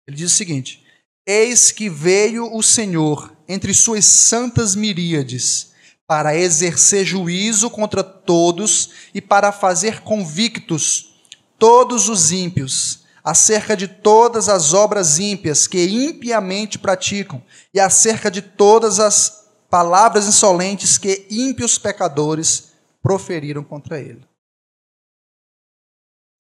Ele 0.09 0.17
diz 0.17 0.33
o 0.33 0.35
seguinte: 0.35 0.83
Eis 1.27 1.71
que 1.71 1.91
veio 1.91 2.57
o 2.57 2.63
Senhor 2.63 3.37
entre 3.47 3.75
suas 3.75 4.07
santas 4.07 4.75
miríades 4.75 5.73
para 6.07 6.35
exercer 6.35 7.05
juízo 7.05 7.69
contra 7.69 8.03
todos 8.03 8.93
e 9.13 9.21
para 9.21 9.53
fazer 9.53 10.01
convictos 10.01 11.21
todos 11.59 12.09
os 12.09 12.33
ímpios 12.33 13.01
acerca 13.29 13.77
de 13.77 13.87
todas 13.87 14.49
as 14.49 14.73
obras 14.73 15.19
ímpias 15.19 15.67
que 15.67 15.87
impiamente 15.87 16.79
praticam 16.79 17.45
e 17.75 17.79
acerca 17.79 18.31
de 18.31 18.41
todas 18.41 18.99
as 18.99 19.51
palavras 19.69 20.27
insolentes 20.27 20.97
que 20.97 21.27
ímpios 21.29 21.77
pecadores 21.77 22.73
proferiram 23.03 23.63
contra 23.63 24.01
ele. 24.01 24.27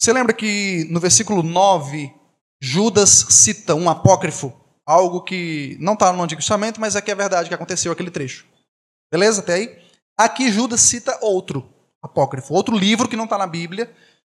Você 0.01 0.14
lembra 0.14 0.32
que 0.32 0.86
no 0.89 0.99
versículo 0.99 1.43
9, 1.43 2.11
Judas 2.59 3.26
cita 3.28 3.74
um 3.74 3.91
apócrifo, 3.91 4.59
algo 4.86 5.20
que 5.20 5.76
não 5.80 5.93
está 5.93 6.11
no 6.11 6.22
Antigo 6.22 6.41
Testamento, 6.41 6.80
mas 6.80 6.97
é 6.97 7.03
que 7.03 7.11
é 7.11 7.14
verdade 7.14 7.51
que 7.51 7.55
aconteceu 7.55 7.93
aquele 7.93 8.11
trecho. 8.11 8.47
Beleza? 9.12 9.43
Até 9.43 9.55
aí? 9.55 9.78
Aqui 10.16 10.51
Judas 10.51 10.80
cita 10.80 11.18
outro 11.20 11.68
apócrifo, 12.03 12.55
outro 12.55 12.74
livro 12.74 13.07
que 13.11 13.16
não 13.16 13.24
está 13.24 13.36
na 13.36 13.47
Bíblia, 13.47 13.95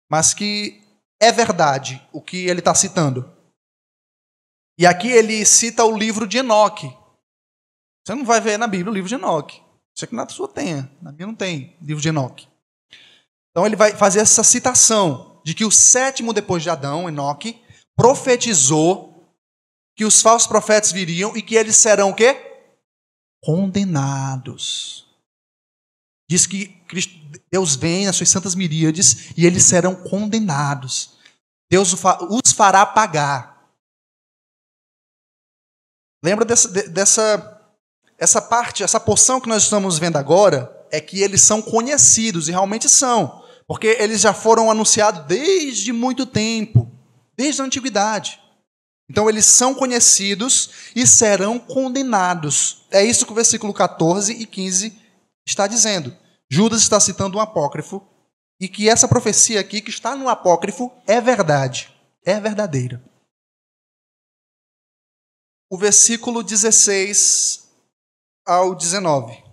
mas 0.10 0.34
que 0.34 0.89
é 1.20 1.32
verdade 1.32 2.02
o 2.12 2.22
que 2.22 2.48
ele 2.48 2.60
está 2.60 2.74
citando. 2.74 3.30
E 4.78 4.86
aqui 4.86 5.10
ele 5.10 5.46
cita 5.46 5.84
o 5.84 5.98
livro 5.98 6.26
de 6.26 6.38
Enoque. 6.38 6.88
Você 8.06 8.16
não 8.16 8.24
vai 8.24 8.40
ver 8.40 8.58
na 8.58 8.68
Bíblia 8.68 8.92
o 8.92 8.94
livro 8.94 9.10
de 9.10 9.16
Enoque. 9.16 9.62
Isso 9.96 10.06
aqui 10.06 10.16
na 10.16 10.28
sua 10.30 10.48
tem, 10.48 10.90
na 11.02 11.12
minha 11.12 11.28
não 11.28 11.36
tem 11.36 11.76
livro 11.82 12.02
de 12.02 12.08
Enoque. 12.08 12.48
Então 13.52 13.66
ele 13.66 13.76
vai 13.76 13.94
fazer 13.94 14.22
essa 14.22 14.44
citação 14.44 15.42
de 15.44 15.54
que 15.54 15.66
o 15.66 15.72
sétimo 15.72 16.32
depois 16.32 16.64
de 16.64 16.70
Adão, 16.70 17.10
Enoque, 17.10 17.62
profetizou 17.98 19.36
que 19.98 20.06
os 20.06 20.22
falsos 20.22 20.48
profetas 20.48 20.94
viriam 20.94 21.36
e 21.36 21.42
que 21.42 21.56
eles 21.56 21.76
serão 21.76 22.12
o 22.12 22.16
quê? 22.16 22.38
Condenados. 23.44 25.09
Diz 26.30 26.46
que 26.46 26.80
Deus 27.52 27.76
vem 27.76 28.06
nas 28.06 28.16
suas 28.16 28.30
santas 28.30 28.54
miríades 28.54 29.32
e 29.36 29.48
eles 29.48 29.64
serão 29.64 29.96
condenados. 29.96 31.18
Deus 31.72 31.96
os 32.30 32.52
fará 32.52 32.86
pagar. 32.86 33.68
Lembra 36.24 36.46
dessa, 36.46 36.68
dessa 36.68 37.60
essa 38.20 38.42
parte, 38.42 38.84
essa 38.84 39.00
porção 39.00 39.40
que 39.40 39.48
nós 39.48 39.64
estamos 39.64 39.98
vendo 39.98 40.18
agora, 40.18 40.70
é 40.92 41.00
que 41.00 41.22
eles 41.22 41.42
são 41.42 41.62
conhecidos, 41.62 42.48
e 42.48 42.52
realmente 42.52 42.90
são, 42.90 43.42
porque 43.66 43.96
eles 44.00 44.20
já 44.20 44.34
foram 44.34 44.70
anunciados 44.70 45.26
desde 45.26 45.94
muito 45.94 46.26
tempo, 46.26 46.92
desde 47.38 47.62
a 47.62 47.66
antiguidade. 47.66 48.40
Então 49.10 49.30
eles 49.30 49.46
são 49.46 49.74
conhecidos 49.74 50.70
e 50.96 51.08
serão 51.08 51.58
condenados. 51.58 52.86
É 52.92 53.04
isso 53.04 53.26
que 53.26 53.32
o 53.32 53.36
versículo 53.36 53.74
14 53.74 54.34
e 54.34 54.46
15 54.46 55.09
está 55.46 55.68
dizendo. 55.68 56.16
Judas 56.50 56.82
está 56.82 57.00
citando 57.00 57.38
um 57.38 57.42
apócrifo 57.42 58.06
e 58.60 58.68
que 58.68 58.90
essa 58.90 59.08
profecia 59.08 59.60
aqui 59.60 59.82
que 59.82 59.90
está 59.90 60.16
no 60.16 60.28
apócrifo 60.28 60.92
é 61.08 61.22
verdade, 61.22 61.94
é 62.26 62.40
verdadeira. 62.40 63.02
O 65.72 65.78
versículo 65.78 66.42
16 66.44 67.68
ao 68.46 68.74
19. 68.74 69.44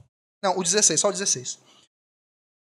Não, 0.42 0.58
o 0.58 0.62
16, 0.62 0.98
só 0.98 1.08
o 1.08 1.12
16. 1.12 1.58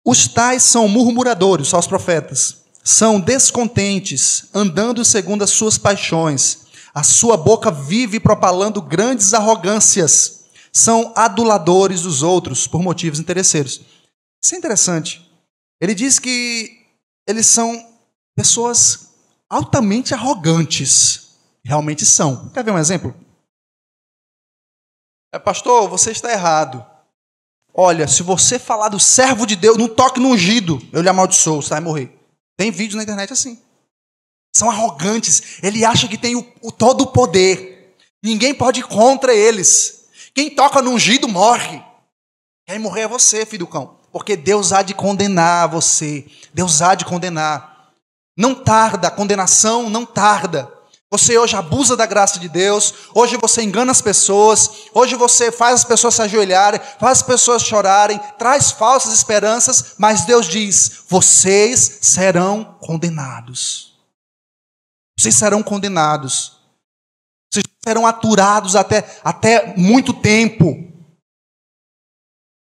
Os 0.05 0.27
tais 0.27 0.61
são 0.61 0.87
murmuradores, 0.87 1.69
só 1.69 1.79
os 1.79 1.87
profetas. 1.87 2.63
São 2.83 3.19
descontentes, 3.19 4.49
andando 4.53 5.03
segundo 5.03 5.43
as 5.43 5.49
suas 5.49 5.77
paixões. 5.77 6.65
A 6.93 7.01
sua 7.01 7.35
boca 7.35 7.71
vive 7.71 8.19
propalando 8.19 8.81
grandes 8.81 9.33
arrogâncias. 9.33 10.34
São 10.75 11.13
aduladores 11.15 12.01
dos 12.01 12.21
outros 12.21 12.67
por 12.67 12.81
motivos 12.81 13.19
interesseiros. 13.19 13.79
Isso 14.43 14.55
é 14.55 14.57
interessante. 14.57 15.25
Ele 15.79 15.95
diz 15.95 16.19
que 16.19 16.85
eles 17.25 17.47
são 17.47 17.95
pessoas 18.35 19.09
altamente 19.49 20.13
arrogantes. 20.13 21.29
Realmente 21.63 22.05
são. 22.05 22.49
Quer 22.49 22.63
ver 22.63 22.71
um 22.71 22.77
exemplo? 22.77 23.15
É, 25.33 25.39
pastor, 25.39 25.89
você 25.89 26.11
está 26.11 26.31
errado. 26.31 26.85
Olha, 27.73 28.07
se 28.07 28.21
você 28.21 28.59
falar 28.59 28.89
do 28.89 28.99
servo 28.99 29.45
de 29.45 29.55
Deus, 29.55 29.77
não 29.77 29.87
toque 29.87 30.19
no 30.19 30.29
ungido, 30.29 30.81
eu 30.91 31.01
lhe 31.01 31.09
amaldiçoo, 31.09 31.61
você 31.61 31.69
vai 31.69 31.79
morrer. 31.79 32.17
Tem 32.57 32.69
vídeos 32.69 32.95
na 32.95 33.03
internet 33.03 33.31
assim. 33.31 33.61
São 34.55 34.69
arrogantes. 34.69 35.61
Ele 35.63 35.85
acha 35.85 36.07
que 36.07 36.17
tem 36.17 36.35
o, 36.35 36.45
o 36.61 36.71
todo 36.71 37.01
o 37.01 37.07
poder. 37.07 37.95
Ninguém 38.23 38.53
pode 38.53 38.81
ir 38.81 38.83
contra 38.83 39.33
eles. 39.33 39.94
Quem 40.35 40.53
toca 40.53 40.81
no 40.81 40.91
ungido 40.91 41.27
morre. 41.27 41.81
Quem 42.67 42.77
morrer 42.77 43.01
é 43.01 43.07
você, 43.07 43.45
filho 43.45 43.65
do 43.65 43.71
cão 43.71 44.05
porque 44.15 44.37
Deus 44.37 44.71
há 44.71 44.81
de 44.81 44.93
condenar 44.93 45.67
você. 45.67 46.25
Deus 46.53 46.81
há 46.81 46.95
de 46.95 47.03
condenar. 47.03 47.89
Não 48.37 48.55
tarda, 48.55 49.09
a 49.09 49.11
condenação 49.11 49.89
não 49.89 50.05
tarda. 50.05 50.71
Você 51.11 51.37
hoje 51.37 51.53
abusa 51.57 51.97
da 51.97 52.05
graça 52.05 52.39
de 52.39 52.47
Deus, 52.47 52.93
hoje 53.13 53.35
você 53.35 53.61
engana 53.61 53.91
as 53.91 54.01
pessoas, 54.01 54.87
hoje 54.93 55.15
você 55.15 55.51
faz 55.51 55.81
as 55.81 55.83
pessoas 55.83 56.15
se 56.15 56.21
ajoelharem, 56.21 56.79
faz 56.97 57.17
as 57.17 57.23
pessoas 57.23 57.61
chorarem, 57.61 58.17
traz 58.39 58.71
falsas 58.71 59.11
esperanças, 59.11 59.95
mas 59.97 60.23
Deus 60.23 60.47
diz: 60.47 61.03
vocês 61.09 61.99
serão 62.03 62.77
condenados. 62.79 63.97
Vocês 65.19 65.35
serão 65.35 65.61
condenados. 65.61 66.54
Serão 67.85 68.07
aturados 68.07 68.75
até, 68.75 69.19
até 69.23 69.77
muito 69.77 70.11
tempo. 70.11 70.91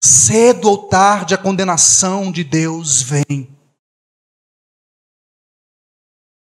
Cedo 0.05 0.69
ou 0.69 0.89
tarde 0.89 1.35
a 1.35 1.39
condenação 1.39 2.31
de 2.31 2.45
Deus 2.45 3.01
vem. 3.01 3.57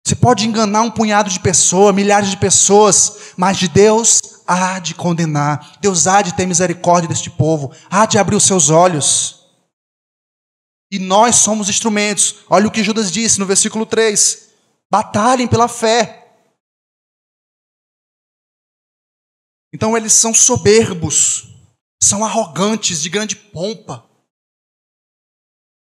Você 0.07 0.15
pode 0.15 0.47
enganar 0.47 0.83
um 0.83 0.91
punhado 0.91 1.31
de 1.31 1.41
pessoas, 1.41 1.95
milhares 1.95 2.31
de 2.31 2.37
pessoas, 2.37 3.33
mas 3.37 3.57
de 3.57 3.69
Deus 3.69 4.43
há 4.47 4.79
de 4.79 4.95
condenar. 4.95 5.79
Deus 5.81 6.07
há 6.07 6.23
de 6.23 6.35
ter 6.35 6.47
misericórdia 6.47 7.09
deste 7.09 7.31
povo, 7.31 7.73
há 7.91 8.07
de 8.07 8.19
abrir 8.19 8.37
os 8.37 8.45
seus 8.45 8.71
olhos. 8.71 9.45
E 10.91 10.99
nós 10.99 11.37
somos 11.37 11.69
instrumentos. 11.69 12.37
Olha 12.49 12.67
o 12.67 12.71
que 12.71 12.85
Judas 12.85 13.11
disse 13.11 13.39
no 13.39 13.47
versículo 13.47 13.85
3: 13.85 14.49
batalhem 14.91 15.47
pela 15.47 15.69
fé. 15.69 16.24
Então 19.75 19.97
eles 19.97 20.13
são 20.13 20.33
soberbos, 20.33 21.49
são 22.01 22.25
arrogantes, 22.25 23.03
de 23.03 23.11
grande 23.11 23.35
pompa. 23.35 24.09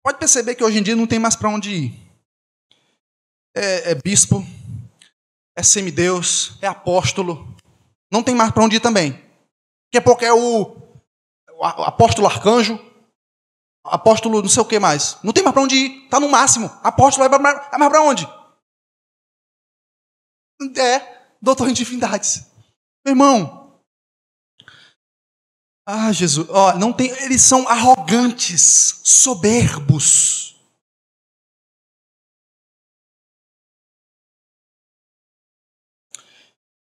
Pode 0.03 0.19
perceber 0.19 0.55
que 0.55 0.65
hoje 0.65 0.79
em 0.79 0.83
dia 0.83 0.97
não 0.97 1.07
tem 1.07 1.19
mais 1.19 1.37
para 1.37 1.51
onde 1.51 1.71
ir. 1.71 2.01
É, 3.55 3.91
é 3.91 3.95
bispo, 3.95 4.43
é 5.55 5.63
semideus, 5.63 6.59
é 6.63 6.67
apóstolo. 6.67 7.55
Não 8.11 8.23
tem 8.23 8.35
mais 8.35 8.51
para 8.53 8.65
onde 8.65 8.77
ir 8.77 8.81
também. 8.81 9.13
Daqui 9.13 9.99
a 9.99 10.03
pouco 10.03 10.25
é 10.25 10.33
o, 10.33 10.77
o 11.53 11.65
apóstolo 11.65 12.27
arcanjo, 12.27 12.81
apóstolo 13.85 14.41
não 14.41 14.49
sei 14.49 14.63
o 14.63 14.67
que 14.67 14.79
mais. 14.79 15.19
Não 15.23 15.33
tem 15.33 15.43
mais 15.43 15.53
para 15.53 15.63
onde 15.63 15.77
ir. 15.77 16.05
Está 16.05 16.19
no 16.19 16.31
máximo. 16.31 16.71
Apóstolo 16.83 17.29
vai 17.29 17.39
mais 17.39 17.91
para 17.91 18.01
onde? 18.01 18.27
É, 20.75 21.27
doutor 21.43 21.69
em 21.69 21.75
divindades. 21.75 22.47
Meu 23.05 23.13
irmão, 23.13 23.64
ah, 25.87 26.13
Jesus, 26.13 26.49
ó, 26.49 26.79
não 26.79 26.93
tem, 26.93 27.11
eles 27.23 27.43
são 27.43 27.69
arrogantes, 27.69 29.01
soberbos. 29.05 30.57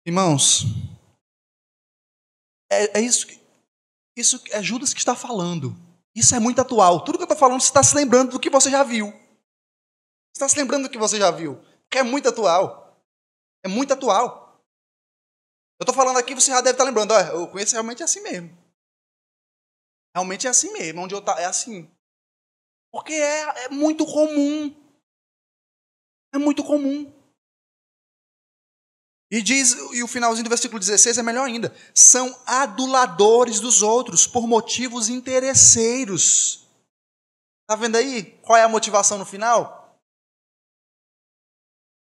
Irmãos, 0.06 0.66
é, 2.72 3.00
é 3.00 3.02
isso 3.02 3.28
que 3.28 3.44
isso 4.16 4.42
é 4.52 4.62
Judas 4.62 4.94
que 4.94 5.00
está 5.00 5.16
falando. 5.16 5.76
Isso 6.16 6.36
é 6.36 6.40
muito 6.40 6.62
atual. 6.62 7.04
Tudo 7.04 7.18
que 7.18 7.24
eu 7.24 7.26
estou 7.26 7.38
falando, 7.38 7.62
você 7.62 7.68
está 7.68 7.82
se 7.82 7.96
lembrando 7.96 8.32
do 8.32 8.40
que 8.40 8.50
você 8.50 8.70
já 8.70 8.84
viu. 8.84 9.08
Você 9.08 10.36
está 10.36 10.48
se 10.48 10.58
lembrando 10.58 10.84
do 10.84 10.90
que 10.90 10.98
você 10.98 11.18
já 11.18 11.32
viu. 11.32 11.56
Porque 11.84 11.98
é 11.98 12.04
muito 12.04 12.30
atual. 12.30 13.04
É 13.64 13.68
muito 13.68 13.92
atual. 13.92 14.64
Eu 15.80 15.84
estou 15.84 15.96
falando 15.96 16.18
aqui, 16.18 16.36
você 16.36 16.52
já 16.52 16.62
deve 16.62 16.76
estar 16.76 16.84
lembrando. 16.84 17.12
Ó, 17.12 17.20
eu 17.20 17.48
conheço 17.48 17.74
realmente 17.74 18.04
assim 18.04 18.22
mesmo. 18.22 18.63
Realmente 20.16 20.48
é 20.48 20.50
assim 20.50 20.72
mesmo, 20.74 21.02
onde 21.02 21.16
eu 21.16 21.22
tá, 21.22 21.40
é 21.40 21.46
assim. 21.46 21.90
Porque 22.92 23.14
é, 23.14 23.66
é 23.66 23.70
muito 23.70 24.06
comum. 24.06 24.74
É 26.34 26.38
muito 26.38 26.64
comum. 26.64 27.12
E 29.32 29.42
diz, 29.42 29.74
e 29.94 30.04
o 30.04 30.08
finalzinho 30.08 30.44
do 30.44 30.50
versículo 30.50 30.80
16 30.80 31.18
é 31.18 31.24
melhor 31.24 31.48
ainda: 31.48 31.76
são 31.96 32.40
aduladores 32.46 33.60
dos 33.60 33.82
outros 33.82 34.28
por 34.28 34.48
motivos 34.48 35.10
interesseiros. 35.10 36.68
Está 37.62 37.76
vendo 37.76 37.96
aí 37.96 38.38
qual 38.44 38.58
é 38.58 38.62
a 38.62 38.70
motivação 38.70 39.18
no 39.18 39.26
final? 39.26 39.98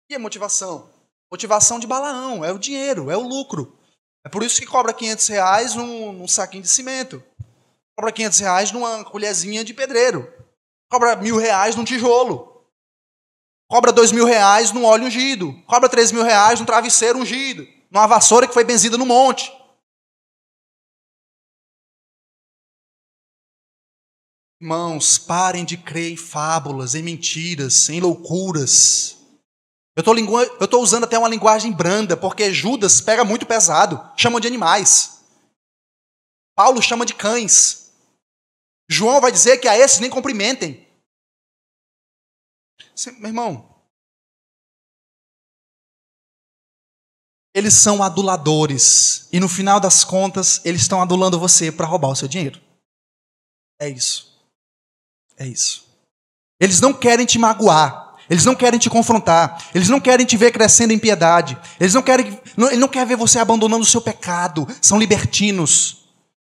E 0.10 0.16
a 0.16 0.20
motivação? 0.20 0.91
Motivação 1.32 1.80
de 1.80 1.88
Balaão, 1.88 2.43
é 2.43 2.51
o 2.51 2.60
dinheiro, 2.60 3.10
é 3.10 3.16
o 3.16 3.26
lucro. 3.26 3.80
É 4.26 4.30
por 4.30 4.43
isso 4.43 4.60
que 4.60 4.68
cobra 4.68 4.93
500 4.93 5.28
reais 5.28 5.76
num, 5.76 6.12
num 6.12 6.28
saquinho 6.28 6.64
de 6.64 6.70
cimento. 6.70 7.24
Cobra 7.96 8.12
500 8.12 8.39
reais 8.39 8.72
numa 8.72 9.04
colherzinha 9.06 9.64
de 9.64 9.74
pedreiro. 9.74 10.32
Cobra 10.91 11.16
mil 11.16 11.38
reais 11.38 11.76
num 11.76 11.84
tijolo. 11.84 12.66
Cobra 13.70 13.91
dois 13.91 14.12
mil 14.12 14.26
reais 14.26 14.72
num 14.72 14.86
óleo 14.86 15.06
ungido. 15.06 15.54
Cobra 15.66 15.89
três 15.89 16.12
mil 16.12 16.24
reais 16.24 16.60
num 16.60 16.66
travesseiro 16.66 17.20
ungido. 17.20 17.68
Numa 17.91 18.08
vassoura 18.08 18.48
que 18.48 18.54
foi 18.54 18.64
benzida 18.64 18.98
no 18.98 19.06
monte. 19.06 19.52
Irmãos, 24.62 25.18
parem 25.18 25.66
de 25.66 25.76
crer 25.76 26.14
em 26.14 26.18
fábulas, 26.18 26.96
em 26.96 27.04
mentiras, 27.04 27.89
em 27.89 28.00
loucuras. 28.00 29.18
Eu 29.96 30.02
estou 30.66 30.82
usando 30.82 31.04
até 31.04 31.20
uma 31.20 31.28
linguagem 31.28 31.72
branda, 31.72 32.16
porque 32.16 32.52
Judas 32.52 33.02
pega 33.02 33.26
muito 33.26 33.46
pesado, 33.46 34.02
chama 34.18 34.39
de 34.39 34.48
animais. 34.48 35.22
Paulo 36.56 36.82
chama 36.82 37.06
de 37.06 37.14
cães. 37.14 37.83
João 38.94 39.20
vai 39.20 39.32
dizer 39.32 39.58
que 39.58 39.68
a 39.68 39.78
esses 39.78 40.00
nem 40.00 40.10
cumprimentem. 40.10 40.88
Meu 43.20 43.30
irmão, 43.30 43.74
eles 47.54 47.74
são 47.74 48.02
aduladores. 48.02 49.28
E 49.32 49.39
no 49.39 49.48
final 49.48 49.80
das 49.80 50.04
contas, 50.04 50.62
eles 50.66 50.82
estão 50.82 51.02
adulando 51.02 51.39
você 51.39 51.72
para 51.72 51.86
roubar 51.86 52.10
o 52.10 52.16
seu 52.16 52.28
dinheiro. 52.28 52.60
É 53.80 53.88
isso. 53.88 54.34
É 55.38 55.46
isso. 55.46 55.86
Eles 56.60 56.80
não 56.82 56.94
querem 56.94 57.26
te 57.26 57.38
magoar. 57.38 58.16
Eles 58.30 58.46
não 58.46 58.56
querem 58.56 58.80
te 58.80 58.89
confrontar. 58.89 59.70
Eles 59.76 59.89
não 59.89 60.00
querem 60.00 60.26
te 60.26 60.38
ver 60.38 60.52
crescendo 60.52 60.94
em 60.94 61.00
piedade. 61.00 61.58
Eles 61.80 61.94
não 61.94 62.02
querem. 62.02 62.39
Não, 62.56 62.68
ele 62.68 62.78
não 62.78 62.88
quer 62.88 63.06
ver 63.06 63.18
você 63.18 63.38
abandonando 63.38 63.84
o 63.84 63.88
seu 63.88 64.02
pecado. 64.02 64.68
São 64.82 64.98
libertinos. 64.98 66.03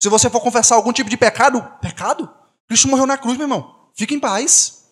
Se 0.02 0.08
você 0.08 0.30
for 0.30 0.40
confessar 0.40 0.76
algum 0.76 0.92
tipo 0.92 1.10
de 1.10 1.16
pecado, 1.16 1.62
pecado? 1.80 2.32
Cristo 2.66 2.88
morreu 2.88 3.06
na 3.06 3.18
cruz, 3.18 3.36
meu 3.36 3.44
irmão. 3.44 3.90
Fique 3.94 4.14
em 4.14 4.20
paz. 4.20 4.84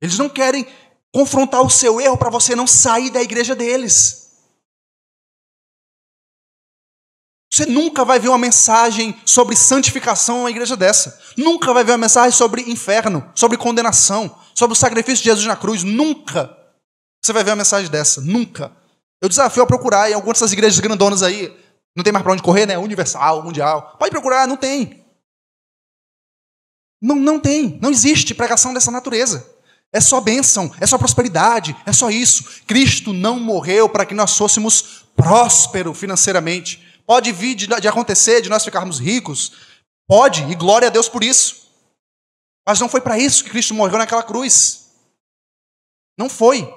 Eles 0.00 0.18
não 0.18 0.28
querem 0.28 0.66
confrontar 1.12 1.62
o 1.62 1.70
seu 1.70 2.00
erro 2.00 2.16
para 2.16 2.30
você 2.30 2.54
não 2.54 2.66
sair 2.66 3.10
da 3.10 3.22
igreja 3.22 3.54
deles. 3.54 4.26
Você 7.52 7.64
nunca 7.64 8.04
vai 8.04 8.18
ver 8.18 8.28
uma 8.28 8.38
mensagem 8.38 9.18
sobre 9.24 9.56
santificação 9.56 10.38
numa 10.38 10.50
igreja 10.50 10.76
dessa. 10.76 11.18
Nunca 11.36 11.72
vai 11.72 11.82
ver 11.82 11.92
uma 11.92 11.98
mensagem 11.98 12.32
sobre 12.32 12.62
inferno, 12.70 13.32
sobre 13.34 13.56
condenação, 13.56 14.38
sobre 14.54 14.74
o 14.74 14.76
sacrifício 14.76 15.24
de 15.24 15.30
Jesus 15.30 15.46
na 15.46 15.56
cruz. 15.56 15.82
Nunca 15.82 16.54
você 17.26 17.32
vai 17.32 17.42
ver 17.42 17.50
uma 17.50 17.56
mensagem 17.56 17.90
dessa. 17.90 18.20
Nunca. 18.20 18.70
Eu 19.20 19.28
desafio 19.28 19.62
a 19.62 19.66
procurar 19.66 20.08
em 20.08 20.14
algumas 20.14 20.38
dessas 20.38 20.52
igrejas 20.52 20.78
grandonas 20.78 21.24
aí. 21.24 21.52
Não 21.96 22.04
tem 22.04 22.12
mais 22.12 22.22
para 22.22 22.32
onde 22.32 22.42
correr, 22.42 22.66
né? 22.66 22.76
Universal, 22.76 23.42
mundial. 23.42 23.96
Pode 23.98 24.10
procurar, 24.10 24.46
não 24.46 24.56
tem. 24.56 25.02
Não, 27.00 27.16
não 27.16 27.40
tem. 27.40 27.78
Não 27.80 27.90
existe 27.90 28.34
pregação 28.34 28.74
dessa 28.74 28.90
natureza. 28.90 29.56
É 29.92 30.00
só 30.00 30.20
bênção, 30.20 30.70
é 30.78 30.86
só 30.86 30.98
prosperidade, 30.98 31.74
é 31.86 31.92
só 31.92 32.10
isso. 32.10 32.62
Cristo 32.66 33.14
não 33.14 33.40
morreu 33.40 33.88
para 33.88 34.04
que 34.04 34.14
nós 34.14 34.36
fôssemos 34.36 35.06
prósperos 35.16 35.98
financeiramente. 35.98 37.00
Pode 37.06 37.32
vir 37.32 37.54
de, 37.54 37.66
de 37.66 37.88
acontecer, 37.88 38.42
de 38.42 38.50
nós 38.50 38.64
ficarmos 38.64 38.98
ricos. 38.98 39.52
Pode, 40.06 40.42
e 40.50 40.54
glória 40.54 40.88
a 40.88 40.90
Deus 40.90 41.08
por 41.08 41.24
isso. 41.24 41.66
Mas 42.66 42.78
não 42.78 42.88
foi 42.88 43.00
para 43.00 43.18
isso 43.18 43.44
que 43.44 43.50
Cristo 43.50 43.72
morreu 43.72 43.96
naquela 43.96 44.22
cruz. 44.22 44.90
Não 46.18 46.28
foi. 46.28 46.68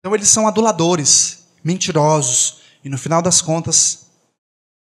Então 0.00 0.14
eles 0.14 0.28
são 0.28 0.48
aduladores, 0.48 1.46
mentirosos, 1.62 2.62
e 2.82 2.88
no 2.88 2.96
final 2.96 3.20
das 3.20 3.42
contas, 3.42 4.10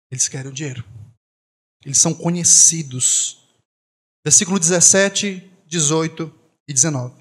eles 0.09 0.27
querem 0.27 0.49
o 0.49 0.53
dinheiro. 0.53 0.83
Eles 1.85 1.97
são 1.97 2.13
conhecidos. 2.13 3.37
Versículo 4.25 4.57
17, 4.57 5.51
18 5.67 6.33
e 6.67 6.73
19. 6.73 7.19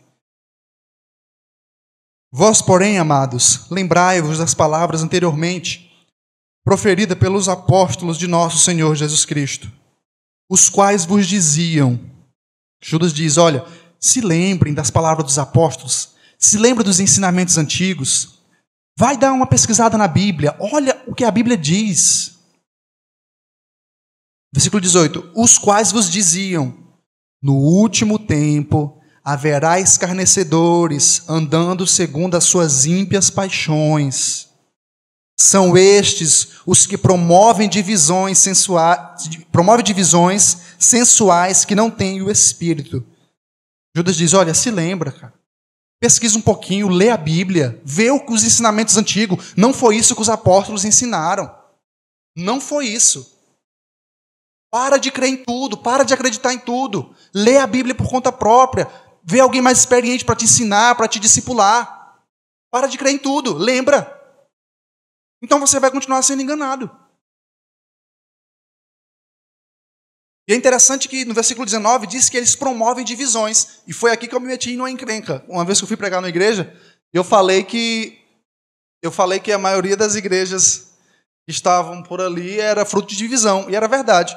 Vós, 2.31 2.63
porém, 2.63 2.99
amados, 2.99 3.69
lembrai-vos 3.71 4.39
das 4.39 4.55
palavras 4.55 5.03
anteriormente 5.03 5.89
proferida 6.65 7.17
pelos 7.17 7.49
apóstolos 7.49 8.19
de 8.19 8.27
nosso 8.27 8.59
Senhor 8.59 8.95
Jesus 8.95 9.25
Cristo, 9.25 9.73
os 10.51 10.69
quais 10.69 11.07
vos 11.07 11.27
diziam. 11.27 11.99
Judas 12.83 13.15
diz: 13.15 13.39
Olha, 13.39 13.65
se 13.99 14.21
lembrem 14.21 14.75
das 14.75 14.91
palavras 14.91 15.25
dos 15.25 15.39
apóstolos, 15.39 16.15
se 16.39 16.57
lembrem 16.57 16.85
dos 16.85 17.01
ensinamentos 17.01 17.59
antigos, 17.59 18.39
vai 18.97 19.17
dar 19.17 19.33
uma 19.33 19.47
pesquisada 19.47 19.99
na 19.99 20.07
Bíblia, 20.07 20.57
olha 20.61 21.03
o 21.07 21.15
que 21.15 21.25
a 21.25 21.31
Bíblia 21.31 21.57
diz. 21.57 22.39
Versículo 24.55 24.81
18: 24.81 25.33
Os 25.35 25.59
quais 25.59 25.91
vos 25.91 26.11
diziam: 26.11 26.77
No 27.43 27.55
último 27.55 28.19
tempo 28.19 29.01
haverá 29.25 29.79
escarnecedores 29.81 31.29
andando 31.29 31.87
segundo 31.87 32.37
as 32.37 32.45
suas 32.45 32.87
ímpias 32.87 33.29
paixões. 33.31 34.49
São 35.41 35.77
estes 35.77 36.61
os 36.67 36.87
que 36.87 36.99
promovem 36.99 37.69
divisões 37.69 38.39
sensuais, 38.39 39.29
promovem 39.53 39.85
divisões 39.85 40.57
sensuais 40.79 41.65
que 41.65 41.75
não 41.75 41.91
têm 41.91 42.23
o 42.23 42.31
espírito. 42.31 43.05
Judas 43.95 44.17
diz: 44.17 44.35
"Olha, 44.35 44.55
se 44.55 44.71
lembra, 44.71 45.13
cara. 45.13 45.38
Pesquisa 46.01 46.39
um 46.39 46.43
pouquinho, 46.43 46.89
lê 46.89 47.11
a 47.11 47.17
Bíblia, 47.17 47.81
vê 47.85 48.11
os 48.11 48.45
ensinamentos 48.45 48.97
antigos. 48.97 49.55
Não 49.57 49.73
foi 49.75 49.97
isso 49.97 50.15
que 50.15 50.23
os 50.23 50.29
apóstolos 50.29 50.85
ensinaram. 50.85 51.53
Não 52.37 52.61
foi 52.61 52.87
isso. 52.87 53.37
Para 54.71 54.99
de 54.99 55.11
crer 55.11 55.31
em 55.31 55.37
tudo, 55.45 55.77
para 55.77 56.05
de 56.05 56.15
acreditar 56.15 56.53
em 56.53 56.59
tudo. 56.59 57.15
Lê 57.35 57.59
a 57.59 57.67
Bíblia 57.67 57.95
por 57.95 58.09
conta 58.09 58.31
própria. 58.31 58.87
Vê 59.25 59.41
alguém 59.41 59.61
mais 59.61 59.79
experiente 59.79 60.25
para 60.25 60.37
te 60.37 60.45
ensinar, 60.45 60.95
para 60.95 61.09
te 61.09 61.19
discipular. 61.19 62.23
Para 62.71 62.87
de 62.87 62.97
crer 62.97 63.15
em 63.15 63.19
tudo, 63.19 63.55
lembra. 63.55 64.15
Então 65.43 65.59
você 65.59 65.81
vai 65.81 65.91
continuar 65.91 66.23
sendo 66.23 66.43
enganado. 66.43 66.91
E 70.49 70.55
é 70.55 70.57
interessante 70.57 71.11
que 71.11 71.27
no 71.27 71.35
versículo 71.35 71.67
19 71.67 72.07
diz 72.07 72.31
que 72.31 72.37
eles 72.39 72.57
promovem 72.57 73.05
divisões. 73.05 73.81
E 73.87 73.93
foi 73.93 74.11
aqui 74.11 74.27
que 74.27 74.35
eu 74.35 74.41
me 74.41 74.47
meti 74.47 74.75
numa 74.77 74.91
encrenca. 74.91 75.45
Uma 75.47 75.63
vez 75.63 75.79
que 75.79 75.85
eu 75.85 75.89
fui 75.89 75.97
pregar 75.97 76.23
na 76.23 76.29
igreja, 76.31 76.75
eu 77.13 77.23
falei 77.23 77.63
que 77.63 78.19
eu 79.03 79.13
falei 79.13 79.39
que 79.39 79.53
a 79.53 79.59
maioria 79.59 79.95
das 79.95 80.15
igrejas 80.15 80.95
que 81.47 81.53
estavam 81.53 82.03
por 82.03 82.21
ali 82.21 82.59
era 82.59 82.87
fruto 82.87 83.09
de 83.09 83.17
divisão. 83.17 83.69
E 83.69 83.77
era 83.77 83.87
verdade. 83.87 84.35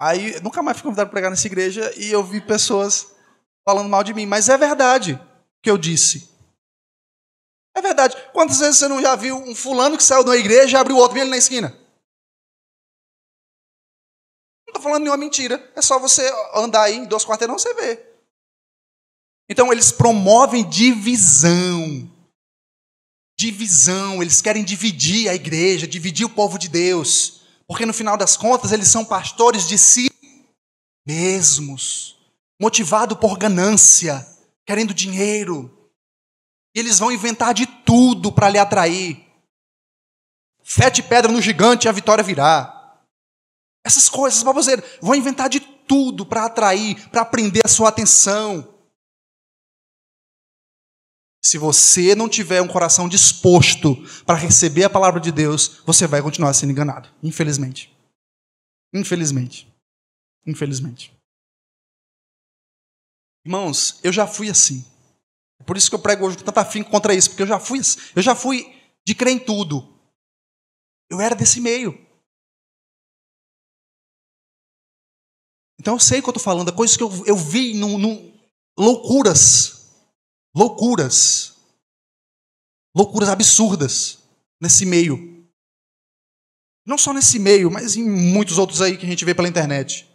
Aí 0.00 0.40
nunca 0.40 0.62
mais 0.62 0.78
fui 0.78 0.84
convidado 0.84 1.08
para 1.08 1.12
pregar 1.12 1.30
nessa 1.30 1.46
igreja 1.46 1.92
e 1.98 2.10
eu 2.10 2.24
vi 2.24 2.40
pessoas 2.40 3.08
falando 3.68 3.90
mal 3.90 4.02
de 4.02 4.14
mim, 4.14 4.24
mas 4.24 4.48
é 4.48 4.56
verdade 4.56 5.12
o 5.12 5.62
que 5.62 5.70
eu 5.70 5.76
disse. 5.76 6.30
É 7.76 7.82
verdade. 7.82 8.16
Quantas 8.32 8.60
vezes 8.60 8.78
você 8.78 8.88
não 8.88 9.02
já 9.02 9.14
viu 9.14 9.36
um 9.36 9.54
fulano 9.54 9.98
que 9.98 10.02
saiu 10.02 10.24
de 10.24 10.30
uma 10.30 10.36
igreja 10.38 10.78
e 10.78 10.80
abriu 10.80 10.96
outro 10.96 11.18
ele 11.18 11.28
na 11.28 11.36
esquina? 11.36 11.76
Estou 14.78 14.90
falando 14.90 15.02
nenhuma 15.02 15.16
mentira. 15.16 15.72
É 15.74 15.82
só 15.82 15.98
você 15.98 16.22
andar 16.54 16.82
aí 16.82 16.96
em 16.96 17.04
dois 17.04 17.24
quarteirões 17.24 17.62
você 17.62 17.74
vê. 17.74 18.06
Então 19.48 19.72
eles 19.72 19.90
promovem 19.90 20.68
divisão. 20.68 22.08
Divisão. 23.36 24.22
Eles 24.22 24.40
querem 24.40 24.62
dividir 24.62 25.28
a 25.28 25.34
igreja, 25.34 25.86
dividir 25.86 26.24
o 26.24 26.30
povo 26.30 26.56
de 26.58 26.68
Deus. 26.68 27.40
Porque 27.66 27.84
no 27.84 27.92
final 27.92 28.16
das 28.16 28.36
contas 28.36 28.70
eles 28.70 28.86
são 28.86 29.04
pastores 29.04 29.66
de 29.66 29.76
si 29.76 30.08
mesmos 31.04 32.16
motivado 32.60 33.16
por 33.16 33.36
ganância, 33.36 34.26
querendo 34.64 34.94
dinheiro. 34.94 35.90
E 36.74 36.78
eles 36.78 37.00
vão 37.00 37.10
inventar 37.10 37.52
de 37.52 37.66
tudo 37.66 38.30
para 38.30 38.48
lhe 38.48 38.58
atrair. 38.58 39.26
Fete 40.62 41.02
pedra 41.02 41.32
no 41.32 41.42
gigante 41.42 41.86
e 41.86 41.88
a 41.88 41.92
vitória 41.92 42.22
virá. 42.22 42.77
Essas 43.88 44.06
coisas, 44.06 44.42
baboseira, 44.42 44.84
vão 45.00 45.14
inventar 45.14 45.48
de 45.48 45.60
tudo 45.60 46.26
para 46.26 46.44
atrair, 46.44 47.08
para 47.08 47.24
prender 47.24 47.62
a 47.64 47.68
sua 47.68 47.88
atenção. 47.88 48.78
Se 51.42 51.56
você 51.56 52.14
não 52.14 52.28
tiver 52.28 52.60
um 52.60 52.68
coração 52.68 53.08
disposto 53.08 53.96
para 54.26 54.36
receber 54.36 54.84
a 54.84 54.90
palavra 54.90 55.18
de 55.18 55.32
Deus, 55.32 55.80
você 55.86 56.06
vai 56.06 56.20
continuar 56.20 56.52
sendo 56.52 56.70
enganado, 56.70 57.08
infelizmente. 57.22 57.90
Infelizmente. 58.92 59.66
Infelizmente. 60.46 61.10
Irmãos, 63.46 64.00
eu 64.04 64.12
já 64.12 64.26
fui 64.26 64.50
assim. 64.50 64.84
por 65.64 65.78
isso 65.78 65.88
que 65.88 65.94
eu 65.94 66.00
prego 66.00 66.26
hoje 66.26 66.36
com 66.36 66.44
tanta 66.44 66.60
afinco 66.60 66.90
contra 66.90 67.14
isso, 67.14 67.30
porque 67.30 67.42
eu 67.42 67.46
já 67.46 67.58
fui, 67.58 67.80
eu 68.14 68.20
já 68.20 68.34
fui 68.34 68.70
de 69.06 69.14
crer 69.14 69.32
em 69.32 69.38
tudo. 69.38 69.98
Eu 71.08 71.22
era 71.22 71.34
desse 71.34 71.58
meio. 71.58 72.06
Então 75.78 75.94
eu 75.94 76.00
sei 76.00 76.18
o 76.18 76.22
que 76.22 76.28
eu 76.28 76.32
estou 76.32 76.42
falando, 76.42 76.70
é 76.70 76.72
coisas 76.72 76.96
que 76.96 77.02
eu, 77.02 77.10
eu 77.26 77.36
vi 77.36 77.74
num, 77.74 77.98
num, 77.98 78.38
loucuras. 78.78 79.92
Loucuras. 80.54 81.56
Loucuras 82.94 83.28
absurdas 83.28 84.18
nesse 84.60 84.84
meio. 84.84 85.46
Não 86.86 86.98
só 86.98 87.12
nesse 87.12 87.38
meio, 87.38 87.70
mas 87.70 87.96
em 87.96 88.08
muitos 88.08 88.58
outros 88.58 88.80
aí 88.80 88.96
que 88.96 89.04
a 89.04 89.08
gente 89.08 89.24
vê 89.24 89.34
pela 89.34 89.48
internet. 89.48 90.08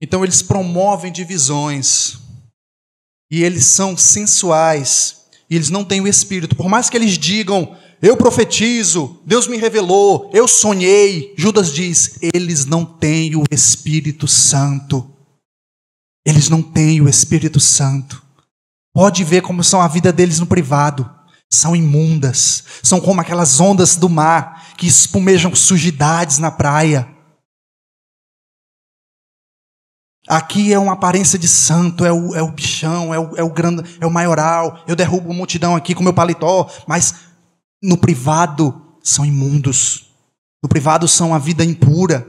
Então 0.00 0.22
eles 0.22 0.42
promovem 0.42 1.12
divisões. 1.12 2.18
E 3.30 3.42
eles 3.42 3.66
são 3.66 3.96
sensuais. 3.96 5.26
E 5.50 5.56
eles 5.56 5.70
não 5.70 5.84
têm 5.84 6.00
o 6.00 6.08
espírito. 6.08 6.56
Por 6.56 6.68
mais 6.68 6.88
que 6.88 6.96
eles 6.96 7.18
digam, 7.18 7.76
eu 8.04 8.18
profetizo, 8.18 9.18
Deus 9.24 9.48
me 9.48 9.56
revelou, 9.56 10.30
eu 10.34 10.46
sonhei. 10.46 11.32
Judas 11.38 11.72
diz, 11.72 12.18
eles 12.20 12.66
não 12.66 12.84
têm 12.84 13.34
o 13.34 13.44
Espírito 13.50 14.28
Santo. 14.28 15.10
Eles 16.22 16.50
não 16.50 16.62
têm 16.62 17.00
o 17.00 17.08
Espírito 17.08 17.58
Santo. 17.58 18.22
Pode 18.92 19.24
ver 19.24 19.40
como 19.40 19.64
são 19.64 19.80
a 19.80 19.88
vida 19.88 20.12
deles 20.12 20.38
no 20.38 20.44
privado. 20.44 21.10
São 21.50 21.74
imundas. 21.74 22.64
São 22.82 23.00
como 23.00 23.22
aquelas 23.22 23.58
ondas 23.58 23.96
do 23.96 24.10
mar 24.10 24.74
que 24.76 24.86
espumejam 24.86 25.54
sujidades 25.54 26.36
na 26.36 26.50
praia. 26.50 27.08
Aqui 30.28 30.74
é 30.74 30.78
uma 30.78 30.92
aparência 30.92 31.38
de 31.38 31.48
santo, 31.48 32.04
é 32.04 32.12
o, 32.12 32.34
é 32.34 32.42
o 32.42 32.52
bichão, 32.52 33.14
é 33.14 33.18
o, 33.18 33.36
é 33.36 33.42
o 33.42 33.48
grande, 33.48 33.96
é 33.98 34.06
o 34.06 34.10
maioral. 34.10 34.84
Eu 34.86 34.94
derrubo 34.94 35.30
a 35.30 35.34
multidão 35.34 35.74
aqui 35.74 35.94
com 35.94 36.04
meu 36.04 36.12
paletó, 36.12 36.70
mas 36.86 37.32
no 37.84 37.98
privado 37.98 38.98
são 39.02 39.26
imundos. 39.26 40.10
No 40.62 40.68
privado 40.70 41.06
são 41.06 41.34
a 41.34 41.38
vida 41.38 41.62
impura. 41.62 42.26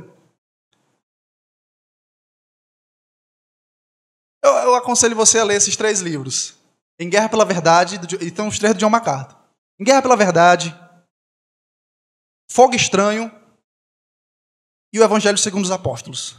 Eu, 4.43 4.51
eu 4.51 4.75
aconselho 4.75 5.15
você 5.15 5.39
a 5.39 5.45
ler 5.45 5.55
esses 5.55 5.77
três 5.77 6.01
livros. 6.01 6.55
Em 6.99 7.09
Guerra 7.09 7.29
pela 7.29 7.45
Verdade, 7.45 7.97
então 8.21 8.49
os 8.49 8.59
três 8.59 8.73
do 8.73 8.79
John 8.79 8.89
MacArthur. 8.89 9.37
Em 9.79 9.85
Guerra 9.85 10.01
pela 10.01 10.17
Verdade, 10.17 10.77
Fogo 12.51 12.75
Estranho 12.75 13.31
e 14.93 14.99
o 14.99 15.03
Evangelho 15.03 15.37
segundo 15.37 15.63
os 15.63 15.71
Apóstolos. 15.71 16.35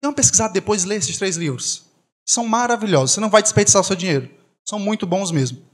Dê 0.00 0.06
uma 0.08 0.14
pesquisada 0.14 0.52
depois 0.52 0.84
e 0.84 0.86
lê 0.86 0.94
esses 0.94 1.18
três 1.18 1.36
livros. 1.36 1.86
São 2.24 2.46
maravilhosos. 2.46 3.12
Você 3.12 3.20
não 3.20 3.30
vai 3.30 3.42
desperdiçar 3.42 3.82
o 3.82 3.84
seu 3.84 3.96
dinheiro. 3.96 4.32
São 4.64 4.78
muito 4.78 5.06
bons 5.06 5.32
mesmo. 5.32 5.65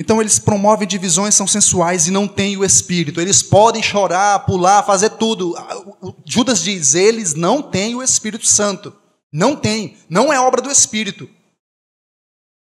Então 0.00 0.18
eles 0.18 0.38
promovem 0.38 0.88
divisões, 0.88 1.34
são 1.34 1.46
sensuais 1.46 2.06
e 2.06 2.10
não 2.10 2.26
têm 2.26 2.56
o 2.56 2.64
espírito. 2.64 3.20
Eles 3.20 3.42
podem 3.42 3.82
chorar, 3.82 4.46
pular, 4.46 4.82
fazer 4.82 5.10
tudo. 5.10 5.54
Judas 6.24 6.62
diz: 6.62 6.94
eles 6.94 7.34
não 7.34 7.62
têm 7.62 7.94
o 7.94 8.02
Espírito 8.02 8.46
Santo. 8.46 8.98
Não 9.30 9.54
tem. 9.54 9.98
Não 10.08 10.32
é 10.32 10.40
obra 10.40 10.62
do 10.62 10.70
Espírito. 10.70 11.28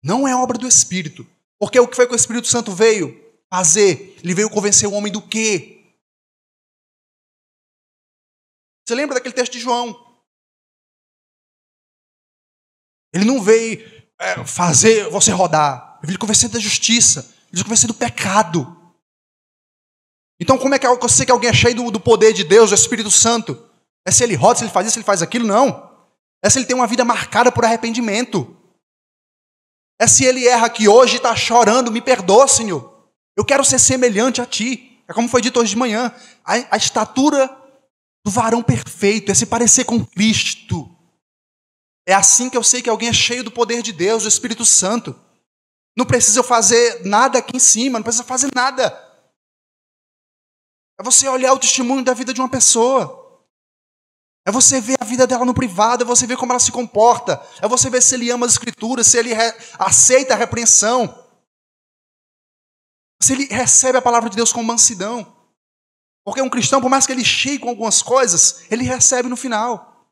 Não 0.03 0.27
é 0.27 0.35
obra 0.35 0.59
do 0.59 0.67
Espírito. 0.67 1.25
Porque 1.57 1.79
o 1.79 1.87
que 1.87 1.95
foi 1.95 2.09
que 2.09 2.13
o 2.13 2.17
Espírito 2.17 2.49
Santo 2.49 2.73
veio 2.73 3.17
fazer? 3.49 4.19
Ele 4.25 4.35
veio 4.35 4.51
convencer 4.51 4.89
o 4.89 4.93
homem 4.93 5.13
do 5.13 5.23
quê? 5.23 5.95
Você 8.85 8.93
lembra 8.97 9.15
daquele 9.15 9.35
texto 9.37 9.53
de 9.53 9.61
João? 9.61 9.95
Ele 13.15 13.25
não 13.25 13.41
veio 13.41 13.81
é, 14.19 14.45
fazer 14.45 15.09
você 15.11 15.31
rodar. 15.31 15.90
Ele 16.03 16.09
veio 16.09 16.19
convencer 16.19 16.49
da 16.49 16.59
justiça. 16.59 17.21
Ele 17.21 17.55
veio 17.55 17.65
convencer 17.65 17.87
do 17.87 17.95
pecado. 17.95 18.77
Então, 20.41 20.57
como 20.57 20.75
é 20.75 20.79
que 20.79 20.87
eu 20.87 21.09
sei 21.09 21.27
que 21.27 21.33
alguém 21.33 21.51
é 21.51 21.53
cheio 21.53 21.75
do, 21.75 21.91
do 21.91 22.01
poder 22.01 22.33
de 22.33 22.45
Deus, 22.45 22.71
do 22.71 22.75
Espírito 22.75 23.11
Santo? 23.11 23.69
É 24.07 24.11
se 24.11 24.25
ele 24.25 24.35
roda, 24.35 24.59
se 24.59 24.65
ele 24.65 24.73
faz 24.73 24.87
isso, 24.87 24.95
se 24.95 24.99
ele 24.99 25.05
faz 25.05 25.23
aquilo? 25.23 25.47
Não. 25.47 25.91
É 26.43 26.49
se 26.49 26.59
ele 26.59 26.67
tem 26.67 26.75
uma 26.75 26.87
vida 26.87 27.05
marcada 27.05 27.53
por 27.53 27.65
arrependimento. 27.65 28.57
É 30.01 30.07
se 30.07 30.25
ele 30.25 30.47
erra 30.47 30.67
aqui 30.67 30.89
hoje 30.89 31.15
e 31.15 31.17
está 31.19 31.37
chorando, 31.37 31.93
me 31.93 32.01
perdoa, 32.01 32.49
Senhor. 32.49 33.11
Eu 33.37 33.45
quero 33.45 33.65
ser 33.65 33.79
semelhante 33.79 34.41
a 34.41 34.47
Ti. 34.47 35.03
É 35.07 35.13
como 35.13 35.29
foi 35.29 35.43
dito 35.43 35.61
hoje 35.61 35.71
de 35.71 35.77
manhã. 35.77 36.15
A, 36.43 36.75
a 36.75 36.77
estatura 36.79 37.55
do 38.25 38.31
varão 38.31 38.63
perfeito, 38.63 39.33
é 39.33 39.35
se 39.35 39.47
parecer 39.47 39.85
com 39.85 40.05
Cristo. 40.05 40.89
É 42.07 42.15
assim 42.15 42.51
que 42.51 42.57
eu 42.57 42.63
sei 42.63 42.83
que 42.83 42.91
alguém 42.91 43.09
é 43.09 43.13
cheio 43.13 43.45
do 43.45 43.51
poder 43.51 43.83
de 43.83 43.93
Deus, 43.93 44.25
do 44.25 44.29
Espírito 44.29 44.65
Santo. 44.65 45.19
Não 46.01 46.07
precisa 46.07 46.39
eu 46.39 46.45
fazer 46.45 47.05
nada 47.05 47.41
aqui 47.41 47.59
em 47.59 47.61
cima, 47.61 47.99
não 47.99 48.03
precisa 48.03 48.25
fazer 48.25 48.49
nada. 48.55 48.87
É 50.99 51.03
você 51.03 51.29
olhar 51.29 51.53
o 51.53 51.59
testemunho 51.59 52.03
da 52.03 52.15
vida 52.15 52.33
de 52.33 52.41
uma 52.41 52.49
pessoa. 52.49 53.45
É 54.47 54.51
você 54.51 54.81
ver 54.81 54.97
a 54.99 55.05
vida 55.05 55.27
dela 55.27 55.45
no 55.45 55.53
privado, 55.53 56.03
é 56.03 56.07
você 56.07 56.27
ver 56.27 56.39
como 56.39 56.53
ela 56.53 56.59
se 56.59 56.73
comporta, 56.73 57.39
é 57.61 57.69
você 57.69 57.91
ver 57.91 58.03
se 58.03 58.15
ele 58.15 58.31
ama 58.31 58.47
as 58.47 58.53
escrituras, 58.53 59.09
se 59.09 59.19
ele 59.19 59.33
aceita 59.79 60.33
a 60.33 60.39
repreensão, 60.39 61.23
se 63.23 63.35
ele 63.35 63.45
recebe 63.45 63.99
a 63.99 64.03
palavra 64.03 64.31
de 64.31 64.37
Deus 64.37 64.55
com 64.55 64.63
mansidão. 64.63 65.37
Porque 66.25 66.41
um 66.41 66.49
cristão, 66.49 66.81
por 66.81 66.89
mais 66.89 67.05
que 67.05 67.13
ele 67.13 67.27
cheie 67.27 67.59
com 67.59 67.69
algumas 67.69 68.01
coisas, 68.01 68.65
ele 68.71 68.85
recebe 68.85 69.29
no 69.29 69.37
final. 69.37 70.09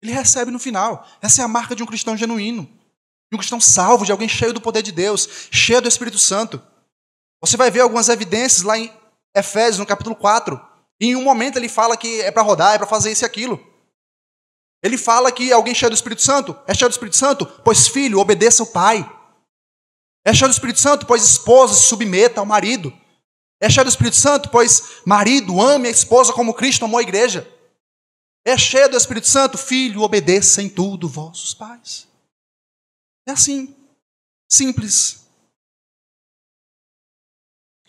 Ele 0.00 0.12
recebe 0.12 0.52
no 0.52 0.58
final. 0.60 1.04
Essa 1.20 1.42
é 1.42 1.44
a 1.44 1.48
marca 1.48 1.74
de 1.74 1.82
um 1.82 1.86
cristão 1.86 2.16
genuíno. 2.16 2.78
De 3.30 3.36
um 3.36 3.38
cristão 3.38 3.60
salvo, 3.60 4.04
de 4.04 4.12
alguém 4.12 4.28
cheio 4.28 4.52
do 4.52 4.60
poder 4.60 4.82
de 4.82 4.92
Deus, 4.92 5.28
cheio 5.50 5.80
do 5.80 5.88
Espírito 5.88 6.18
Santo. 6.18 6.60
Você 7.40 7.56
vai 7.56 7.70
ver 7.70 7.80
algumas 7.80 8.08
evidências 8.08 8.62
lá 8.62 8.76
em 8.76 8.92
Efésios, 9.34 9.78
no 9.78 9.86
capítulo 9.86 10.16
4. 10.16 10.60
E 11.00 11.06
em 11.06 11.16
um 11.16 11.22
momento 11.22 11.56
ele 11.56 11.68
fala 11.68 11.96
que 11.96 12.20
é 12.20 12.30
para 12.30 12.42
rodar, 12.42 12.74
é 12.74 12.78
para 12.78 12.86
fazer 12.86 13.12
isso 13.12 13.24
e 13.24 13.26
aquilo. 13.26 13.58
Ele 14.82 14.98
fala 14.98 15.30
que 15.30 15.52
alguém 15.52 15.74
cheio 15.74 15.90
do 15.90 15.94
Espírito 15.94 16.22
Santo 16.22 16.56
é 16.66 16.74
cheio 16.74 16.88
do 16.88 16.92
Espírito 16.92 17.16
Santo, 17.16 17.46
pois 17.64 17.88
filho, 17.88 18.18
obedeça 18.18 18.62
ao 18.62 18.66
pai. 18.66 19.08
É 20.24 20.34
cheio 20.34 20.48
do 20.48 20.52
Espírito 20.52 20.80
Santo, 20.80 21.06
pois 21.06 21.22
esposa 21.22 21.74
se 21.74 21.86
submeta 21.86 22.40
ao 22.40 22.46
marido. 22.46 22.92
É 23.60 23.68
cheio 23.68 23.84
do 23.84 23.90
Espírito 23.90 24.16
Santo, 24.16 24.48
pois 24.48 25.00
marido 25.04 25.60
ame 25.60 25.88
a 25.88 25.90
esposa 25.90 26.32
como 26.32 26.54
Cristo 26.54 26.84
amou 26.84 26.98
a 26.98 27.02
igreja. 27.02 27.46
É 28.44 28.56
cheio 28.56 28.88
do 28.88 28.96
Espírito 28.96 29.28
Santo, 29.28 29.58
filho, 29.58 30.02
obedeça 30.02 30.62
em 30.62 30.68
tudo 30.68 31.08
vossos 31.08 31.52
pais. 31.52 32.09
É 33.30 33.32
assim, 33.32 33.76
simples. 34.50 35.24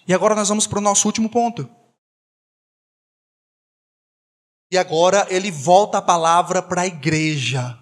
E 0.08 0.14
agora 0.14 0.36
nós 0.36 0.50
vamos 0.50 0.68
para 0.68 0.78
o 0.78 0.82
nosso 0.82 1.08
último 1.08 1.32
ponto. 1.32 1.68
E 4.72 4.78
agora 4.78 5.26
ele 5.32 5.50
volta 5.50 5.98
a 5.98 6.02
palavra 6.02 6.62
para 6.62 6.82
a 6.82 6.86
igreja. 6.86 7.76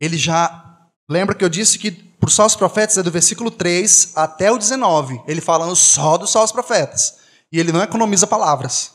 Ele 0.00 0.18
já. 0.18 0.88
Lembra 1.08 1.36
que 1.36 1.44
eu 1.44 1.48
disse 1.48 1.78
que 1.78 1.92
por 1.92 2.30
só 2.30 2.46
os 2.46 2.56
profetas 2.56 2.98
é 2.98 3.02
do 3.02 3.12
versículo 3.12 3.48
3 3.48 4.16
até 4.16 4.50
o 4.50 4.58
19. 4.58 5.22
Ele 5.28 5.40
falando 5.40 5.76
só 5.76 6.18
dos 6.18 6.30
só 6.30 6.42
os 6.42 6.50
profetas. 6.50 7.20
E 7.52 7.60
ele 7.60 7.70
não 7.70 7.82
economiza 7.82 8.26
palavras. 8.26 8.92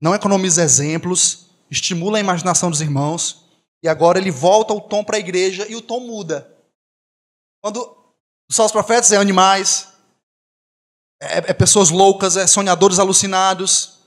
Não 0.00 0.14
economiza 0.14 0.62
exemplos. 0.62 1.50
Estimula 1.70 2.16
a 2.16 2.20
imaginação 2.20 2.70
dos 2.70 2.80
irmãos. 2.80 3.44
E 3.82 3.88
agora 3.88 4.18
ele 4.18 4.30
volta 4.30 4.72
o 4.72 4.80
tom 4.80 5.04
para 5.04 5.18
a 5.18 5.20
igreja 5.20 5.66
e 5.68 5.76
o 5.76 5.82
tom 5.82 6.00
muda. 6.00 6.56
Quando 7.62 8.14
só 8.50 8.66
os 8.66 8.72
profetas 8.72 9.12
é 9.12 9.16
animais, 9.16 9.92
é, 11.20 11.50
é 11.50 11.54
pessoas 11.54 11.90
loucas, 11.90 12.36
é 12.36 12.46
sonhadores 12.46 12.98
alucinados, 12.98 14.00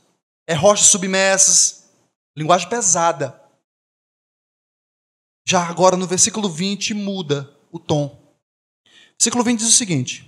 é 0.48 0.54
rochas 0.54 0.88
submersas, 0.88 1.90
linguagem 2.36 2.68
pesada. 2.68 3.40
Já 5.48 5.68
agora 5.68 5.96
no 5.96 6.08
versículo 6.08 6.50
20 6.50 6.94
muda 6.94 7.56
o 7.72 7.80
tom. 7.80 8.20
Versículo 9.12 9.44
20 9.44 9.60
diz 9.60 9.70
o 9.70 9.78
seguinte: 9.78 10.26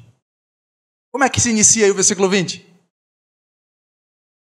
Como 1.12 1.24
é 1.24 1.30
que 1.30 1.42
se 1.42 1.50
inicia 1.50 1.86
aí 1.86 1.92
o 1.92 1.96
versículo 1.96 2.30
20? 2.30 2.74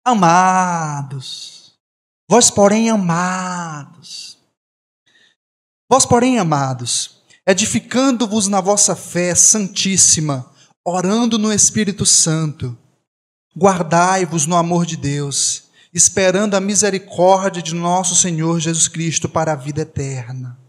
Amados, 0.06 1.74
vós, 2.30 2.52
porém, 2.52 2.92
amados, 2.92 4.38
vós, 5.90 6.06
porém, 6.06 6.38
amados, 6.38 7.15
edificando-vos 7.48 8.48
na 8.48 8.60
vossa 8.60 8.96
fé 8.96 9.36
santíssima, 9.36 10.52
orando 10.84 11.38
no 11.38 11.54
Espírito 11.54 12.06
Santo, 12.06 12.78
guardai-vos 13.56 14.46
no 14.46 14.56
amor 14.56 14.86
de 14.86 14.98
Deus, 14.98 15.66
esperando 15.94 16.56
a 16.56 16.60
misericórdia 16.60 17.62
de 17.62 17.74
nosso 17.74 18.16
Senhor 18.16 18.60
Jesus 18.60 18.88
Cristo 18.88 19.30
para 19.30 19.54
a 19.54 19.56
vida 19.56 19.82
eterna. 19.82 20.60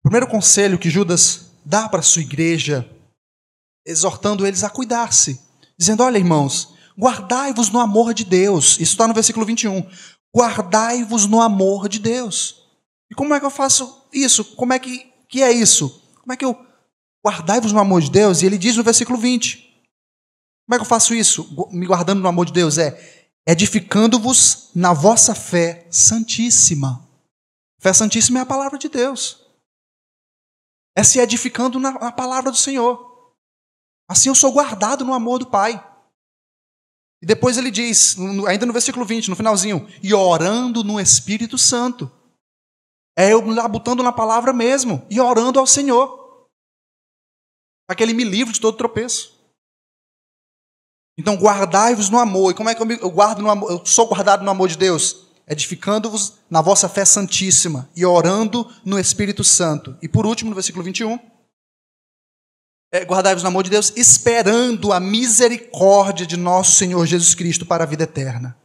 O 0.00 0.08
primeiro 0.08 0.26
conselho 0.26 0.78
que 0.78 0.90
Judas 0.90 1.50
dá 1.64 1.88
para 1.88 2.00
a 2.00 2.02
sua 2.02 2.22
igreja, 2.22 2.88
exortando 3.86 4.46
eles 4.46 4.64
a 4.64 4.70
cuidar-se, 4.70 5.40
dizendo: 5.78 6.02
Olha, 6.02 6.18
irmãos, 6.18 6.74
guardai-vos 6.98 7.70
no 7.70 7.78
amor 7.78 8.14
de 8.14 8.24
Deus. 8.24 8.72
Isso 8.72 8.92
está 8.92 9.06
no 9.06 9.14
versículo 9.14 9.46
21. 9.46 9.86
Guardai-vos 10.34 11.26
no 11.26 11.40
amor 11.40 11.88
de 11.88 11.98
Deus. 11.98 12.62
E 13.10 13.14
como 13.14 13.34
é 13.34 13.40
que 13.40 13.46
eu 13.46 13.50
faço 13.50 14.06
isso? 14.12 14.44
Como 14.56 14.72
é 14.72 14.78
que, 14.78 15.09
que 15.30 15.42
é 15.42 15.52
isso? 15.52 16.02
Como 16.20 16.32
é 16.32 16.36
que 16.36 16.44
eu 16.44 16.66
guardai-vos 17.24 17.72
no 17.72 17.78
amor 17.78 18.02
de 18.02 18.10
Deus? 18.10 18.42
E 18.42 18.46
ele 18.46 18.58
diz 18.58 18.76
no 18.76 18.82
versículo 18.82 19.16
20. 19.16 19.58
Como 20.66 20.74
é 20.74 20.76
que 20.76 20.82
eu 20.82 20.88
faço 20.88 21.14
isso? 21.14 21.48
Me 21.70 21.86
guardando 21.86 22.20
no 22.20 22.28
amor 22.28 22.46
de 22.46 22.52
Deus? 22.52 22.76
É 22.76 23.20
edificando-vos 23.46 24.70
na 24.74 24.92
vossa 24.92 25.34
fé 25.34 25.86
santíssima. 25.90 27.08
Fé 27.78 27.92
santíssima 27.92 28.40
é 28.40 28.42
a 28.42 28.46
palavra 28.46 28.78
de 28.78 28.88
Deus. 28.88 29.40
É 30.94 31.02
se 31.02 31.18
edificando 31.18 31.78
na, 31.78 31.92
na 31.92 32.12
palavra 32.12 32.50
do 32.50 32.56
Senhor. 32.56 33.34
Assim 34.08 34.28
eu 34.28 34.34
sou 34.34 34.52
guardado 34.52 35.04
no 35.04 35.14
amor 35.14 35.38
do 35.38 35.46
Pai. 35.46 35.84
E 37.22 37.26
depois 37.26 37.56
ele 37.56 37.70
diz, 37.70 38.16
ainda 38.48 38.66
no 38.66 38.72
versículo 38.72 39.04
20, 39.04 39.30
no 39.30 39.36
finalzinho, 39.36 39.88
e 40.02 40.12
orando 40.14 40.82
no 40.82 41.00
Espírito 41.00 41.56
Santo. 41.56 42.10
É 43.16 43.32
eu 43.32 43.44
lá 43.46 43.66
botando 43.68 44.02
na 44.02 44.12
palavra 44.12 44.52
mesmo 44.52 45.04
e 45.10 45.20
orando 45.20 45.58
ao 45.58 45.66
Senhor. 45.66 46.46
Para 47.86 47.96
que 47.96 48.02
ele 48.02 48.14
me 48.14 48.24
livre 48.24 48.52
de 48.52 48.60
todo 48.60 48.76
tropeço. 48.76 49.38
Então 51.18 51.36
guardai-vos 51.36 52.08
no 52.08 52.18
amor. 52.18 52.52
E 52.52 52.54
como 52.54 52.70
é 52.70 52.74
que 52.74 52.82
eu, 52.82 53.10
guardo 53.10 53.42
no 53.42 53.50
amor? 53.50 53.70
Eu 53.70 53.84
sou 53.84 54.06
guardado 54.06 54.44
no 54.44 54.50
amor 54.50 54.68
de 54.68 54.78
Deus? 54.78 55.26
Edificando-vos 55.46 56.38
na 56.48 56.62
vossa 56.62 56.88
fé 56.88 57.04
santíssima 57.04 57.90
e 57.96 58.06
orando 58.06 58.66
no 58.84 58.98
Espírito 58.98 59.42
Santo. 59.42 59.98
E 60.00 60.08
por 60.08 60.24
último, 60.24 60.50
no 60.50 60.54
versículo 60.54 60.84
21, 60.84 61.18
é, 62.92 63.04
guardai-vos 63.04 63.42
no 63.42 63.48
amor 63.48 63.64
de 63.64 63.70
Deus, 63.70 63.92
esperando 63.96 64.92
a 64.92 65.00
misericórdia 65.00 66.24
de 66.24 66.36
nosso 66.36 66.72
Senhor 66.72 67.04
Jesus 67.06 67.34
Cristo 67.34 67.66
para 67.66 67.84
a 67.84 67.86
vida 67.86 68.04
eterna. 68.04 68.56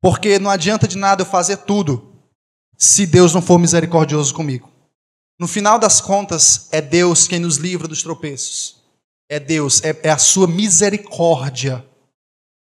Porque 0.00 0.38
não 0.38 0.50
adianta 0.50 0.88
de 0.88 0.96
nada 0.96 1.22
eu 1.22 1.26
fazer 1.26 1.58
tudo 1.58 2.13
se 2.76 3.06
Deus 3.06 3.34
não 3.34 3.42
for 3.42 3.58
misericordioso 3.58 4.34
comigo. 4.34 4.70
No 5.38 5.48
final 5.48 5.78
das 5.78 6.00
contas, 6.00 6.68
é 6.70 6.80
Deus 6.80 7.26
quem 7.26 7.38
nos 7.38 7.56
livra 7.56 7.88
dos 7.88 8.02
tropeços. 8.02 8.82
É 9.28 9.40
Deus, 9.40 9.82
é, 9.82 9.98
é 10.04 10.10
a 10.10 10.18
sua 10.18 10.46
misericórdia. 10.46 11.84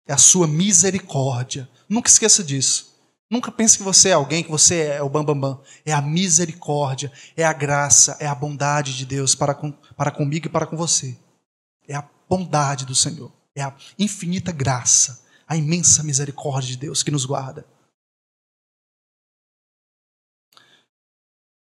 É 0.08 0.14
a 0.14 0.18
sua 0.18 0.48
misericórdia. 0.48 1.70
Nunca 1.88 2.10
esqueça 2.10 2.44
disso. 2.44 2.90
Nunca 3.30 3.52
pense 3.52 3.78
que 3.78 3.84
você 3.84 4.10
é 4.10 4.14
alguém, 4.14 4.44
que 4.44 4.50
você 4.50 4.88
é 4.88 5.04
o 5.04 5.10
bambambam. 5.10 5.52
Bam, 5.52 5.58
bam. 5.58 5.64
É 5.86 5.94
a 5.94 6.02
misericórdia, 6.02 7.12
é 7.38 7.44
a 7.44 7.54
graça, 7.54 8.18
é 8.20 8.26
a 8.26 8.34
bondade 8.34 8.98
de 8.98 9.06
Deus 9.06 9.36
para, 9.36 9.54
com, 9.54 9.72
para 9.72 10.10
comigo 10.10 10.48
e 10.48 10.50
para 10.50 10.66
com 10.66 10.76
você. 10.76 11.16
É 11.88 11.96
a 11.96 12.08
bondade 12.28 12.86
do 12.86 12.96
Senhor. 12.96 13.32
É 13.56 13.62
a 13.62 13.76
infinita 14.00 14.52
graça, 14.52 15.22
a 15.48 15.56
imensa 15.56 16.02
misericórdia 16.02 16.72
de 16.72 16.78
Deus 16.78 17.04
que 17.04 17.12
nos 17.12 17.26
guarda. 17.26 17.66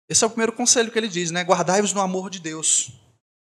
Esse 0.09 0.23
é 0.23 0.27
o 0.27 0.31
primeiro 0.31 0.53
conselho 0.53 0.91
que 0.91 0.99
ele 0.99 1.09
diz, 1.09 1.31
né? 1.31 1.43
Guardai-vos 1.43 1.93
no 1.93 2.01
amor 2.01 2.31
de 2.31 2.39
Deus. 2.39 2.93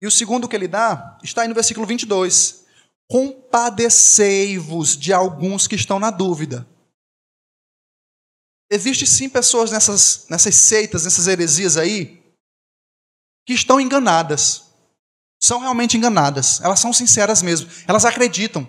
E 0.02 0.06
o 0.06 0.10
segundo 0.10 0.48
que 0.48 0.56
ele 0.56 0.68
dá 0.68 1.18
está 1.22 1.42
aí 1.42 1.48
no 1.48 1.54
versículo 1.54 1.86
22. 1.86 2.64
Compadecei-vos 3.08 4.96
de 4.96 5.12
alguns 5.12 5.66
que 5.66 5.76
estão 5.76 6.00
na 6.00 6.10
dúvida. 6.10 6.66
Existem 8.70 9.06
sim 9.06 9.28
pessoas 9.28 9.70
nessas, 9.70 10.26
nessas 10.28 10.56
seitas, 10.56 11.04
nessas 11.04 11.28
heresias 11.28 11.76
aí, 11.76 12.20
que 13.46 13.54
estão 13.54 13.80
enganadas. 13.80 14.64
São 15.40 15.60
realmente 15.60 15.96
enganadas. 15.96 16.60
Elas 16.60 16.80
são 16.80 16.92
sinceras 16.92 17.42
mesmo. 17.42 17.70
Elas 17.86 18.04
acreditam, 18.04 18.68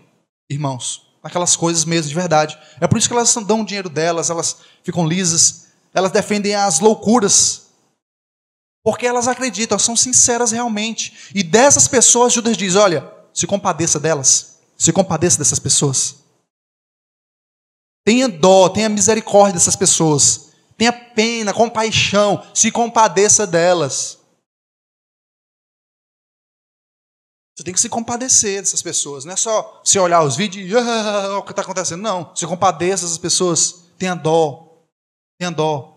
irmãos, 0.52 1.08
naquelas 1.24 1.56
coisas 1.56 1.84
mesmo, 1.84 2.10
de 2.10 2.16
verdade. 2.16 2.60
É 2.80 2.86
por 2.86 3.00
isso 3.00 3.08
que 3.08 3.14
elas 3.16 3.34
dão 3.34 3.62
o 3.62 3.66
dinheiro 3.66 3.90
delas, 3.90 4.30
elas 4.30 4.58
ficam 4.84 5.08
lisas, 5.08 5.68
elas 5.96 6.12
defendem 6.12 6.54
as 6.54 6.80
loucuras 6.80 7.67
porque 8.88 9.06
elas 9.06 9.28
acreditam, 9.28 9.78
são 9.78 9.98
sinceras 9.98 10.52
realmente. 10.52 11.30
E 11.36 11.44
dessas 11.44 11.90
pessoas, 11.90 12.32
Judas 12.32 12.56
diz: 12.56 12.78
olha, 12.78 13.06
se 13.34 13.46
compadeça 13.46 14.00
delas, 14.00 14.60
se 14.78 14.94
compadeça 14.94 15.38
dessas 15.38 15.60
pessoas. 15.60 16.24
Tenha 18.06 18.30
dó, 18.30 18.70
tenha 18.70 18.88
misericórdia 18.88 19.56
dessas 19.56 19.76
pessoas. 19.76 20.54
Tenha 20.78 20.94
pena, 20.94 21.54
compaixão, 21.54 22.42
se 22.54 22.72
compadeça 22.72 23.46
delas. 23.46 24.20
Você 27.58 27.66
tem 27.66 27.74
que 27.74 27.82
se 27.82 27.90
compadecer 27.90 28.62
dessas 28.62 28.82
pessoas. 28.82 29.26
Não 29.26 29.34
é 29.34 29.36
só 29.36 29.82
se 29.84 30.00
olhar 30.00 30.24
os 30.24 30.38
vídeos 30.38 30.72
e 30.72 30.78
ah, 30.78 31.40
o 31.40 31.44
que 31.44 31.52
está 31.52 31.62
acontecendo. 31.62 32.02
Não. 32.02 32.34
Se 32.34 32.48
compadeça 32.48 33.04
dessas 33.04 33.18
pessoas. 33.18 33.84
Tenha 33.98 34.16
dó. 34.16 34.80
Tenha 35.38 35.52
dó. 35.52 35.97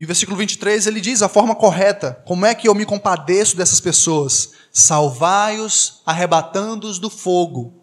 E 0.00 0.04
o 0.04 0.06
versículo 0.06 0.36
23 0.36 0.86
ele 0.86 1.00
diz 1.00 1.22
a 1.22 1.28
forma 1.28 1.54
correta: 1.54 2.22
como 2.26 2.44
é 2.44 2.54
que 2.54 2.68
eu 2.68 2.74
me 2.74 2.84
compadeço 2.84 3.56
dessas 3.56 3.80
pessoas? 3.80 4.52
Salvai-os, 4.72 6.02
arrebatando-os 6.04 6.98
do 6.98 7.08
fogo. 7.08 7.82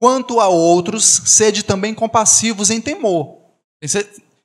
Quanto 0.00 0.40
a 0.40 0.48
outros, 0.48 1.04
sede 1.04 1.62
também 1.62 1.94
compassivos 1.94 2.70
em 2.70 2.80
temor. 2.80 3.38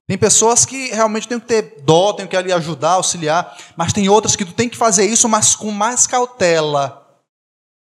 Tem 0.07 0.17
pessoas 0.17 0.65
que 0.65 0.89
realmente 0.89 1.27
têm 1.27 1.39
que 1.39 1.47
ter 1.47 1.81
dó, 1.81 2.13
têm 2.13 2.27
que 2.27 2.35
ali 2.35 2.51
ajudar, 2.51 2.91
auxiliar, 2.91 3.57
mas 3.75 3.93
tem 3.93 4.07
outras 4.09 4.35
que 4.35 4.45
tu 4.45 4.53
tem 4.53 4.69
que 4.69 4.77
fazer 4.77 5.05
isso, 5.05 5.27
mas 5.27 5.55
com 5.55 5.71
mais 5.71 6.05
cautela. 6.05 7.01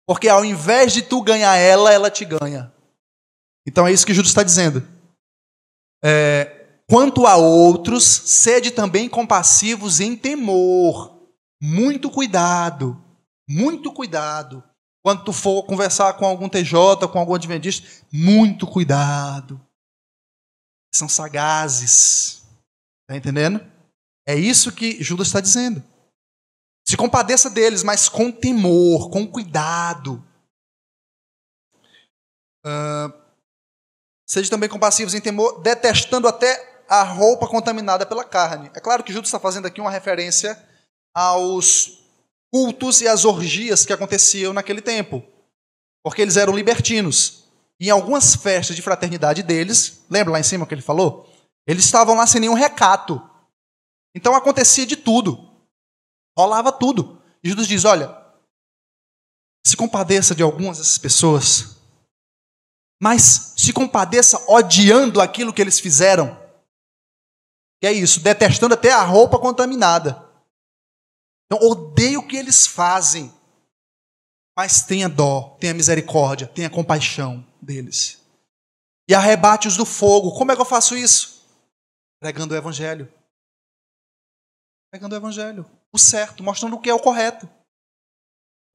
Porque 0.07 0.27
ao 0.27 0.43
invés 0.43 0.91
de 0.91 1.01
tu 1.03 1.21
ganhar 1.21 1.55
ela, 1.55 1.93
ela 1.93 2.09
te 2.09 2.25
ganha. 2.25 2.73
Então 3.65 3.85
é 3.87 3.91
isso 3.91 4.05
que 4.05 4.13
Judas 4.13 4.31
está 4.31 4.41
dizendo. 4.41 4.85
É, 6.03 6.58
Quanto 6.89 7.27
a 7.27 7.35
outros, 7.35 8.03
sede 8.03 8.71
também 8.71 9.07
compassivos 9.07 9.99
em 9.99 10.15
temor. 10.15 11.15
Muito 11.61 12.09
cuidado, 12.09 12.99
muito 13.47 13.93
cuidado. 13.93 14.63
Quando 15.03 15.23
tu 15.23 15.31
for 15.31 15.63
conversar 15.63 16.13
com 16.13 16.25
algum 16.25 16.49
TJ, 16.49 17.07
com 17.11 17.19
algum 17.19 17.35
adventista, 17.35 17.87
muito 18.11 18.65
cuidado. 18.65 19.61
São 20.93 21.07
sagazes. 21.07 22.41
Está 23.03 23.15
entendendo? 23.15 23.63
É 24.27 24.33
isso 24.33 24.71
que 24.71 25.03
Judas 25.03 25.27
está 25.27 25.39
dizendo. 25.39 25.83
Se 26.87 26.97
compadeça 26.97 27.51
deles, 27.51 27.83
mas 27.83 28.09
com 28.09 28.31
temor, 28.31 29.11
com 29.11 29.27
cuidado. 29.27 30.25
Uh, 32.65 33.13
seja 34.27 34.49
também 34.49 34.67
compassivos 34.67 35.13
em 35.13 35.21
temor, 35.21 35.61
detestando 35.61 36.27
até 36.27 36.68
a 36.89 37.03
roupa 37.03 37.47
contaminada 37.47 38.05
pela 38.05 38.23
carne. 38.23 38.71
É 38.73 38.79
claro 38.79 39.03
que 39.03 39.13
Judas 39.13 39.27
está 39.27 39.39
fazendo 39.39 39.67
aqui 39.67 39.79
uma 39.79 39.91
referência 39.91 40.57
aos 41.13 41.99
cultos 42.51 42.99
e 43.01 43.07
às 43.07 43.25
orgias 43.25 43.85
que 43.85 43.93
aconteciam 43.93 44.53
naquele 44.53 44.81
tempo, 44.81 45.23
porque 46.03 46.21
eles 46.21 46.35
eram 46.35 46.55
libertinos. 46.55 47.43
E 47.79 47.87
em 47.87 47.91
algumas 47.91 48.35
festas 48.35 48.75
de 48.75 48.81
fraternidade 48.81 49.43
deles, 49.43 50.03
lembra 50.09 50.33
lá 50.33 50.39
em 50.39 50.43
cima 50.43 50.65
que 50.65 50.73
ele 50.73 50.81
falou? 50.81 51.29
Eles 51.67 51.85
estavam 51.85 52.15
lá 52.15 52.25
sem 52.25 52.41
nenhum 52.41 52.55
recato. 52.55 53.21
Então 54.15 54.33
acontecia 54.33 54.85
de 54.85 54.95
tudo. 54.95 55.47
Rolava 56.35 56.71
tudo. 56.71 57.21
E 57.43 57.49
Judas 57.49 57.67
diz: 57.67 57.85
olha, 57.85 58.17
se 59.65 59.77
compadeça 59.77 60.33
de 60.33 60.41
algumas 60.41 60.79
dessas 60.79 60.97
pessoas, 60.97 61.77
mas 62.99 63.53
se 63.55 63.71
compadeça 63.71 64.43
odiando 64.47 65.21
aquilo 65.21 65.53
que 65.53 65.61
eles 65.61 65.79
fizeram. 65.79 66.38
Que 67.79 67.87
é 67.87 67.91
isso, 67.93 68.19
detestando 68.19 68.73
até 68.73 68.91
a 68.91 69.03
roupa 69.03 69.39
contaminada. 69.39 70.23
Então, 71.45 71.67
odeio 71.67 72.19
o 72.19 72.27
que 72.27 72.35
eles 72.35 72.67
fazem. 72.67 73.33
Mas 74.55 74.83
tenha 74.83 75.07
dó, 75.07 75.55
tenha 75.59 75.73
misericórdia, 75.73 76.47
tenha 76.47 76.69
compaixão 76.69 77.45
deles. 77.61 78.21
E 79.09 79.15
arrebate-os 79.15 79.77
do 79.77 79.85
fogo. 79.85 80.37
Como 80.37 80.51
é 80.51 80.55
que 80.55 80.61
eu 80.61 80.65
faço 80.65 80.95
isso? 80.95 81.43
Pregando 82.19 82.53
o 82.53 82.57
evangelho. 82.57 83.11
Pregando 84.91 85.15
o 85.15 85.17
evangelho. 85.17 85.65
O 85.91 85.97
certo, 85.97 86.43
mostrando 86.43 86.75
o 86.75 86.79
que 86.79 86.89
é 86.89 86.93
o 86.93 86.99
correto. 86.99 87.49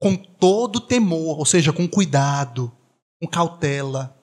Com 0.01 0.17
todo 0.17 0.81
temor, 0.81 1.39
ou 1.39 1.45
seja, 1.45 1.71
com 1.71 1.87
cuidado, 1.87 2.75
com 3.21 3.27
cautela, 3.27 4.14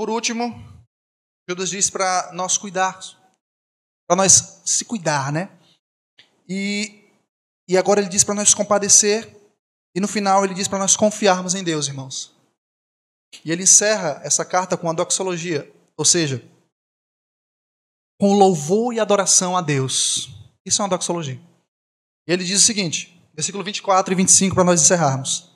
Por 0.00 0.08
último, 0.08 0.54
Judas 1.46 1.68
diz 1.68 1.90
para 1.90 2.32
nós 2.32 2.56
cuidarmos, 2.56 3.18
para 4.08 4.16
nós 4.16 4.62
se 4.64 4.82
cuidar, 4.82 5.30
né? 5.30 5.50
E, 6.48 7.04
e 7.68 7.76
agora 7.76 8.00
ele 8.00 8.08
diz 8.08 8.24
para 8.24 8.34
nós 8.34 8.54
compadecer, 8.54 9.36
e 9.94 10.00
no 10.00 10.08
final 10.08 10.42
ele 10.42 10.54
diz 10.54 10.66
para 10.66 10.78
nós 10.78 10.96
confiarmos 10.96 11.54
em 11.54 11.62
Deus, 11.62 11.86
irmãos. 11.86 12.34
E 13.44 13.52
ele 13.52 13.64
encerra 13.64 14.22
essa 14.24 14.42
carta 14.42 14.74
com 14.74 14.88
a 14.88 14.94
doxologia, 14.94 15.70
ou 15.98 16.04
seja, 16.06 16.42
com 18.18 18.32
louvor 18.32 18.94
e 18.94 19.00
adoração 19.00 19.54
a 19.54 19.60
Deus. 19.60 20.30
Isso 20.64 20.80
é 20.80 20.82
uma 20.82 20.96
doxologia. 20.96 21.38
E 22.26 22.32
ele 22.32 22.42
diz 22.42 22.62
o 22.62 22.64
seguinte, 22.64 23.22
versículo 23.34 23.62
24 23.62 24.14
e 24.14 24.16
25, 24.16 24.54
para 24.54 24.64
nós 24.64 24.80
encerrarmos. 24.80 25.52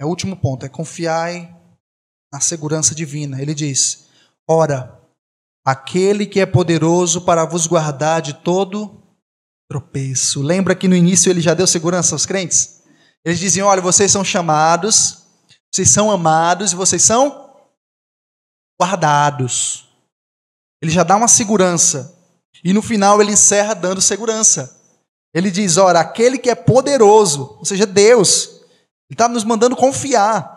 É 0.00 0.04
o 0.06 0.08
último 0.08 0.34
ponto, 0.34 0.64
é 0.64 0.68
confiar 0.70 1.30
na 2.32 2.40
segurança 2.40 2.94
divina. 2.94 3.40
Ele 3.40 3.54
diz: 3.54 4.06
Ora, 4.48 5.00
aquele 5.64 6.26
que 6.26 6.40
é 6.40 6.46
poderoso 6.46 7.22
para 7.22 7.44
vos 7.44 7.66
guardar 7.66 8.22
de 8.22 8.34
todo 8.34 9.02
tropeço. 9.68 10.42
Lembra 10.42 10.74
que 10.74 10.88
no 10.88 10.94
início 10.94 11.30
ele 11.30 11.40
já 11.40 11.54
deu 11.54 11.66
segurança 11.66 12.14
aos 12.14 12.26
crentes? 12.26 12.82
Eles 13.24 13.38
diziam: 13.38 13.68
Olha, 13.68 13.82
vocês 13.82 14.10
são 14.10 14.24
chamados, 14.24 15.24
vocês 15.72 15.90
são 15.90 16.10
amados 16.10 16.72
e 16.72 16.76
vocês 16.76 17.02
são 17.02 17.50
guardados. 18.80 19.88
Ele 20.80 20.92
já 20.92 21.02
dá 21.02 21.16
uma 21.16 21.28
segurança. 21.28 22.14
E 22.64 22.72
no 22.72 22.82
final 22.82 23.20
ele 23.20 23.32
encerra 23.32 23.74
dando 23.74 24.00
segurança. 24.00 24.80
Ele 25.34 25.50
diz: 25.50 25.76
Ora, 25.76 26.00
aquele 26.00 26.38
que 26.38 26.50
é 26.50 26.54
poderoso, 26.54 27.56
ou 27.58 27.64
seja, 27.64 27.84
Deus, 27.86 28.46
ele 29.08 29.12
está 29.12 29.28
nos 29.28 29.44
mandando 29.44 29.76
confiar. 29.76 30.55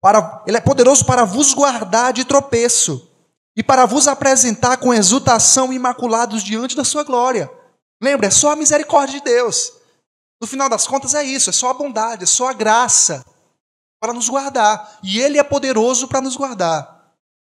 Para, 0.00 0.42
ele 0.46 0.56
é 0.56 0.60
poderoso 0.60 1.04
para 1.04 1.24
vos 1.24 1.52
guardar 1.52 2.12
de 2.12 2.24
tropeço 2.24 3.10
e 3.56 3.62
para 3.62 3.84
vos 3.86 4.06
apresentar 4.06 4.76
com 4.76 4.94
exultação 4.94 5.72
imaculados 5.72 6.42
diante 6.44 6.76
da 6.76 6.84
sua 6.84 7.02
glória. 7.02 7.50
Lembra, 8.00 8.28
é 8.28 8.30
só 8.30 8.52
a 8.52 8.56
misericórdia 8.56 9.18
de 9.18 9.24
Deus. 9.24 9.72
No 10.40 10.46
final 10.46 10.68
das 10.68 10.86
contas 10.86 11.14
é 11.14 11.24
isso, 11.24 11.50
é 11.50 11.52
só 11.52 11.70
a 11.70 11.74
bondade, 11.74 12.22
é 12.22 12.26
só 12.26 12.48
a 12.48 12.52
graça 12.52 13.24
para 14.00 14.12
nos 14.12 14.28
guardar. 14.28 14.98
E 15.02 15.18
Ele 15.18 15.38
é 15.38 15.42
poderoso 15.42 16.06
para 16.06 16.20
nos 16.20 16.36
guardar. 16.36 16.98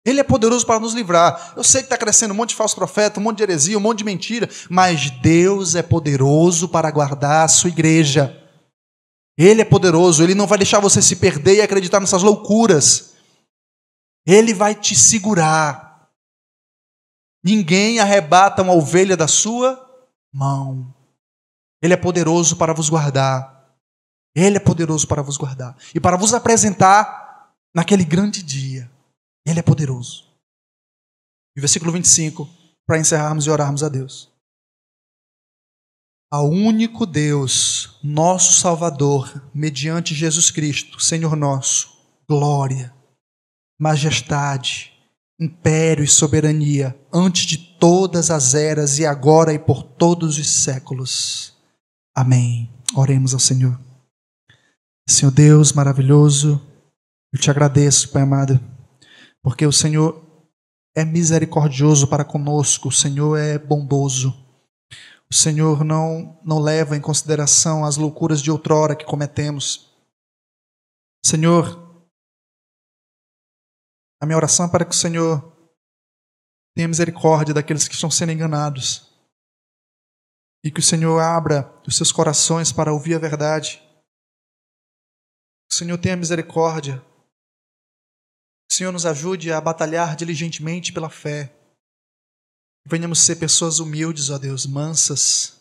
Ele 0.03 0.19
é 0.19 0.23
poderoso 0.23 0.65
para 0.65 0.79
nos 0.79 0.93
livrar. 0.93 1.53
Eu 1.55 1.63
sei 1.63 1.81
que 1.81 1.85
está 1.85 1.97
crescendo 1.97 2.33
um 2.33 2.37
monte 2.37 2.49
de 2.49 2.55
falso 2.55 2.75
profeta, 2.75 3.19
um 3.19 3.23
monte 3.23 3.37
de 3.37 3.43
heresia, 3.43 3.77
um 3.77 3.81
monte 3.81 3.99
de 3.99 4.05
mentira, 4.05 4.49
mas 4.69 5.11
Deus 5.21 5.75
é 5.75 5.83
poderoso 5.83 6.67
para 6.69 6.89
guardar 6.89 7.45
a 7.45 7.47
sua 7.47 7.69
igreja. 7.69 8.35
Ele 9.41 9.61
é 9.61 9.65
poderoso, 9.65 10.21
ele 10.21 10.35
não 10.35 10.45
vai 10.45 10.57
deixar 10.57 10.81
você 10.81 11.01
se 11.01 11.15
perder 11.15 11.55
e 11.55 11.61
acreditar 11.61 12.01
nessas 12.01 12.21
loucuras. 12.21 13.15
Ele 14.27 14.53
vai 14.53 14.75
te 14.75 14.97
segurar. 14.97 16.11
Ninguém 17.41 18.01
arrebata 18.01 18.61
uma 18.61 18.73
ovelha 18.73 19.15
da 19.15 19.29
sua 19.29 19.79
mão. 20.33 20.93
Ele 21.81 21.93
é 21.93 21.97
poderoso 21.97 22.57
para 22.57 22.73
vos 22.73 22.89
guardar. 22.89 23.77
Ele 24.35 24.57
é 24.57 24.59
poderoso 24.59 25.07
para 25.07 25.21
vos 25.21 25.37
guardar 25.37 25.77
e 25.95 26.01
para 26.01 26.17
vos 26.17 26.33
apresentar 26.33 27.53
naquele 27.73 28.03
grande 28.03 28.43
dia. 28.43 28.91
Ele 29.47 29.61
é 29.61 29.63
poderoso. 29.63 30.27
E 31.55 31.61
versículo 31.61 31.93
25, 31.93 32.47
para 32.85 32.99
encerrarmos 32.99 33.45
e 33.45 33.49
orarmos 33.49 33.83
a 33.83 33.89
Deus. 33.89 34.28
Ao 36.31 36.47
único 36.47 37.07
Deus, 37.07 37.97
nosso 38.03 38.59
Salvador, 38.59 39.49
mediante 39.51 40.13
Jesus 40.13 40.51
Cristo, 40.51 41.01
Senhor 41.01 41.35
nosso, 41.35 41.89
glória, 42.29 42.93
majestade, 43.79 44.93
império 45.39 46.03
e 46.03 46.07
soberania, 46.07 46.95
antes 47.11 47.47
de 47.47 47.57
todas 47.57 48.29
as 48.29 48.53
eras 48.53 48.99
e 48.99 49.07
agora 49.07 49.53
e 49.53 49.57
por 49.57 49.81
todos 49.81 50.37
os 50.37 50.47
séculos. 50.47 51.57
Amém. 52.15 52.71
Oremos 52.93 53.33
ao 53.33 53.39
Senhor. 53.39 53.79
Senhor 55.07 55.31
Deus 55.31 55.73
maravilhoso, 55.73 56.61
eu 57.33 57.39
te 57.39 57.49
agradeço, 57.49 58.09
Pai 58.09 58.21
amado, 58.21 58.59
porque 59.41 59.65
o 59.65 59.71
Senhor 59.71 60.23
é 60.95 61.03
misericordioso 61.03 62.07
para 62.07 62.23
conosco, 62.23 62.89
o 62.89 62.91
Senhor 62.91 63.35
é 63.35 63.57
bondoso. 63.57 64.48
O 65.31 65.35
Senhor 65.35 65.83
não, 65.83 66.41
não 66.43 66.59
leva 66.59 66.97
em 66.97 67.01
consideração 67.01 67.85
as 67.85 67.97
loucuras 67.97 68.41
de 68.41 68.49
outrora 68.49 68.95
que 68.95 69.05
cometemos. 69.05 69.95
Senhor, 71.23 72.03
a 74.19 74.25
minha 74.25 74.37
oração 74.37 74.65
é 74.65 74.69
para 74.69 74.85
que 74.85 74.91
o 74.91 74.97
Senhor 74.97 75.55
tenha 76.75 76.87
misericórdia 76.87 77.53
daqueles 77.53 77.87
que 77.87 77.93
estão 77.93 78.09
sendo 78.09 78.31
enganados. 78.31 79.07
E 80.63 80.71
que 80.71 80.79
o 80.79 80.83
Senhor 80.83 81.19
abra 81.19 81.71
os 81.87 81.95
seus 81.95 82.11
corações 82.11 82.71
para 82.71 82.91
ouvir 82.91 83.13
a 83.13 83.19
verdade. 83.19 83.77
Que 85.69 85.75
o 85.75 85.77
Senhor 85.77 85.97
tenha 85.99 86.17
misericórdia. 86.17 86.99
Que 88.67 88.73
o 88.73 88.77
Senhor 88.77 88.91
nos 88.91 89.05
ajude 89.05 89.51
a 89.51 89.61
batalhar 89.61 90.15
diligentemente 90.15 90.91
pela 90.91 91.09
fé. 91.09 91.55
Venhamos 92.85 93.19
ser 93.19 93.35
pessoas 93.35 93.79
humildes, 93.79 94.29
ó 94.29 94.37
Deus, 94.37 94.65
mansas. 94.65 95.59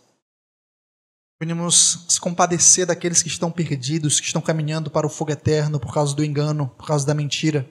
Venhamos 1.41 2.07
se 2.09 2.21
compadecer 2.21 2.87
daqueles 2.87 3.23
que 3.23 3.29
estão 3.29 3.51
perdidos, 3.51 4.19
que 4.19 4.27
estão 4.27 4.43
caminhando 4.43 4.91
para 4.91 5.07
o 5.07 5.11
fogo 5.11 5.31
eterno 5.31 5.79
por 5.79 5.93
causa 5.93 6.15
do 6.15 6.25
engano, 6.25 6.69
por 6.77 6.87
causa 6.87 7.07
da 7.07 7.15
mentira. 7.15 7.69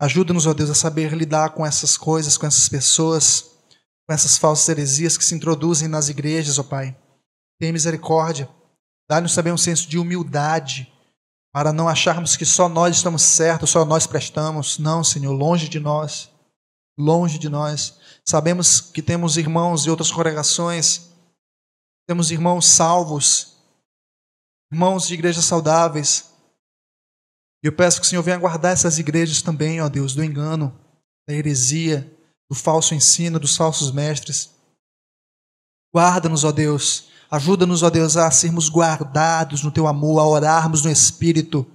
Ajuda-nos, 0.00 0.46
ó 0.46 0.54
Deus, 0.54 0.70
a 0.70 0.74
saber 0.74 1.12
lidar 1.12 1.50
com 1.50 1.64
essas 1.64 1.96
coisas, 1.96 2.36
com 2.36 2.46
essas 2.46 2.68
pessoas, 2.68 3.50
com 4.06 4.12
essas 4.12 4.38
falsas 4.38 4.68
heresias 4.68 5.16
que 5.16 5.24
se 5.24 5.34
introduzem 5.34 5.88
nas 5.88 6.08
igrejas, 6.08 6.58
ó 6.58 6.62
Pai. 6.62 6.96
Tenha 7.60 7.72
misericórdia. 7.72 8.48
Dá-nos 9.08 9.34
também 9.34 9.52
um 9.52 9.58
senso 9.58 9.88
de 9.88 9.98
humildade, 9.98 10.90
para 11.52 11.72
não 11.72 11.86
acharmos 11.86 12.34
que 12.34 12.46
só 12.46 12.66
nós 12.68 12.96
estamos 12.96 13.20
certos, 13.22 13.70
só 13.70 13.84
nós 13.84 14.06
prestamos. 14.06 14.78
Não, 14.78 15.04
Senhor, 15.04 15.32
longe 15.32 15.68
de 15.68 15.78
nós. 15.78 16.30
Longe 16.98 17.38
de 17.38 17.50
nós. 17.50 17.98
Sabemos 18.26 18.80
que 18.80 19.02
temos 19.02 19.36
irmãos 19.36 19.82
de 19.82 19.90
outras 19.90 20.10
congregações, 20.10 21.10
temos 22.06 22.30
irmãos 22.30 22.66
salvos, 22.66 23.56
irmãos 24.72 25.06
de 25.06 25.14
igrejas 25.14 25.44
saudáveis. 25.44 26.30
E 27.62 27.66
eu 27.66 27.72
peço 27.72 28.00
que 28.00 28.06
o 28.06 28.08
Senhor 28.08 28.22
venha 28.22 28.38
guardar 28.38 28.72
essas 28.72 28.98
igrejas 28.98 29.42
também, 29.42 29.80
ó 29.80 29.88
Deus, 29.88 30.14
do 30.14 30.24
engano, 30.24 30.78
da 31.28 31.34
heresia, 31.34 32.10
do 32.50 32.54
falso 32.54 32.94
ensino, 32.94 33.38
dos 33.38 33.56
falsos 33.56 33.92
mestres. 33.92 34.50
Guarda-nos, 35.94 36.44
ó 36.44 36.52
Deus. 36.52 37.08
Ajuda-nos, 37.30 37.82
ó 37.82 37.90
Deus, 37.90 38.16
a 38.16 38.30
sermos 38.30 38.68
guardados 38.68 39.62
no 39.62 39.70
teu 39.70 39.86
amor, 39.86 40.20
a 40.20 40.26
orarmos 40.26 40.84
no 40.84 40.90
Espírito 40.90 41.66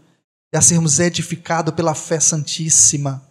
e 0.53 0.57
a 0.57 0.61
sermos 0.61 0.99
edificados 0.99 1.73
pela 1.73 1.95
fé 1.95 2.19
santíssima. 2.19 3.26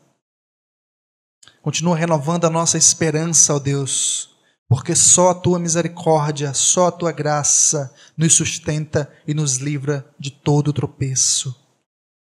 Continua 1.66 1.96
renovando 1.96 2.44
a 2.44 2.48
nossa 2.48 2.78
esperança, 2.78 3.52
ó 3.52 3.58
Deus, 3.58 4.30
porque 4.68 4.94
só 4.94 5.30
a 5.30 5.34
tua 5.34 5.58
misericórdia, 5.58 6.54
só 6.54 6.86
a 6.86 6.92
tua 6.92 7.10
graça 7.10 7.92
nos 8.16 8.34
sustenta 8.34 9.12
e 9.26 9.34
nos 9.34 9.56
livra 9.56 10.08
de 10.16 10.30
todo 10.30 10.72
tropeço. 10.72 11.52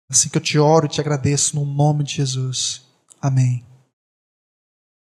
Assim 0.10 0.30
que 0.30 0.38
eu 0.40 0.42
te 0.42 0.58
oro 0.58 0.88
e 0.88 0.90
te 0.90 1.00
agradeço 1.00 1.56
no 1.56 1.64
nome 1.64 2.04
de 2.04 2.16
Jesus. 2.16 2.82
Amém. 3.22 3.69